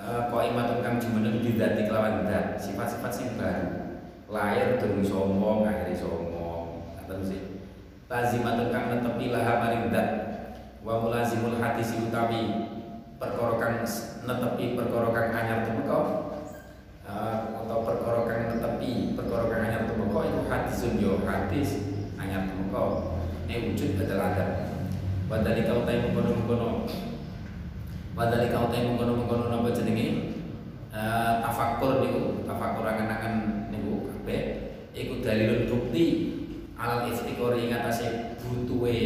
Qaimatun 0.04 0.80
kang 0.80 0.96
jumeneng 0.96 1.44
didati 1.44 1.84
kelawan 1.88 2.28
dat 2.28 2.60
sifat-sifat 2.60 3.12
sing 3.12 3.28
baru. 3.40 3.96
Lahir 4.28 4.76
durung 4.76 5.04
sombong 5.04 5.64
akhirnya 5.64 5.96
sombong 5.96 6.84
ngoten 6.96 7.20
sih. 7.24 7.40
Lazimatun 8.08 8.68
kang 8.68 8.92
netepi 8.92 9.32
laha 9.32 9.64
maring 9.64 9.88
dat 9.92 10.08
wa 10.84 11.00
mulazimul 11.00 11.56
hadis 11.56 11.96
utawi 11.96 12.68
perkara 13.16 13.56
kang 13.56 13.76
netepi 14.28 14.76
perkara 14.76 15.08
kang 15.12 15.28
anyar 15.32 15.60
tumeka. 15.64 16.00
Atau 17.64 17.78
perkara 17.84 18.20
kang 18.28 18.40
netepi 18.52 19.16
perkara 19.16 19.44
kang 19.48 19.60
anyar 19.72 19.82
tumeka 19.88 20.20
iku 20.20 20.40
hadisun 20.52 21.00
yo 21.00 21.20
hadis 21.24 21.80
anyar 22.20 22.44
tumeka. 22.44 23.12
Ini 23.48 23.72
wujud 23.72 24.00
ada 24.04 24.73
Wadali 25.34 25.66
kau 25.66 25.82
tahu 25.82 25.98
mengkono-mengkono 25.98 26.86
Wadali 28.14 28.54
kau 28.54 28.70
teh 28.70 28.86
mengkono-mengkono 28.86 29.50
napa 29.50 29.74
jenenge 29.74 30.38
uh, 30.94 31.42
tafakkur 31.42 32.06
niku, 32.06 32.46
tafakkur 32.46 32.86
angan-angan 32.86 33.66
niku 33.74 34.14
kabeh 34.14 34.42
iku 34.94 35.18
dalilun 35.18 35.66
bukti 35.66 36.06
alal 36.78 37.10
istiqori 37.10 37.66
ing 37.66 37.74
atase 37.74 38.38
butuhe 38.46 38.98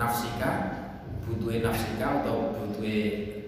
nafsika, 0.00 0.80
butuhe 1.28 1.60
nafsika 1.60 2.24
atau 2.24 2.56
butuhe 2.56 2.96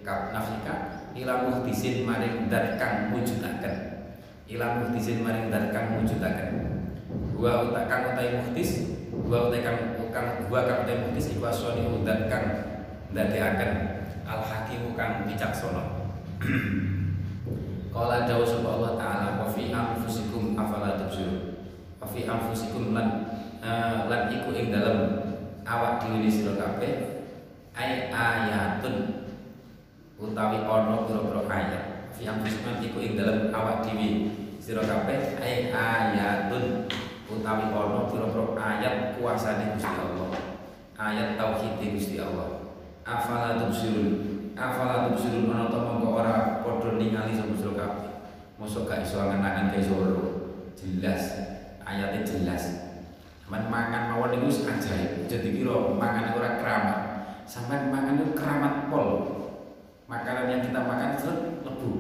kap 0.05 0.29
nafsika 0.29 1.01
ila 1.17 1.49
muhdisin 1.49 2.05
maring 2.05 2.53
dat 2.53 2.77
kang 2.77 3.09
wujudaken. 3.17 4.05
Ila 4.53 4.85
muhdisin 4.85 5.25
maring 5.25 5.49
dat 5.49 5.73
kang 5.73 5.97
wujudaken. 5.97 6.77
Wa 7.41 7.73
utak 7.73 7.89
kang 7.89 8.13
utai 8.13 8.37
muhdis, 8.37 8.85
wa 9.17 9.49
utai 9.49 9.65
kang 10.11 10.49
gua 10.49 10.65
kang 10.65 10.89
muhdis 10.89 11.37
iku 11.37 11.49
asoni 11.49 11.87
udat 11.89 12.29
kang 12.29 12.47
ndadeaken. 13.13 13.71
Al 14.29 14.45
hakimu 14.45 14.93
kang 14.93 15.25
bijaksana. 15.25 15.83
Qala 17.95 18.29
dawu 18.29 18.45
sapa 18.45 18.69
Allah 18.69 18.93
taala 19.01 19.29
wa 19.41 19.47
fi 19.49 19.73
anfusikum 19.73 20.55
afala 20.55 21.01
tubsirun? 21.01 21.57
Wa 21.99 22.07
fi 22.07 22.29
lan 22.29 23.09
uh, 23.65 24.07
lan 24.07 24.23
iku 24.31 24.53
ing 24.53 24.71
dalem 24.71 24.99
awak 25.65 26.05
dhewe 26.05 26.29
sira 26.29 26.55
kabeh 26.55 27.25
ay 27.75 28.13
ayatun 28.13 29.27
utawi 30.21 30.63
ana 30.63 31.09
pira-pira 31.09 31.43
ayat. 31.49 31.85
Fi 32.13 32.29
anfusikum 32.29 32.79
iku 32.85 32.99
ing 33.01 33.17
dalem 33.17 33.51
awak 33.51 33.83
dhewe 33.83 34.31
sira 34.61 34.85
kabeh 34.85 35.41
ay 35.41 35.73
ayatun 35.73 36.87
utawi 37.29 37.65
ana 37.69 38.09
pira-pira 38.09 38.45
ayat 38.57 38.95
kuasane 39.21 39.77
Gusti 39.77 39.95
Allah 39.97 40.29
ayat 40.97 41.37
tauhid 41.37 41.77
Gusti 41.93 42.17
Allah 42.17 42.73
afala 43.05 43.61
tubsirun 43.61 44.53
afala 44.57 45.13
tubsirun 45.13 45.53
ana 45.53 45.69
ta 45.69 45.79
mongko 45.85 46.09
ora 46.19 46.35
padha 46.65 46.97
ningali 46.97 47.37
sira 47.37 47.73
kabeh 47.77 48.11
mosok 48.57 48.89
gak 48.89 49.05
iso 49.05 49.21
angen-angen 49.21 49.77
ke 49.77 49.85
soro 49.85 50.25
jelas 50.75 51.37
ayatnya 51.85 52.25
jelas 52.25 52.89
Sampeyan 53.49 53.73
mangan 53.73 54.13
mawon 54.13 54.29
niku 54.37 54.53
ajaib. 54.69 55.25
Jadi 55.25 55.57
kira 55.57 55.97
mangan 55.97 56.37
ora 56.37 56.61
keramat. 56.61 57.01
Sampeyan 57.49 57.89
mangan 57.89 58.21
itu 58.21 58.37
keramat 58.37 58.93
pol. 58.93 59.09
Makanan 60.05 60.53
yang 60.53 60.61
kita 60.69 60.85
makan 60.85 61.17
itu 61.17 61.33
lebu. 61.65 61.93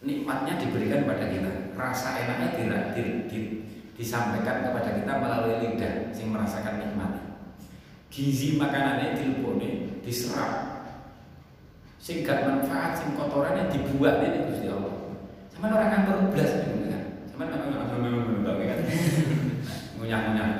Nikmatnya 0.00 0.56
diberikan 0.56 1.04
pada 1.04 1.28
kita. 1.28 1.76
Rasa 1.76 2.24
enaknya 2.24 2.56
di, 2.56 3.04
disampaikan 3.98 4.62
kepada 4.62 4.94
kita 4.94 5.12
melalui 5.18 5.58
lidah 5.58 6.14
sing 6.14 6.30
merasakan 6.30 6.78
nikmat. 6.78 7.18
Gizi 8.08 8.54
makanannya 8.54 9.18
dilebone, 9.18 10.00
diserap. 10.06 10.86
Sing 11.98 12.22
gak 12.22 12.46
manfaat, 12.46 12.94
sing 12.94 13.18
kotorannya 13.18 13.68
dibuat 13.74 14.22
ini 14.22 14.48
Gusti 14.48 14.70
Allah. 14.70 15.18
Sampeyan 15.50 15.74
orang 15.74 15.90
kantor 15.92 16.16
blas 16.30 16.50
niku 16.62 16.86
kan. 16.86 17.02
Sampeyan 17.26 17.98
memang 17.98 18.46
kan 18.46 18.78
ngunyah-ngunyah. 19.98 20.50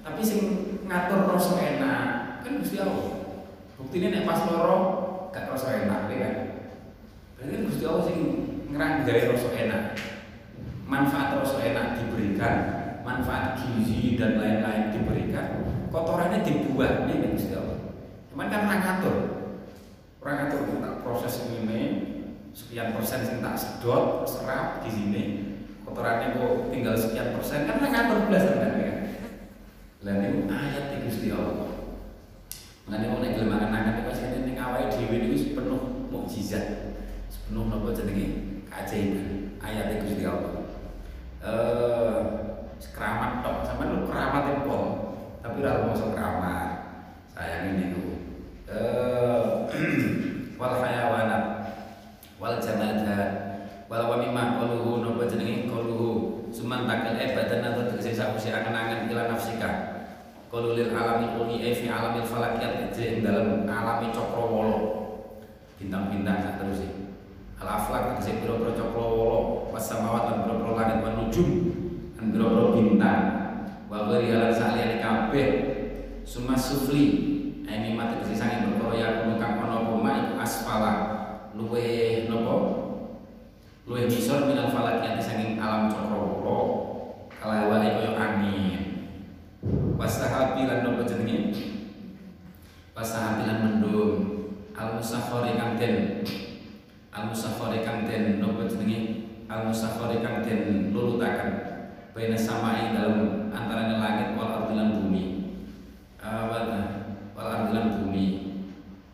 Tapi 0.00 0.20
sing 0.24 0.40
ngatur 0.88 1.28
rasa 1.28 1.60
enak 1.60 2.00
kan 2.40 2.52
Gusti 2.64 2.80
Allah. 2.80 3.12
Buktine 3.76 4.08
nek 4.08 4.24
pas 4.24 4.40
loro 4.48 4.78
gak 5.30 5.52
rasa 5.52 5.84
enak 5.84 6.08
ya 6.08 6.16
kan. 6.24 6.34
Berarti 7.36 7.52
kan 7.52 7.62
Gusti 7.68 7.84
Allah 7.84 8.04
sing 8.08 8.18
ngranggai 8.72 9.28
rasa 9.28 9.48
enak. 9.52 9.82
Manfaat 10.90 11.38
rasa 11.38 11.62
enak 11.62 12.02
diberikan, 12.02 12.56
manfaat 13.06 13.62
gizi 13.62 14.18
dan 14.18 14.42
lain-lain 14.42 14.90
diberikan, 14.90 15.62
kotorannya 15.86 16.42
dibuat 16.42 17.06
ini 17.06 17.30
Gusti 17.30 17.54
Allah. 17.54 17.94
Cuman 18.26 18.50
kan 18.50 18.66
orang 18.66 18.82
ngatur. 18.82 19.16
Orang 20.18 20.36
ngatur 20.50 20.60
proses 21.06 21.46
ini 21.46 21.80
sekian 22.50 22.90
persen 22.90 23.22
sing 23.22 23.38
tak 23.38 23.54
sedot, 23.54 24.26
serap 24.26 24.82
di 24.82 24.90
sini. 24.90 25.22
Kotorannya 25.86 26.34
kok 26.34 26.74
tinggal 26.74 26.98
sekian 26.98 27.38
persen. 27.38 27.70
Kan 27.70 27.78
nggak 27.78 27.94
ngatur 27.94 28.18
belasan 28.26 28.58
kan 28.58 28.74
ya? 28.82 28.94
Dan 30.02 30.26
itu 30.26 30.50
ayat 30.50 30.84
di 30.90 30.96
Gusti 31.06 31.28
Allah. 31.30 31.70
Mengenai 32.90 33.06
mau 33.14 33.22
nek 33.22 33.38
gelem 33.38 33.54
akan 33.54 33.94
itu 33.94 34.02
pasti 34.10 34.26
ning 34.42 34.58
awake 34.58 34.90
dhewe 34.90 35.16
niku 35.22 35.54
penuh 35.54 36.10
mukjizat. 36.10 36.98
Penuh 37.46 37.70
napa 37.70 37.94
jenenge? 37.94 38.26
Keajaiban. 38.66 39.54
Ayat 39.62 39.86
di 39.86 39.96
Gusti 40.02 40.26
Allah 40.26 40.60
eh 41.44 42.16
keramat 42.92 43.30
tok. 43.40 43.56
Sama 43.64 43.82
lu 43.88 44.08
keramat 44.08 44.44
itu 44.60 44.80
tapi 45.40 45.56
ora 45.64 45.84
mau 45.84 45.96
keramat. 45.96 46.68
Sayang 47.32 47.64
ini 47.76 47.84
tuh 47.96 48.08
eh 48.68 49.44
wal 50.60 50.74
hayawanat 50.84 51.44
wal 52.36 52.56
jamadat 52.60 53.30
wala 53.90 54.04
wa 54.06 54.16
mimma 54.20 54.60
qaluhu 54.60 55.02
napa 55.02 55.24
jenenge? 55.26 55.70
Suman 56.50 56.82
takal 56.82 57.14
ibadan 57.14 57.62
atau 57.62 57.86
tegese 57.94 58.18
sakwise 58.18 58.50
angen-angen 58.50 59.06
ila 59.06 59.30
nafsika 59.30 59.70
qalu 60.50 60.74
lil 60.74 60.90
alami 60.90 61.38
uli 61.38 61.62
e 61.62 61.70
fi 61.70 61.86
alamil 61.86 62.26
falakiyat 62.26 62.90
ing 62.98 63.22
dalam 63.22 63.70
alami 63.70 64.10
cakrawala 64.10 64.78
bintang-bintang 65.78 66.42
sak 66.42 66.54
terus 66.58 66.90
al 67.60 67.68
aflak 67.68 68.16
tegese 68.16 68.40
pira-pira 68.40 68.72
cakrawala 68.72 69.68
was 69.68 69.84
samawat 69.84 70.32
lan 70.32 70.64
langit 70.72 71.04
wan 71.04 71.12
nujum 71.20 71.48
lan 72.16 72.26
pira-pira 72.32 72.72
bintang. 72.72 73.22
Wa 73.92 74.08
ghairi 74.08 74.32
halan 74.32 74.52
saliyane 74.54 74.96
kabeh 75.04 75.48
sufli. 76.24 77.04
Ini 77.70 77.94
mati 77.94 78.24
tegese 78.24 78.40
sange 78.40 78.66
perkara 78.66 78.96
ya 78.96 79.08
kang 79.36 79.60
ana 79.60 79.84
apa 79.84 80.10
iku 80.24 80.34
asfala. 80.40 80.92
Luwe 81.54 82.26
napa 82.32 82.56
luwih 83.84 84.08
ngisor 84.08 84.48
minal 84.48 84.72
falakiyati 84.72 85.20
saking 85.20 85.60
alam 85.60 85.92
cakrawala 85.92 86.58
kalawa 87.28 87.76
kaya 87.84 88.10
angin. 88.16 88.82
Wasahabi 90.00 90.64
lan 90.64 90.80
nopo 90.80 91.04
jenenge? 91.04 91.76
Wasahabi 92.96 93.44
lan 93.44 93.58
mendung. 93.60 94.16
Al 94.72 94.96
musakhari 94.96 95.60
kang 95.60 95.76
al 97.10 97.26
musakhari 97.30 97.82
kang 97.82 98.06
den 98.06 98.38
nopo 98.38 98.66
jenenge? 98.70 99.26
Al 99.50 99.66
musakhari 99.66 100.22
kang 100.22 100.46
den 100.46 100.94
lulutaken. 100.94 101.50
Baina 102.14 102.38
samai 102.38 102.94
dalam 102.94 103.50
antara 103.50 103.86
langit 103.98 104.38
wal 104.38 104.50
ardi 104.50 104.74
lan 104.78 104.88
bumi. 104.98 105.24
Wal 106.22 106.70
wal 107.34 107.46
ardi 107.50 107.70
lan 107.74 107.86
bumi. 107.98 108.26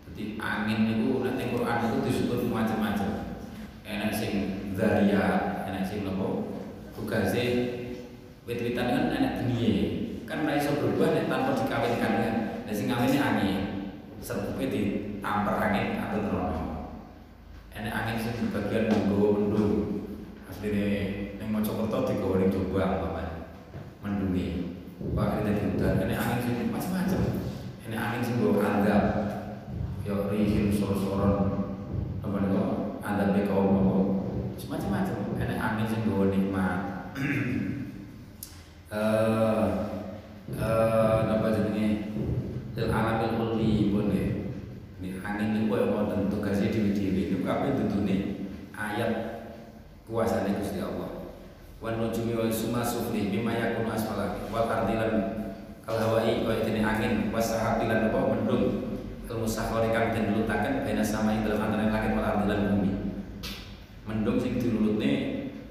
Jadi 0.09 0.40
angin 0.40 0.81
itu 0.97 1.24
nanti 1.24 1.52
Quran 1.52 1.77
itu 1.89 1.97
disebut 2.05 2.48
macam-macam. 2.52 3.40
Enak 3.85 4.12
sing 4.12 4.32
Zaria 4.77 5.64
enak 5.68 5.85
sing 5.89 6.05
nopo? 6.05 6.52
Tugase 6.97 7.44
wit-witan 8.44 8.93
kan 8.93 9.05
enak 9.12 9.32
dunia. 9.44 9.77
Kan 10.28 10.44
ora 10.44 10.59
iso 10.59 10.77
berubah 10.81 11.16
nek 11.16 11.28
tanpa 11.32 11.52
dikawinkan 11.56 12.12
kan. 12.20 12.35
Nek 12.68 12.74
sing 12.77 12.93
ngawinne 12.93 13.20
angin 13.20 13.60
sepupe 14.20 14.68
ditampar 14.68 15.70
angin 15.70 16.02
atau 16.02 16.18
terus 16.18 16.65
enak 17.77 17.93
angin 17.93 18.16
sing 18.16 18.48
bagian 18.48 18.89
monggo 18.89 19.27
mendung. 19.36 19.74
Asline 20.48 21.36
ning 21.36 21.48
Mojokerto 21.53 22.09
digawa 22.09 22.40
ning 22.40 22.48
Jombang 22.48 22.93
paman 23.05 23.28
mendungi. 24.01 24.48
Pak 25.12 25.44
kita 25.44 25.77
udan 25.77 26.01
enak 26.09 26.20
angin 26.20 26.40
sing 26.40 26.57
macam-macam 26.73 27.20
enak 27.85 28.01
angin 28.01 28.24
sing 28.24 28.36
bawa 28.40 28.65
andap 28.65 29.05
yo 30.09 30.32
rihim 30.32 30.73
sor-soron. 30.73 31.36
Apa 32.24 32.36
nih 32.40 32.65
andap 33.05 33.28
be 33.36 33.40
kaum 33.44 33.77
macam-macam 34.57 35.36
ada 35.36 35.55
angin 35.61 35.86
sing 35.86 36.01
gawa 36.09 36.32
nikmat. 36.32 36.81
Eh 38.86 39.66
eh 40.55 41.16
napa 41.27 41.51
lil 42.77 42.86
alamil 42.86 43.35
ulwi 43.35 43.90
pun 43.90 44.15
ya. 44.15 44.23
ini 44.23 44.36
angin 45.27 45.48
niku 45.51 45.74
koyo 45.74 45.90
wonten 45.90 46.31
tugase 46.31 46.70
dhewe-dhewe 46.70 47.35
niku 47.35 47.43
kabeh 47.43 47.74
dudune 47.74 48.47
ayat 48.70 49.12
kuasane 50.07 50.62
Gusti 50.62 50.78
Allah. 50.78 51.35
Wan 51.82 51.98
nujumi 51.98 52.39
wa 52.39 52.47
suma 52.47 52.86
sufli 52.86 53.35
bima 53.35 53.59
yakunu 53.59 53.90
asfala. 53.90 54.39
Wal 54.55 54.70
ardilan 54.70 55.12
kal 55.82 55.98
hawai 55.98 56.47
kaya 56.47 56.62
dene 56.62 56.81
angin. 56.86 57.35
Wasahabi 57.35 57.90
lan 57.90 58.07
apa? 58.09 58.19
Mendung. 58.23 58.65
Ilmu 59.27 59.43
sakhari 59.43 59.90
kang 59.90 60.15
den 60.15 60.39
lutaken 60.39 60.86
bena 60.86 61.03
sama 61.03 61.35
ing 61.35 61.43
dalam 61.43 61.66
antara 61.66 61.90
langit 61.90 62.15
wal 62.15 62.23
ardilan 62.23 62.61
bumi. 62.70 62.93
Mendung 64.07 64.39
sing 64.39 64.62
dirulutne 64.62 65.11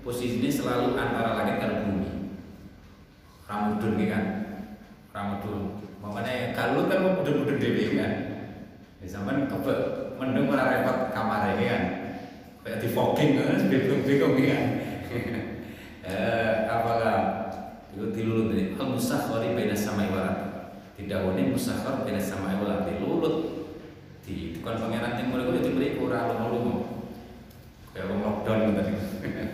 posisinya 0.03 0.52
selalu 0.52 0.99
antara 0.99 1.40
langit 1.40 1.64
dan 1.64 1.88
bumi. 1.88 2.10
Ramudun 3.48 3.95
kan? 4.03 4.26
Ramudun 5.15 5.80
makanya 6.06 6.53
kalau 6.53 6.86
kan 6.86 7.02
mau 7.02 7.18
mudun-mudun 7.18 7.57
dewi 7.57 7.98
kan 7.98 8.35
zaman 9.07 9.45
kebe 9.45 9.73
mendung 10.18 10.52
ora 10.52 10.69
repot 10.69 11.14
kamar 11.14 11.56
ini 11.57 11.65
kan? 11.69 11.84
Kayak 12.65 12.82
di 12.82 12.90
fogging 12.90 13.32
kan 13.38 13.69
bingung-bingung 13.69 14.36
kan? 14.38 14.64
Eh 16.06 16.69
apalah? 16.69 17.49
Itu 17.90 18.14
dilulut 18.14 18.53
ini 18.53 18.77
al 18.77 18.94
musakhari 18.94 19.57
beda 19.57 19.73
sama 19.73 20.06
ibarat 20.06 20.45
tidak 20.95 21.27
wani 21.27 21.52
musakhar 21.52 22.07
beda 22.07 22.22
sama 22.22 22.56
ibarat 22.56 22.88
dilulut. 22.88 23.68
Di 24.26 24.57
tukang 24.57 24.82
pangeran 24.82 25.22
timur 25.22 25.45
itu 25.45 25.69
diberi 25.69 26.02
kurang 26.02 26.34
lumu 26.49 27.06
kayak 27.94 28.10
orang 28.10 28.22
lockdown 28.26 28.73
tadi. 28.73 28.94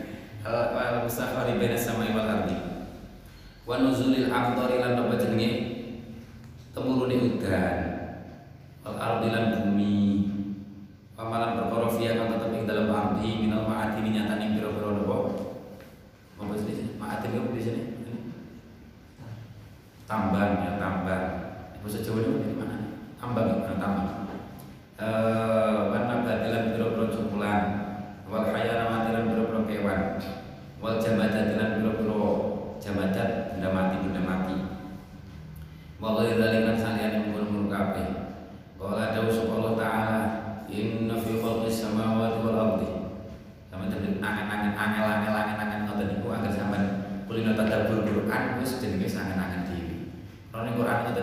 Al 0.47 1.05
musakhari 1.05 1.59
baina 1.59 1.77
samai 1.77 2.15
wal 2.15 2.25
ardi 2.25 2.55
wa 3.67 3.75
nuzulil 3.77 4.31
amthari 4.31 4.79
lan 4.79 4.97
apa 4.97 5.19
jenenge? 5.19 5.51
Temurune 6.71 7.35
udan 7.35 7.90
wal 8.81 8.97
ardi 8.97 9.27
lan 9.29 9.45
bumi. 9.57 9.97
Pamalan 11.13 11.53
perkara 11.53 11.87
fiya 11.93 12.17
kang 12.17 12.33
tetep 12.33 12.49
ing 12.49 12.65
dalam 12.65 12.89
ardi 12.89 13.45
minal 13.45 13.69
ma'adini 13.69 14.09
nyatane 14.17 14.57
pira-pira 14.57 14.97
napa 14.97 15.37
apa 16.41 16.53
sih 16.57 16.97
ma'adin 16.97 17.37
apa 17.37 17.53
di 17.53 17.61
sini? 17.61 17.81
Tambang 20.09 20.65
ya 20.65 20.81
tambang. 20.81 21.25
Bahasa 21.81 22.01
Jawa 22.01 22.25
itu 22.25 22.57
mana? 22.57 22.77
Tambang 23.21 23.47
ya 23.61 23.77
tambang. 23.77 24.25
Eh 24.97 25.77
warna 25.93 26.25
batilan 26.25 26.73
pira-pira 26.73 27.05
cukulan 27.13 27.63
wal 28.25 28.49
hayana 28.49 28.89
matilan 28.89 29.29
biro-biro 29.29 29.61
kewan. 29.69 30.17
Wal 30.81 30.97
jamadat 30.97 31.53
lan 31.53 31.69
biro-biro 31.77 32.21
jamadat 32.81 33.53
benda 33.53 33.69
mati 33.69 33.95
benda 34.01 34.21
mati. 34.25 34.57
Wa 36.01 36.17
ghairi 36.17 36.60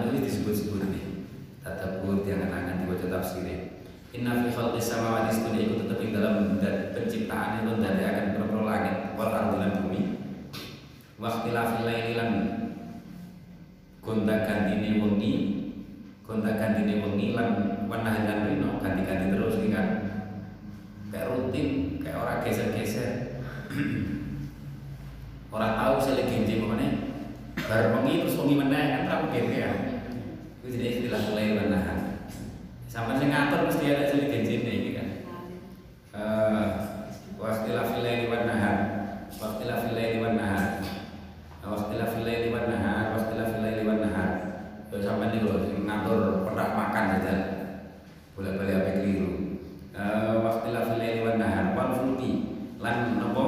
Iki 0.08 0.24
disebut-sebut 0.24 0.88
iki 0.88 1.28
tadabbur 1.60 2.24
diangen-angen 2.24 2.88
diwaca 2.88 3.12
tafsire 3.12 3.78
Inna 4.08 4.40
fi 4.40 4.48
khalqis 4.56 4.88
samawati 4.88 5.36
sedune 5.36 5.60
iku 5.68 5.74
tetep 5.84 6.00
ing 6.00 6.16
dalam 6.16 6.56
penciptaan 6.96 7.60
itu 7.60 7.76
dari 7.76 8.02
akan 8.08 8.40
berpro 8.40 8.64
langit 8.64 9.12
wal 9.20 9.28
ardi 9.28 9.60
lan 9.60 9.84
bumi. 9.84 10.00
Wa 11.20 11.28
ikhtilafil 11.28 11.84
laili 11.84 12.16
lan 12.16 12.30
gonta 14.00 14.48
gantine 14.48 14.96
wengi 14.96 15.32
gonta 16.24 16.56
gantine 16.56 17.04
wengi 17.04 17.36
lan 17.36 17.48
wanah 17.84 18.16
lan 18.24 18.48
rino 18.48 18.80
ganti-ganti 18.80 19.28
terus 19.28 19.60
iki 19.60 19.76
kan. 19.76 19.88
Kayak 21.12 21.28
rutin 21.28 21.68
kayak 22.00 22.16
orang 22.16 22.40
geser-geser. 22.48 23.12
Orang 25.52 25.72
tahu 25.76 25.94
saya 26.00 26.24
lagi 26.24 26.56
mana 26.64 26.88
baru 27.60 27.88
wengi 28.00 28.24
terus 28.24 28.40
wengi 28.40 28.56
meneh 28.56 28.84
kan 28.88 29.02
ramu 29.04 29.26
genji 29.36 29.60
ya 29.60 29.87
jadi 30.68 30.86
istilah 31.00 31.20
mulai 31.32 31.56
menahan. 31.56 32.00
Sama 32.88 33.20
saya 33.20 33.28
ngatur 33.28 33.68
mesti 33.68 33.84
ada 33.92 34.08
saya 34.08 34.32
genji 34.32 34.64
ini 34.64 34.90
kan 34.96 35.08
uh, 36.18 36.66
wastilah 37.38 37.84
filai 37.94 38.26
di 38.26 38.28
nahan 38.32 38.78
wastilah 39.38 39.78
filai 39.86 40.16
di 40.16 40.20
nahan 40.24 40.70
wastilah 41.62 42.08
filai 42.16 42.36
di 42.42 42.50
nahan 42.50 43.04
wastilah 43.14 43.46
filai 43.54 43.84
nahan 43.84 44.32
Terus 44.88 45.04
sampai 45.04 45.36
ini 45.36 45.44
loh, 45.44 45.68
ngatur 45.68 46.48
perak 46.48 46.70
makan 46.72 47.04
saja 47.12 47.34
boleh 48.32 48.56
balik 48.56 48.74
apa 48.80 48.90
keliru 48.98 49.30
uh, 49.92 50.40
wastilah 50.42 50.82
filai 50.90 51.20
di 51.20 51.22
nahan 51.28 51.76
wal 51.76 51.92
fulki 51.92 52.32
lan 52.80 53.20
nopo 53.20 53.44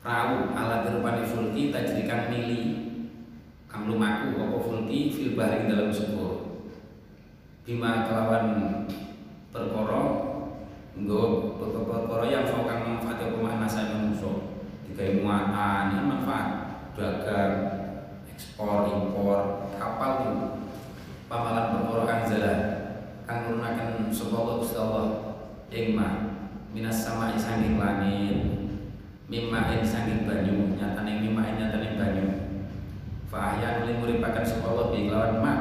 perahu 0.00 0.56
alat 0.56 0.88
dirupani 0.88 1.22
fulki 1.28 1.68
tajrikan 1.68 2.32
mili 2.32 2.60
kang 3.68 3.86
lumaku 3.86 4.40
apa 4.40 4.56
fulki 4.56 5.12
fil 5.12 5.36
bahri 5.36 5.68
dalam 5.68 5.92
sepur 5.92 6.32
bima 7.62 8.10
kelawan 8.10 8.46
perkara 9.54 10.02
nggo 10.98 11.22
perkara 11.62 12.24
yang 12.26 12.42
sok 12.42 12.66
kang 12.66 12.82
manfaat 12.82 13.22
apa 13.22 13.38
makna 13.38 13.70
saya 13.70 13.94
manusa 14.02 14.50
digawe 14.82 15.22
muatan 15.22 16.10
manfaat 16.10 16.46
dagang 16.98 17.54
ekspor 18.26 18.90
impor 18.90 19.70
kapal 19.78 20.12
itu. 20.26 20.46
Pamalan 21.30 21.86
perkara 21.86 22.02
anzala 22.26 22.54
kang 23.30 23.46
nurunaken 23.46 24.10
sapa 24.10 24.34
Allah 24.42 24.54
Gusti 24.58 24.76
Allah? 24.82 25.06
Ing 25.70 25.94
ma 25.94 26.08
minas 26.74 26.98
sama 26.98 27.30
sanging 27.38 27.78
langit 27.78 28.42
mimma 29.30 29.70
ing 29.70 29.86
sanging 29.86 30.26
banyu 30.26 30.74
nyatane 30.76 31.22
mimma 31.22 31.54
nyatane 31.54 31.94
banyu. 31.94 32.26
Fa 33.30 33.54
ahya 33.54 33.86
nuli 33.86 34.02
muripaken 34.02 34.42
sapa 34.42 34.66
Allah 34.66 34.90
lawan 34.90 35.34
ma 35.38 35.54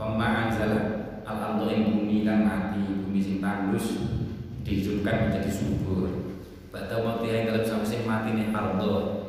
pama 0.00 0.48
anzala 0.48 0.99
al 1.30 1.38
ardo 1.38 1.70
ing 1.70 1.94
bumi 1.94 2.26
kang 2.26 2.42
mati 2.42 2.82
bumi 3.06 3.22
sing 3.22 3.38
tandus 3.38 4.02
dihidupkan 4.66 5.30
menjadi 5.30 5.50
subur. 5.50 6.10
Pada 6.74 7.06
waktu 7.06 7.30
yang 7.30 7.54
dalam 7.54 7.62
samsing 7.62 8.02
mati 8.02 8.34
nih 8.34 8.50
ardo 8.50 9.22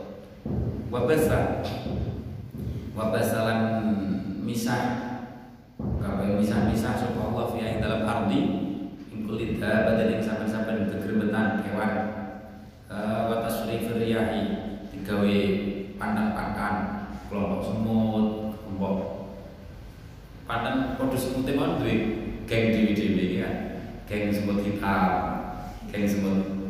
wabasa 0.90 1.62
wabasalan 2.98 3.62
misah. 4.42 5.14
Kabeh 5.82 6.38
misah-misah 6.38 6.94
sapa 6.94 7.22
Allah 7.22 7.46
fi 7.54 7.58
ing 7.62 7.82
dalam 7.82 8.06
ardi 8.06 8.42
ing 9.14 9.26
kulit 9.26 9.58
badan 9.58 10.14
yang 10.14 10.22
sampean-sampean 10.22 10.90
gegrebetan 10.90 11.66
kewan. 11.66 11.94
Wa 12.90 13.46
tasrifir 13.46 13.98
riyahi. 14.02 14.44
Digawe 14.94 15.38
pandan-pandan 15.98 16.76
kelompok 17.26 17.62
semut 17.66 18.26
kelompok 18.62 19.11
padha 20.52 21.16
semute 21.16 21.56
mon 21.56 21.80
duwe 21.80 21.96
geng 22.44 22.76
dhewe-dhewe 22.76 23.40
ya 23.40 23.50
geng 24.04 24.28
semut 24.36 24.60
hitam 24.68 25.12
geng 25.88 26.04
semut 26.04 26.62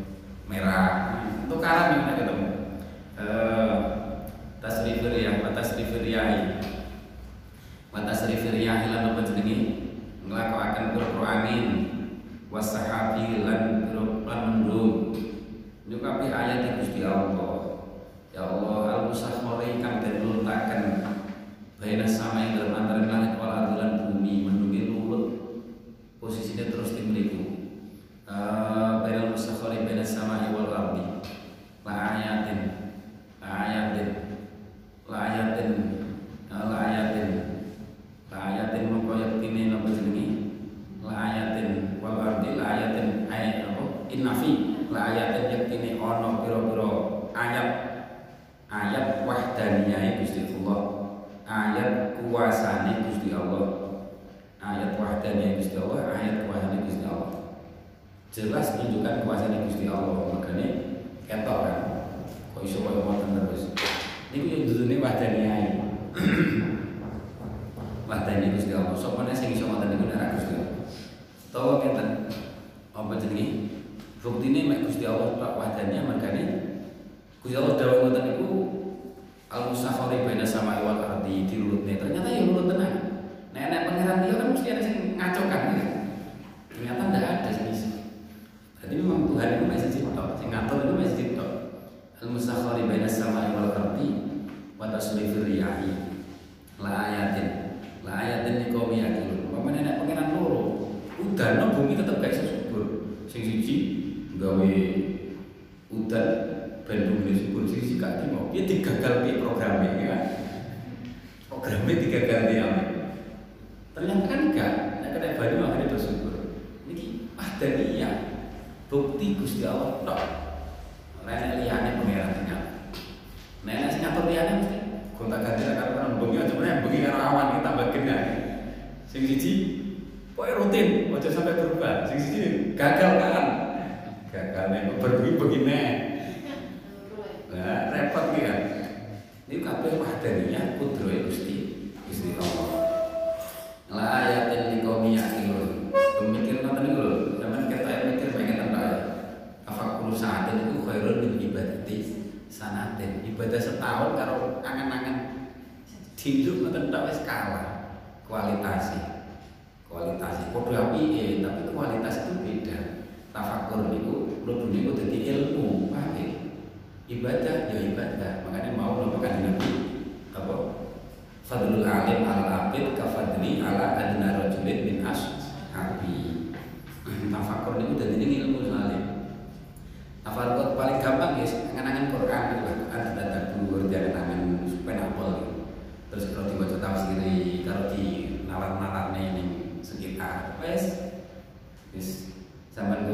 merah. 0.45 1.24
Itu 1.48 1.56
karan 1.58 1.95
yang 1.95 2.03
kita 2.06 2.14
ketemu. 2.22 2.48
Uh, 3.16 3.76
tasrifir 4.60 5.10
riyah 5.16 5.40
wa 5.40 5.56
tasrifir 5.56 6.03
riyahi 6.03 6.60
Mata 7.91 8.16
serifir 8.16 8.56
yahilan 8.56 9.12
apa 9.12 9.28
jenenge? 9.28 9.91
Nglakokaken 10.24 10.95
pira 10.95 11.28
angin. 11.28 11.68
Wasahabi 12.48 13.44
lan 13.44 13.91
lan 14.24 14.40
mendung 14.64 15.20
kabeh 15.88 16.32
ayat 16.32 16.80
Gusti 16.80 17.03
Allah. 17.03 17.84
Ya 18.32 18.48
Allah 18.48 18.80
al 18.88 19.02
musakhkhari 19.12 19.84
kang 19.84 19.99
den 19.99 20.24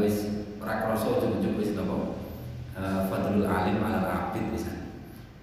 wis 0.07 0.47
ora 0.63 0.88
krasa 0.88 1.19
ujug-ujug 1.19 1.59
wis 1.59 1.75
napa? 1.75 2.15
Eh, 2.79 2.99
Fadlul 3.11 3.43
alim 3.43 3.84
ala 3.84 4.07
rapid 4.07 4.55
wis. 4.55 4.63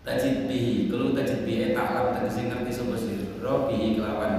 Tajid 0.01 0.49
bihi 0.49 0.89
kulo 0.89 1.12
tajid 1.12 1.45
alam 1.77 2.16
eh, 2.16 2.24
tak 2.24 2.32
sing 2.32 2.49
ngerti 2.49 2.73
sapa 2.73 2.97
sih? 2.97 3.36
Robi 3.45 4.01
kelawan 4.01 4.32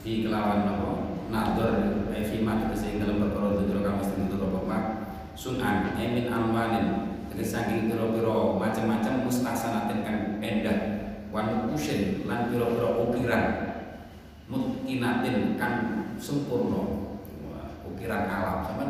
di 0.00 0.24
kelawan 0.24 0.64
napa? 0.64 0.88
Nador 1.28 2.08
e 2.16 2.24
fi 2.24 2.40
ma 2.40 2.56
sing 2.72 2.98
dalam 2.98 3.20
perkara 3.20 3.60
dudu 3.60 3.84
kang 3.84 4.00
mesti 4.00 4.18
nutup 4.18 4.66
apa 4.66 4.76
sunan 5.38 5.94
emin 5.94 6.26
amwalin 6.26 7.06
dari 7.30 7.46
saking 7.46 7.86
kira-kira 7.86 8.58
macam-macam 8.58 9.14
mustasanatin 9.22 10.02
kang 10.02 10.18
endah 10.42 10.78
wan 11.30 11.70
usin 11.70 12.26
lan 12.26 12.50
kira-kira 12.50 12.98
ukiran 12.98 13.44
mutkinatin 14.50 15.54
kan 15.54 15.74
sempurna. 16.18 17.12
Ukiran 17.86 18.26
alam 18.26 18.58
sama 18.66 18.84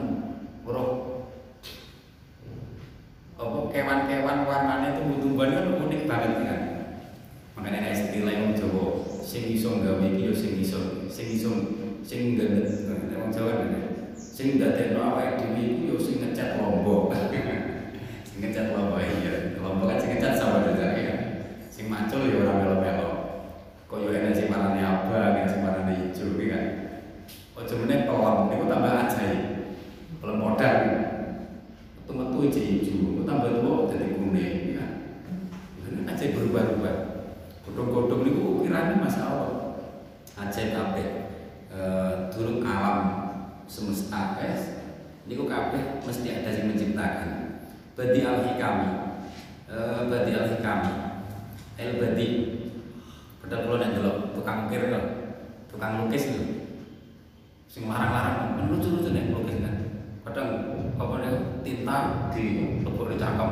weruh 0.64 0.90
apa 3.40 3.58
kewan-kewan 3.72 4.44
warnanya 4.44 5.00
tumbuh-tumbuhan 5.00 5.56
kan 5.56 5.66
unik 5.80 6.02
banget 6.04 6.32
kan? 6.44 6.60
Makanya 7.56 7.78
ada 7.88 7.90
istilah 7.96 8.34
yang 8.36 8.52
Jawa 8.52 9.00
sing 9.24 9.48
iso 9.56 9.80
gawe 9.80 10.04
iki 10.04 10.28
yo 10.28 10.32
sing 10.36 10.60
iso 10.60 11.08
sing 11.08 11.32
iso 11.32 11.50
sing 12.04 12.36
gandet 12.36 12.84
wong 13.16 13.32
Jawa 13.32 13.64
kan 13.64 13.70
sing 14.12 14.60
dadekno 14.60 15.00
awake 15.00 15.40
dhewe 15.40 15.56
iku 15.56 15.82
yo 15.88 15.96
sing 15.96 16.20
ngecat 16.20 16.60
lombok. 16.60 17.12
Sing 18.28 18.38
ngecat 18.44 18.72
lombok 18.72 19.00
iya. 19.00 19.56
Lombok 19.60 19.88
kan 19.92 19.98
sing 20.00 20.10
ngecat 20.16 20.32
sama 20.36 20.64
juga 20.64 20.96
ya 20.96 21.14
sing 21.72 21.88
macul 21.88 22.28
yo 22.28 22.44
ora 22.44 22.60
melo-melo. 22.60 23.10
Koyo 23.88 24.12
enek 24.12 24.36
sing 24.36 24.52
warnane 24.52 24.84
abang 24.84 25.48
sing 25.48 25.64
warnane 25.64 26.12
ijo 26.12 26.36
kan? 26.36 26.64
Ojo 27.56 27.74
meneh 27.84 28.08
pelem 28.08 28.36
niku 28.48 28.64
tambah 28.68 28.92
ajaib 29.04 29.49
pelem 30.20 30.36
modal 30.36 30.76
metu-metu 32.04 32.52
hijau 32.52 33.24
tambah 33.24 33.64
tua 33.64 33.88
jadi 33.88 34.20
kuning 34.20 34.76
ya. 34.76 34.86
Ini 35.80 36.04
aja 36.04 36.24
berubah-ubah. 36.36 36.96
Godong-godong 37.64 38.28
itu 38.28 38.42
ukirannya 38.60 39.00
Allah 39.00 39.80
ajaib 40.36 40.76
kabeh 40.76 41.08
e, 41.72 41.80
turun 42.28 42.60
alam 42.66 42.98
semesta 43.64 44.36
es 44.42 44.82
niku 45.24 45.48
kabeh 45.48 46.04
mesti 46.04 46.28
ada 46.28 46.52
yang 46.52 46.74
menciptakan. 46.74 47.30
Badi 47.96 48.20
al 48.20 48.44
hikami 48.44 48.88
e, 49.72 49.76
badi 50.10 50.30
al 50.36 50.46
hikami 50.52 50.92
el 51.80 51.90
badi. 51.96 52.28
Padahal 53.40 53.62
kalau 53.64 53.76
nek 53.80 53.92
delok 53.96 54.16
tukang 54.36 54.68
ukir 54.68 54.92
tukang 55.72 56.04
lukis 56.04 56.28
itu 56.28 56.44
sing 57.70 57.86
larang-larang 57.88 58.68
lucu-lucu 58.68 59.14
nek 59.14 59.32
lukis 59.32 59.62
kan 59.62 59.79
kadang 60.20 60.48
apa 61.00 61.14
nih 61.24 61.32
tinta 61.64 61.96
di 62.34 62.44
lebok 62.84 63.12
di 63.12 63.16
cangkem. 63.16 63.50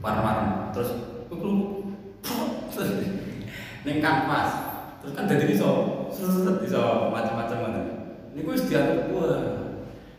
Warna 0.00 0.72
terus 0.74 0.90
kuku 1.30 1.50
neng 3.84 3.96
kanvas. 4.02 4.50
Terus 5.00 5.12
kan 5.16 5.24
jadi 5.30 5.54
seret 6.10 6.58
iso 6.66 7.08
macam-macam 7.08 7.58
macam 7.64 7.82
ini 8.30 8.46
gue 8.46 8.56
diatur 8.68 9.10
wah 9.16 9.38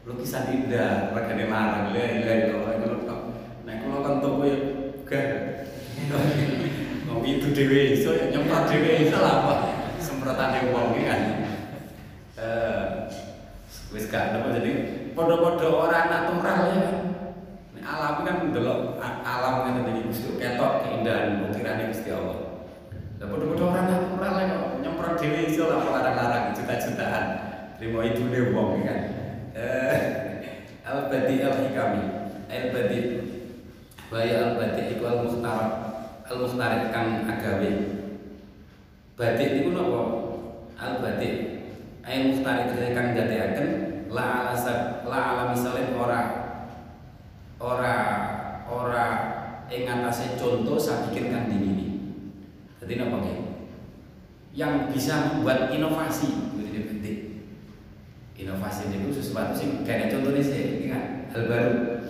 lukisan 0.03 0.49
indah 0.49 1.13
regane 1.13 1.45
larang 1.47 1.93
ya 1.93 2.03
ya 2.17 2.33
ya 2.33 2.47
kalau 2.79 2.99
nek 3.65 3.75
kalau 3.85 3.99
kan 4.01 4.15
toko 4.19 4.41
ya 4.43 4.57
gak 5.05 5.27
ngopi 7.07 7.39
itu 7.39 7.47
dewe 7.53 7.79
iso 7.99 8.15
ya 8.15 8.33
nyemprot 8.33 8.67
dewe 8.71 9.05
iso 9.07 9.17
lah 9.19 9.45
apa 9.45 9.55
semprotan 10.01 10.71
wong 10.71 10.97
kan. 11.03 11.21
Eh 12.39 12.83
wis 13.91 14.07
gak 14.07 14.39
apa 14.39 14.55
jadi 14.59 15.00
podo-podo 15.11 15.87
orang 15.87 16.07
natural 16.07 16.59
ya 16.71 16.77
nek 17.75 17.83
alam 17.83 18.15
kan 18.23 18.37
delok 18.53 19.01
alam 19.01 19.55
kan 19.67 19.83
jadi 19.83 20.01
Gusti. 20.07 20.29
Ketok 20.39 20.71
keindahan 20.85 21.47
ukirane 21.49 21.91
Gusti 21.91 22.09
Allah. 22.11 22.37
Lah 23.19 23.27
podo-podo 23.27 23.63
orang 23.71 23.87
natural 23.87 24.33
ya 24.39 24.57
nyemprot 24.79 25.13
dhewe 25.19 25.39
iso 25.47 25.67
lah 25.67 25.83
larang-larang 25.83 26.55
juta-jutaan. 26.55 27.25
Terima 27.77 27.99
itu 28.07 28.23
deh 28.29 28.53
wong 28.55 28.85
kan? 28.85 28.99
Eh 29.57 29.99
al 30.87 31.11
badi 31.11 31.35
al 31.43 31.55
hikami 31.59 32.03
al 32.47 32.65
badi 32.71 32.99
Baya 34.11 34.35
al 34.43 34.51
badi 34.59 34.81
iku 34.91 35.03
al 35.07 35.17
muhtar 35.23 35.59
al 36.27 36.35
muhtar 36.35 36.71
kang 36.91 37.25
agawe. 37.27 37.71
Badik 39.15 39.49
niku 39.55 39.69
napa? 39.75 40.01
Al 40.75 40.93
badik 40.99 41.35
ay 42.03 42.31
muhtar 42.31 42.67
kang 42.75 43.15
la 44.11 44.51
ala 44.51 44.55
la 45.07 45.19
ala 45.31 45.43
misalnya 45.55 45.95
ora 45.95 46.21
ora 47.63 47.95
ora 48.67 49.05
ing 49.71 49.87
atase 49.87 50.35
contoh 50.35 50.75
saya 50.75 51.07
pikirkan 51.07 51.47
di 51.47 51.57
ini. 51.63 51.87
Jadi 52.83 52.99
napa 52.99 53.23
nggih? 53.23 53.39
Yang 54.51 54.73
bisa 54.91 55.31
membuat 55.31 55.71
inovasi 55.71 56.51
gitu 56.59 56.91
penting. 56.91 57.19
Inovasi 58.35 58.91
itu 58.91 59.15
sesuatu 59.15 59.55
sing 59.55 59.87
kayak 59.87 60.11
contohnya 60.11 60.43
sih, 60.43 60.91
kan 60.91 61.31
hal 61.31 61.47
baru. 61.47 62.03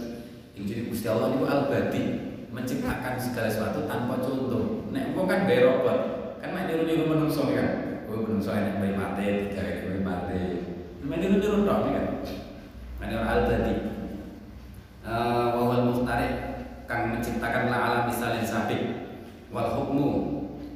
Yang 0.57 0.63
jadi 0.73 0.81
Gusti 0.89 1.05
Allah 1.05 1.37
itu 1.37 1.45
al 1.45 1.61
badi 1.69 2.01
menciptakan 2.49 3.13
segala 3.21 3.47
sesuatu 3.51 3.85
tanpa 3.85 4.17
contoh. 4.17 4.89
Nek 4.89 5.13
wong 5.13 5.29
kan 5.29 5.45
gawe 5.45 5.59
robot, 5.69 5.99
kan 6.41 6.49
mek 6.49 6.65
niru-niru 6.65 7.13
menungso 7.13 7.45
kan. 7.53 8.01
Oh 8.09 8.25
menungso 8.25 8.49
enak 8.49 8.81
bayi 8.81 8.97
mati, 8.97 9.53
tidak 9.53 9.85
bayi 9.85 10.01
mati. 10.01 10.41
Meniru-niru 11.01 11.65
tok 11.65 11.89
kan. 11.89 12.07
Meniru 13.01 13.23
al 13.25 13.41
badi. 13.49 13.73
Uh, 15.01 15.57
wawal 15.57 15.89
muhtarik 15.89 16.33
kang 16.85 17.09
menciptakan 17.09 17.73
la 17.73 17.77
alam 17.89 18.03
misalin 18.05 18.45
sabik 18.45 18.81
wal 19.49 19.73
hukmu 19.73 20.09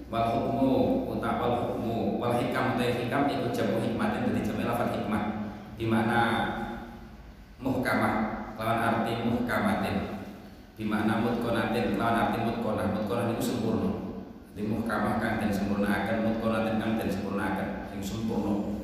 wal 0.10 0.28
hukmu 0.34 1.06
uta 1.14 1.38
wal 1.38 1.54
hukmu 1.62 2.18
wal 2.18 2.34
hikam 2.34 2.74
uta 2.74 2.90
hikam 2.90 3.30
ikut 3.30 3.54
jamu 3.54 3.78
hikmatin 3.86 4.26
dari 4.26 4.42
jamu 4.42 4.66
lafat 4.66 4.98
hikmah 4.98 5.24
di 5.78 5.86
mana 5.86 6.20
muhkamah 7.62 8.14
lawan 8.56 8.80
arti 8.82 9.14
muhkamatin. 9.24 9.98
Di 10.76 10.84
mana 10.84 11.24
mutkonatin 11.24 11.96
lawan 11.96 12.30
arti 12.30 12.38
mutkonah. 12.44 12.92
Mutkonah 12.92 13.32
itu 13.32 13.44
sempurna. 13.56 13.92
Di 14.56 14.64
muhkamah 14.68 15.20
kan 15.20 15.40
dan 15.40 15.52
sempurna 15.52 15.88
akan 15.88 16.18
mutkonatin 16.28 16.76
kan 16.80 16.92
dan 17.00 17.10
sempurna 17.12 17.44
akan. 17.56 17.70
Yang 17.96 18.04
sempurna 18.12 18.75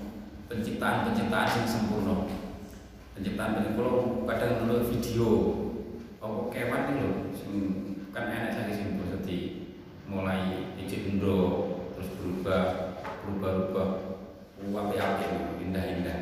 penciptaan 0.51 1.07
penciptaan 1.07 1.47
yang 1.55 1.63
sempurna. 1.63 2.27
Penciptaan 3.15 3.55
penciptaan 3.55 3.79
kalau 3.79 4.27
kadang 4.27 4.67
dulu 4.67 4.83
video. 4.91 5.27
Oh 6.19 6.51
kewan 6.51 6.91
itu 6.91 7.07
kan 8.11 8.27
enak 8.27 8.67
sih 8.67 8.83
seperti 8.83 9.37
mulai 10.03 10.75
ijik 10.75 11.07
indo 11.07 11.71
terus 11.95 12.11
berubah 12.19 12.63
berubah 13.23 13.51
berubah 13.55 13.87
uang 14.61 14.93
yakin 14.93 15.63
indah 15.63 15.85
indah 15.97 16.19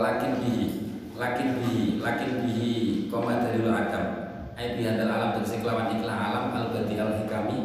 lakin 0.00 0.40
bihi 0.40 0.66
lakin 1.14 1.48
bihi 1.60 2.00
lakin 2.00 2.30
bihi 2.48 2.72
koma 3.12 3.44
dari 3.44 3.60
adam. 3.68 4.06
Ay 4.56 4.76
bihadal 4.76 5.08
alam 5.08 5.40
dan 5.40 5.44
seklawan 5.44 5.92
iklah 5.92 6.16
alam 6.16 6.52
al 6.52 6.68
badi 6.72 6.96
al 7.00 7.16
hikami 7.20 7.58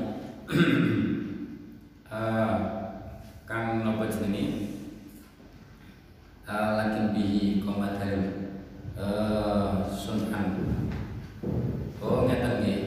kang 3.46 3.86
nopo 3.86 4.10
jenenge. 4.10 4.74
Lakin 6.46 7.14
bihi 7.14 7.62
koma 7.62 7.98
dari 7.98 8.50
sunan 9.90 10.46
oh 12.02 12.26
ngeten 12.26 12.62
nggih. 12.62 12.80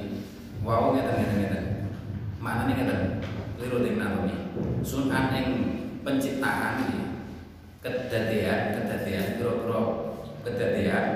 Wow 0.63 0.95
ngeten 0.95 1.15
ngeten 1.15 1.39
ngeten. 1.43 1.65
Maknane 2.43 2.73
ngeten? 2.75 3.01
Liru 3.59 3.83
ting 3.83 3.99
anatomi 3.99 4.35
sunan 4.87 5.35
ing 5.35 5.47
penciptaan 6.07 6.87
iki. 6.87 6.99
Kedadean 7.79 8.75
kedadean 8.75 9.39
pira-pira 9.39 9.81
kedadean. 10.47 11.07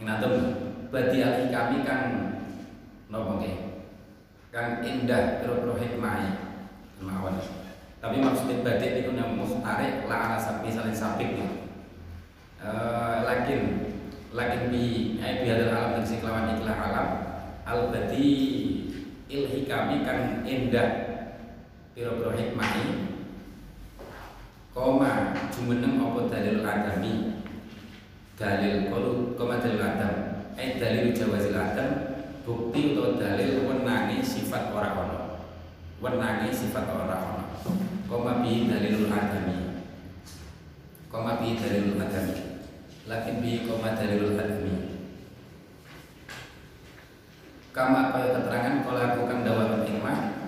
Ing 0.00 0.06
atom 0.08 0.32
badi 0.88 1.20
kami 1.52 1.76
kang 1.84 2.04
napa 3.12 3.32
nggih? 3.36 3.56
Kang 4.48 4.80
indah 4.80 5.44
pira-pira 5.44 5.74
hikmah 5.76 6.16
mawon 7.04 7.36
tapi 8.00 8.16
maksudnya 8.16 8.64
badik 8.64 9.04
itu 9.04 9.12
yang 9.12 9.36
muhtarik 9.36 10.08
la 10.08 10.16
ala 10.24 10.38
sapi 10.40 10.72
saling 10.72 10.96
sapik 10.96 11.36
nih 11.36 11.50
lakin 13.24 13.60
lakin 14.32 14.72
bi 14.72 15.16
ai 15.20 15.44
bi 15.44 15.46
hadal 15.52 15.74
alam 15.74 15.90
dan 16.00 16.04
siklawan 16.06 16.54
iklah 16.56 16.78
alam. 16.80 17.08
Al 17.66 17.92
badi 17.92 18.30
ilhi 19.30 19.68
kami 19.68 20.02
kan 20.02 20.42
indah 20.42 20.88
pira-pira 21.94 22.34
hikmah 22.34 22.72
koma 24.70 25.34
jumeneng 25.50 25.98
apa 25.98 26.20
dalil 26.30 26.62
agami 26.62 27.42
dalil 28.38 28.88
kalau 28.88 29.34
koma 29.34 29.60
dalil 29.60 29.82
adam. 29.82 30.14
Ai 30.54 30.78
dalil 30.78 31.12
jawazil 31.12 31.56
adam 31.58 31.90
bukti 32.46 32.94
atau 32.94 33.18
dalil 33.18 33.66
wenangi 33.66 34.22
sifat 34.24 34.72
orang 34.72 34.94
ono 34.94 35.20
wenangi 36.00 36.48
sifat 36.54 36.86
orang 36.90 37.22
ono 37.34 37.89
koma 38.10 38.42
bi 38.42 38.66
dalilul 38.66 39.06
agami 39.06 39.86
koma 41.06 41.38
bi 41.38 41.54
dalilul 41.54 41.94
agami 41.94 42.66
lakin 43.06 43.38
bi 43.38 43.62
koma 43.70 43.94
dalilul 43.94 44.34
admi 44.34 44.74
kama 47.70 48.10
kaya 48.10 48.34
keterangan 48.34 48.82
kalau 48.82 48.98
aku 48.98 49.20
kang 49.30 49.46
dawa 49.46 49.86
hikmah 49.86 50.42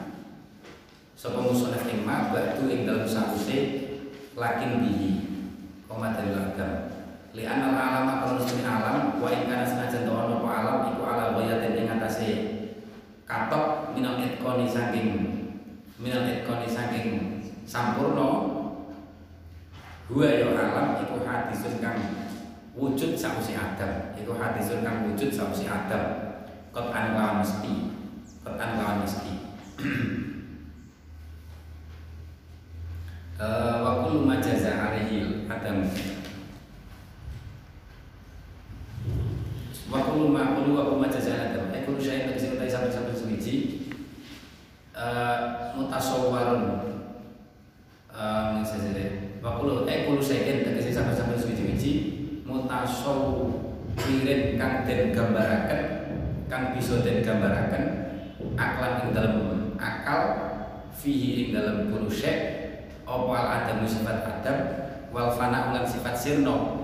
sapa 1.14 1.38
musuh 1.38 1.70
hikmah 1.70 2.34
batu 2.34 2.66
ing 2.66 2.82
dalam 2.82 3.06
sause 3.06 3.58
lakin 4.34 4.82
bihi 4.82 5.10
koma 5.86 6.18
dalil 6.18 6.42
agam 6.42 6.90
li 7.30 7.46
anal 7.46 7.78
alam 7.78 8.10
apa 8.10 8.42
alam 8.42 9.22
wa 9.22 9.28
ing 9.30 9.46
kana 9.46 9.62
senajan 9.62 10.02
to 10.02 10.10
ono 10.10 10.42
alam 10.42 10.90
iku 10.90 11.06
ala 11.06 11.38
ghayatin 11.38 11.78
ing 11.78 11.94
atase 11.94 12.30
katok 13.22 13.94
minal 13.94 14.18
etkoni 14.18 14.66
saking 14.66 15.08
minal 16.02 16.26
etkoni 16.26 16.66
saking 16.66 17.31
sampurno 17.66 18.62
Gua 20.12 20.28
ya 20.28 20.52
alam 20.52 21.00
iku 21.00 21.24
hadisun 21.24 21.80
kang 21.80 21.96
wujud 22.76 23.16
sausi 23.16 23.56
Adam. 23.56 24.12
Iku 24.12 24.36
hadisun 24.36 24.84
kang 24.84 25.08
wujud 25.08 25.32
sausi 25.32 25.64
Adam. 25.64 26.36
Kot 26.68 26.92
an 26.92 27.16
lawan 27.16 27.40
mesti 27.40 27.96
kot 28.44 28.60
an 28.60 28.76
lawan 28.76 29.00
mesti. 29.00 29.32
Uh, 33.40 33.76
wa 33.88 34.04
kullu 34.04 34.28
majaza 34.28 34.68
alaihi 34.84 35.48
Adam. 35.48 35.88
Wa 39.88 39.98
kullu 40.12 40.28
ma 40.28 40.60
kullu 40.60 40.76
wa 40.76 40.92
kullu 40.92 41.00
majaza 41.08 41.32
Adam. 41.32 41.72
Eh 41.72 41.88
kullu 41.88 41.96
syai'in 41.96 42.36
tegese 42.36 42.52
utai 42.52 42.68
sampai-sampai 42.68 43.16
suwiji 43.16 43.56
uh, 44.92 45.72
mutasawwarun 45.72 46.91
um, 48.12 48.60
uh, 48.62 48.68
wa 49.42 49.58
kullu 49.58 49.82
eh 49.90 50.06
kullu 50.06 50.22
syai'in 50.22 50.62
tegese 50.62 50.94
sampai-sampai 50.94 51.34
suwiji-wiji 51.34 51.92
mutasawwirin 52.46 54.54
kang 54.60 54.86
den 54.86 55.10
gambaraken 55.10 55.82
kang 56.46 56.70
bisa 56.76 57.02
den 57.02 57.24
aklan 58.56 59.08
ing 59.08 59.10
dalam 59.16 59.34
akal 59.80 60.22
fihi 60.94 61.48
ing 61.48 61.56
dalam 61.56 61.90
kullu 61.90 62.12
syai' 62.12 62.86
apa 63.02 63.32
al 63.34 63.48
adam 63.64 63.82
sifat 63.88 64.22
adam 64.22 64.58
wal 65.10 65.34
fana 65.34 65.74
ulang 65.74 65.88
sifat 65.88 66.14
sirno 66.14 66.78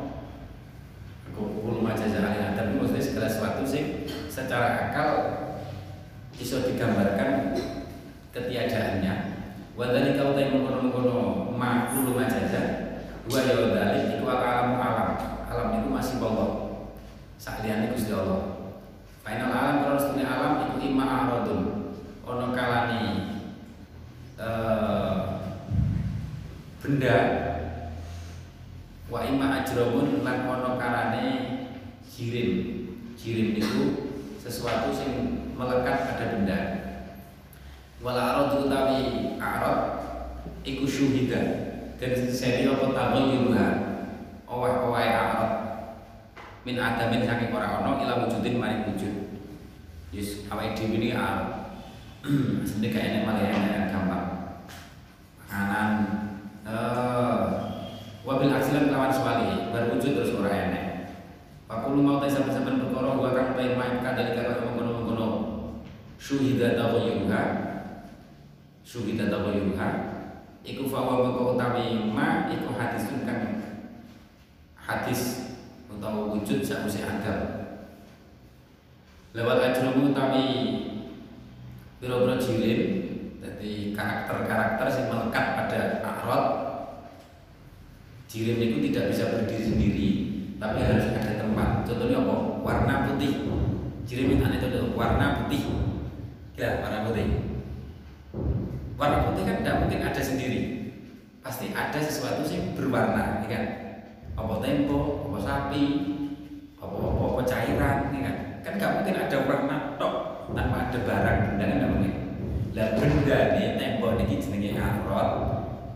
kullu 1.38 1.84
majazah 1.84 2.26
alil 2.26 2.42
adam 2.42 2.66
maksudnya 2.74 3.04
segala 3.04 3.28
sesuatu 3.30 3.62
sing 3.62 4.08
secara 4.26 4.90
akal 4.90 5.10
bisa 6.34 6.66
digambarkan 6.66 7.54
ketiadaannya 8.34 9.27
wa 9.78 9.86
dzalika 9.86 10.34
utai 10.34 10.50
mengkono-mengkono 10.50 11.54
ma 11.54 11.86
kullu 11.86 12.18
majazah 12.18 12.98
wa 13.30 13.38
ya 13.46 13.54
dzalik 13.54 14.18
iku 14.18 14.26
alam 14.26 14.74
alam. 14.74 15.10
Alam 15.46 15.78
itu 15.78 15.88
masih 15.88 16.18
Allah. 16.18 16.50
Sakliane 17.38 17.94
Gusti 17.94 18.10
Allah. 18.10 18.74
Final 19.22 19.54
alam 19.54 19.76
kalau 19.86 20.02
dunia 20.02 20.26
alam 20.26 20.52
itu 20.66 20.90
imma 20.90 21.06
aradun. 21.06 21.94
Ono 22.26 22.46
kalani 22.50 23.02
uh, 24.34 25.46
benda. 26.82 27.18
Wa 29.06 29.22
imma 29.30 29.62
ajramun 29.62 30.26
lan 30.26 30.38
ono 30.42 30.74
kalane 30.74 31.26
jirim. 32.02 32.50
Jirim 33.14 33.54
itu 33.54 33.82
sesuatu 34.42 34.90
sing 34.90 35.38
melekat 35.54 36.02
pada 36.02 36.34
benda 36.34 36.77
wala 37.98 38.20
aradu 38.34 38.66
utawi 38.66 39.34
arad 39.42 39.78
iku 40.62 40.84
syuhida. 40.86 41.42
Dan 41.98 42.14
seri 42.30 42.62
apa 42.70 42.94
taghayyuruha 42.94 43.66
owah-owah 44.46 45.02
arad 45.02 45.50
min 46.62 46.78
adamin 46.78 47.26
saking 47.26 47.50
ora 47.50 47.82
ono 47.82 47.98
ila 47.98 48.22
wujudin 48.22 48.62
maring 48.62 48.86
wujud. 48.94 49.14
Yes 50.14 50.46
awake 50.46 50.78
dhewe 50.78 50.94
ini 50.94 51.10
arad 51.10 51.74
sebenarnya 52.62 52.94
kayak 52.94 53.06
enak 53.10 53.22
malah 53.26 53.42
enak 53.50 53.90
gampang. 53.90 54.26
Makanan 55.42 55.90
eh 56.62 57.38
wabil 58.22 58.54
aksilan 58.54 58.94
lawan 58.94 59.10
suwali 59.10 59.74
berwujud 59.74 60.12
terus 60.14 60.38
ora 60.38 60.52
enak 60.54 60.84
Pakulu 61.68 62.00
mau 62.00 62.16
tes 62.16 62.32
sampai-sampai 62.32 62.80
perkara 62.80 63.12
gua 63.12 63.36
kang 63.36 63.52
bae 63.52 63.76
mainkan 63.76 64.16
dari 64.16 64.32
kata 64.32 64.64
mengkono-mengkono. 64.64 65.28
Syuhida 66.16 66.80
taghayyuruha 66.80 67.67
syuhida 68.88 69.28
taghayyuruha 69.28 69.88
iku 70.64 70.88
fawa 70.88 71.20
mengko 71.20 71.52
utawi 71.52 72.08
ma 72.08 72.48
iku 72.48 72.72
hadis 72.72 73.04
kan 73.28 73.60
hadis 74.80 75.20
utawa 75.92 76.32
wujud 76.32 76.64
sakwise 76.64 77.04
adam 77.04 77.68
lewat 79.36 79.60
ajrumu 79.60 80.16
utawi 80.16 80.48
biro-biro 82.00 82.40
jirim 82.40 82.80
jadi 83.44 83.92
karakter-karakter 83.92 84.88
yang 84.88 85.06
melekat 85.12 85.46
pada 85.60 85.80
akrot 86.00 86.44
jirim 88.24 88.56
itu 88.56 88.88
tidak 88.88 89.12
bisa 89.12 89.28
berdiri 89.36 89.64
sendiri 89.68 90.08
tapi 90.58 90.82
harus 90.82 91.14
ada 91.14 91.38
tempat. 91.38 91.86
Contohnya 91.86 92.18
apa? 92.18 92.34
Warna 92.66 92.94
putih. 93.06 93.46
Itu 94.02 94.26
itu 94.26 94.90
warna 94.98 95.46
putih. 95.46 95.62
Ya 96.58 96.82
warna 96.82 97.06
putih 97.06 97.48
warna 98.98 99.30
putih 99.30 99.46
kan 99.46 99.62
tidak 99.62 99.78
mungkin 99.86 100.00
ada 100.02 100.18
sendiri. 100.18 100.60
Pasti 101.38 101.70
ada 101.70 101.96
sesuatu 102.02 102.42
sih 102.42 102.74
berwarna 102.74 103.46
ya 103.46 103.48
kan? 103.48 103.64
Apa 104.34 104.58
tempo 104.58 105.30
apa 105.30 105.38
sapi 105.38 105.84
apa 106.82 106.96
apa, 106.98 107.22
apa 107.30 107.42
cairan 107.46 107.98
ya 108.10 108.20
kan? 108.26 108.36
Kan 108.66 108.72
nggak 108.76 108.92
mungkin 108.98 109.16
ada 109.22 109.36
warna 109.46 109.76
tok 110.02 110.14
tanpa 110.52 110.90
ada 110.90 110.98
barang 111.06 111.38
benda 111.46 111.64
kan 111.64 111.76
nggak 111.78 111.92
mungkin. 111.94 112.14
Lah 112.74 112.88
benda 112.98 113.38
nih 113.54 113.66
tempo 113.78 114.06
ini 114.18 114.34
jenenge 114.42 114.70
arot 114.76 115.30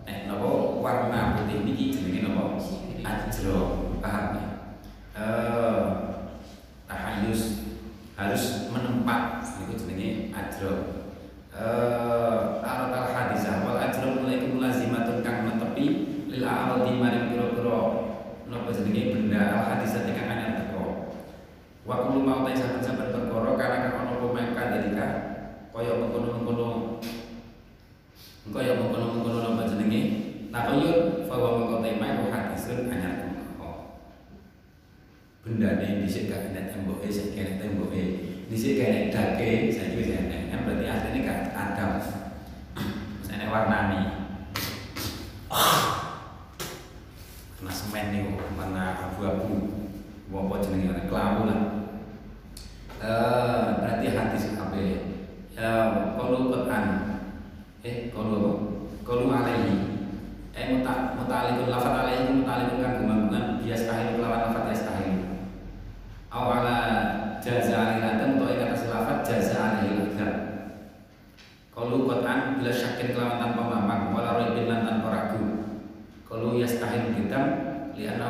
eh 0.06 0.18
nopo 0.30 0.78
warna 0.78 1.42
putih 1.42 1.66
ini 1.66 1.90
jenenge 1.90 2.20
nopo? 2.30 2.62
Ajro 3.02 3.58
paham 3.98 4.26
ya? 4.38 4.48
Eh 5.18 5.82
tahayus 6.86 7.42
harus 8.14 8.70
menempat 8.70 9.42
itu 9.66 9.74
jenenge 9.74 10.30
ajro 10.30 11.01
eh 11.52 12.40
arot 12.64 12.92
al 12.96 13.08
hadisah 13.12 13.60
wal 13.64 13.76
ajro 13.76 14.16
mulai 14.16 14.40
mulazimatun 14.48 15.20
kang 15.20 15.44
metepi 15.44 15.86
lil 16.32 16.44
arodi 16.44 16.96
maring 16.96 17.28
pira-pira. 17.32 17.80
Napa 18.48 18.68
jenenge 18.72 19.12
benda? 19.12 19.40
Al 19.52 19.64
hadisah 19.76 20.08
kang 20.08 20.28
anyar 20.32 20.52
teko. 20.64 21.12
Wa 21.84 22.08
kullu 22.08 22.24
mau 22.24 22.44
ta 22.48 22.56
saben-saben 22.56 23.12
perkara 23.12 23.50
kana 23.60 23.76
kang 23.84 23.94
ana 24.00 24.14
pemakan 24.20 24.66
dalika 24.72 25.06
kaya 25.72 25.92
mengkono-mengkono. 26.00 26.68
Kaya 28.48 28.72
mengkono-mengkono 28.80 29.38
napa 29.44 29.62
jenenge? 29.68 30.02
Takoyun 30.52 31.28
fa 31.28 31.34
wa 31.36 31.50
mengko 31.60 31.76
tema 31.80 32.06
iku 32.16 32.24
hadisun 32.28 32.92
anyar 32.92 33.32
benda 35.42 35.74
ini 35.82 36.06
dhisik 36.06 36.30
gak 36.30 36.54
enek 36.54 36.70
temboke 36.70 37.10
saiki 37.10 37.34
enek 37.34 37.58
temboke 37.58 38.02
dhisik 38.50 38.80
gak 38.80 38.88
enek 38.90 39.06
dake 39.12 39.50
saiki 39.70 39.98
wis 40.00 40.10
enek. 40.14 40.50
Kan 40.50 40.64
berarti 40.66 40.86
asline 40.88 41.20
gak 41.26 41.38
ada 41.52 41.86
enek 43.32 43.48
warnane 43.52 44.00
kena 47.56 47.72
semen 47.72 48.06
nih 48.10 48.22
warna 48.58 48.98
abu-abu. 49.10 49.54
Apa 50.32 50.64
jenenge? 50.64 50.90
Warna 50.90 51.04
kelabu 51.06 51.42
lah. 51.44 51.60
Eh 52.98 53.64
berarti 53.78 54.06
hadis 54.10 54.56
kabeh. 54.56 54.90
Ya 55.52 55.70
kalau 56.16 56.50
Quran. 56.50 56.84
Eh 57.84 58.10
kalau 58.10 58.72
kalau 59.02 59.28
alaihi 59.28 59.92
eh 60.52 60.64
muta 60.72 61.16
mutalikun 61.18 61.68
lafat 61.72 61.94
alaihi 62.04 62.42
mutalikun 62.44 62.84
kan 62.84 62.92
gumambungan 63.00 63.44
bias 63.60 63.88
kahil 63.88 64.20
kelawan 64.20 64.40
lafat 64.46 64.62
bias 64.68 64.82
kahil 64.84 65.16
aw 66.28 66.44
ala 66.60 66.78
jaza 67.40 67.72
alaihi 67.72 68.04
adam 68.04 68.36
atau 68.36 68.52
ikat 68.52 68.84
lafat 68.86 69.18
jaza 69.24 69.56
alaihi 69.56 70.12
adam 70.12 70.32
kalau 71.82 72.06
Quran 72.06 72.62
bila 72.62 72.70
syakin 72.70 73.10
kelawan 73.10 73.42
tanpa 73.42 73.62
mamang 73.66 74.14
wala 74.14 74.38
roibin 74.38 74.70
lan 74.70 74.86
tanpa 74.86 75.10
ragu. 75.10 75.42
Kalau 76.30 76.54
yastahil 76.54 77.10
kita 77.18 77.40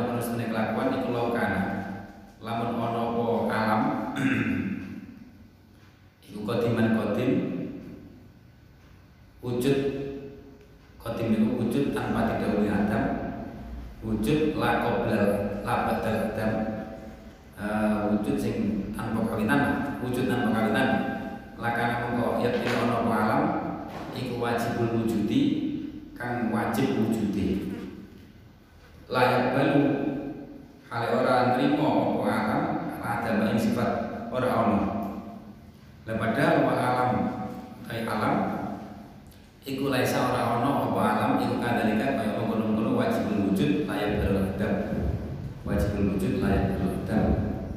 penuh 0.09 0.25
sebenarnya 0.25 0.53
kelakuan 0.53 0.97
iku 0.97 1.09
laukana 1.13 1.61
lamun 2.43 2.75
ono 2.75 3.03
apa 3.13 3.27
alam 3.53 3.83
iku 6.27 6.41
kodiman 6.43 6.99
kodim 6.99 7.33
wujud 9.45 9.79
kodim 10.99 11.29
itu 11.37 11.47
wujud 11.55 11.85
tanpa 11.95 12.35
didahului 12.35 12.73
adam 12.73 13.05
wujud 14.03 14.59
la 14.59 14.83
qoblal 14.83 15.27
la 15.63 15.75
badal 15.87 16.17
adam 16.35 16.53
uh, 17.55 18.11
wujud 18.11 18.37
sing 18.41 18.55
tanpa 18.97 19.23
kawinan 19.23 19.61
wujud 20.03 20.27
tanpa 20.27 20.51
kawinan 20.51 21.12
lakana 21.63 22.11
mengko 22.11 22.43
yakti 22.43 22.67
ono 22.75 23.07
apa 23.07 23.15
alam 23.23 23.43
iku 24.19 24.43
wajibul 24.43 24.99
wujudi 24.99 25.43
kang 26.19 26.51
wajib 26.51 26.99
wujudi. 26.99 27.71
Layak 29.07 29.55
balu 29.55 29.83
hal 30.91 31.05
orang 31.23 31.55
nerima 31.55 31.87
apa 31.87 32.27
alam 32.27 32.63
ada 32.99 33.31
bain 33.39 33.55
sifat 33.55 33.91
ora 34.35 34.51
ono. 34.67 34.81
Padahal 36.03 36.67
wa 36.67 36.75
alam 36.75 37.11
kayak 37.87 38.11
alam 38.11 38.35
iku 39.63 39.87
laisa 39.87 40.35
ora 40.35 40.59
ono 40.59 40.91
apa 40.91 41.01
alam 41.15 41.31
iku 41.39 41.63
kadalika 41.63 42.19
kaya 42.19 42.43
mengkono-kono 42.43 42.99
wajibul 42.99 43.55
wujud 43.55 43.87
layak 43.87 44.19
beradab 44.19 44.75
wajibul 45.63 46.19
wujud 46.19 46.43
layak 46.43 46.75
beradab 46.75 47.27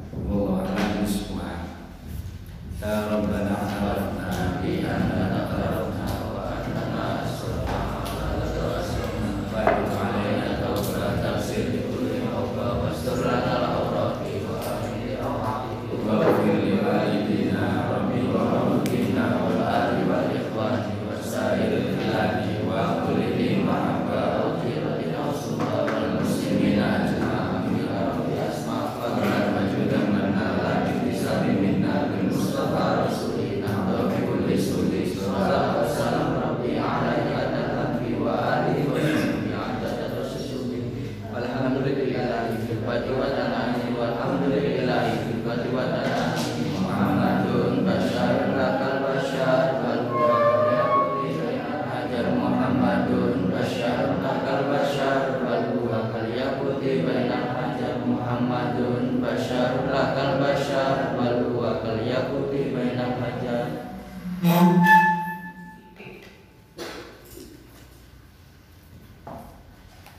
wallahu 0.10 0.66
a'lam 0.66 0.85
ya 2.86 2.98
rabbana 3.10 3.54
amanna 3.66 4.62
bi 4.62 4.74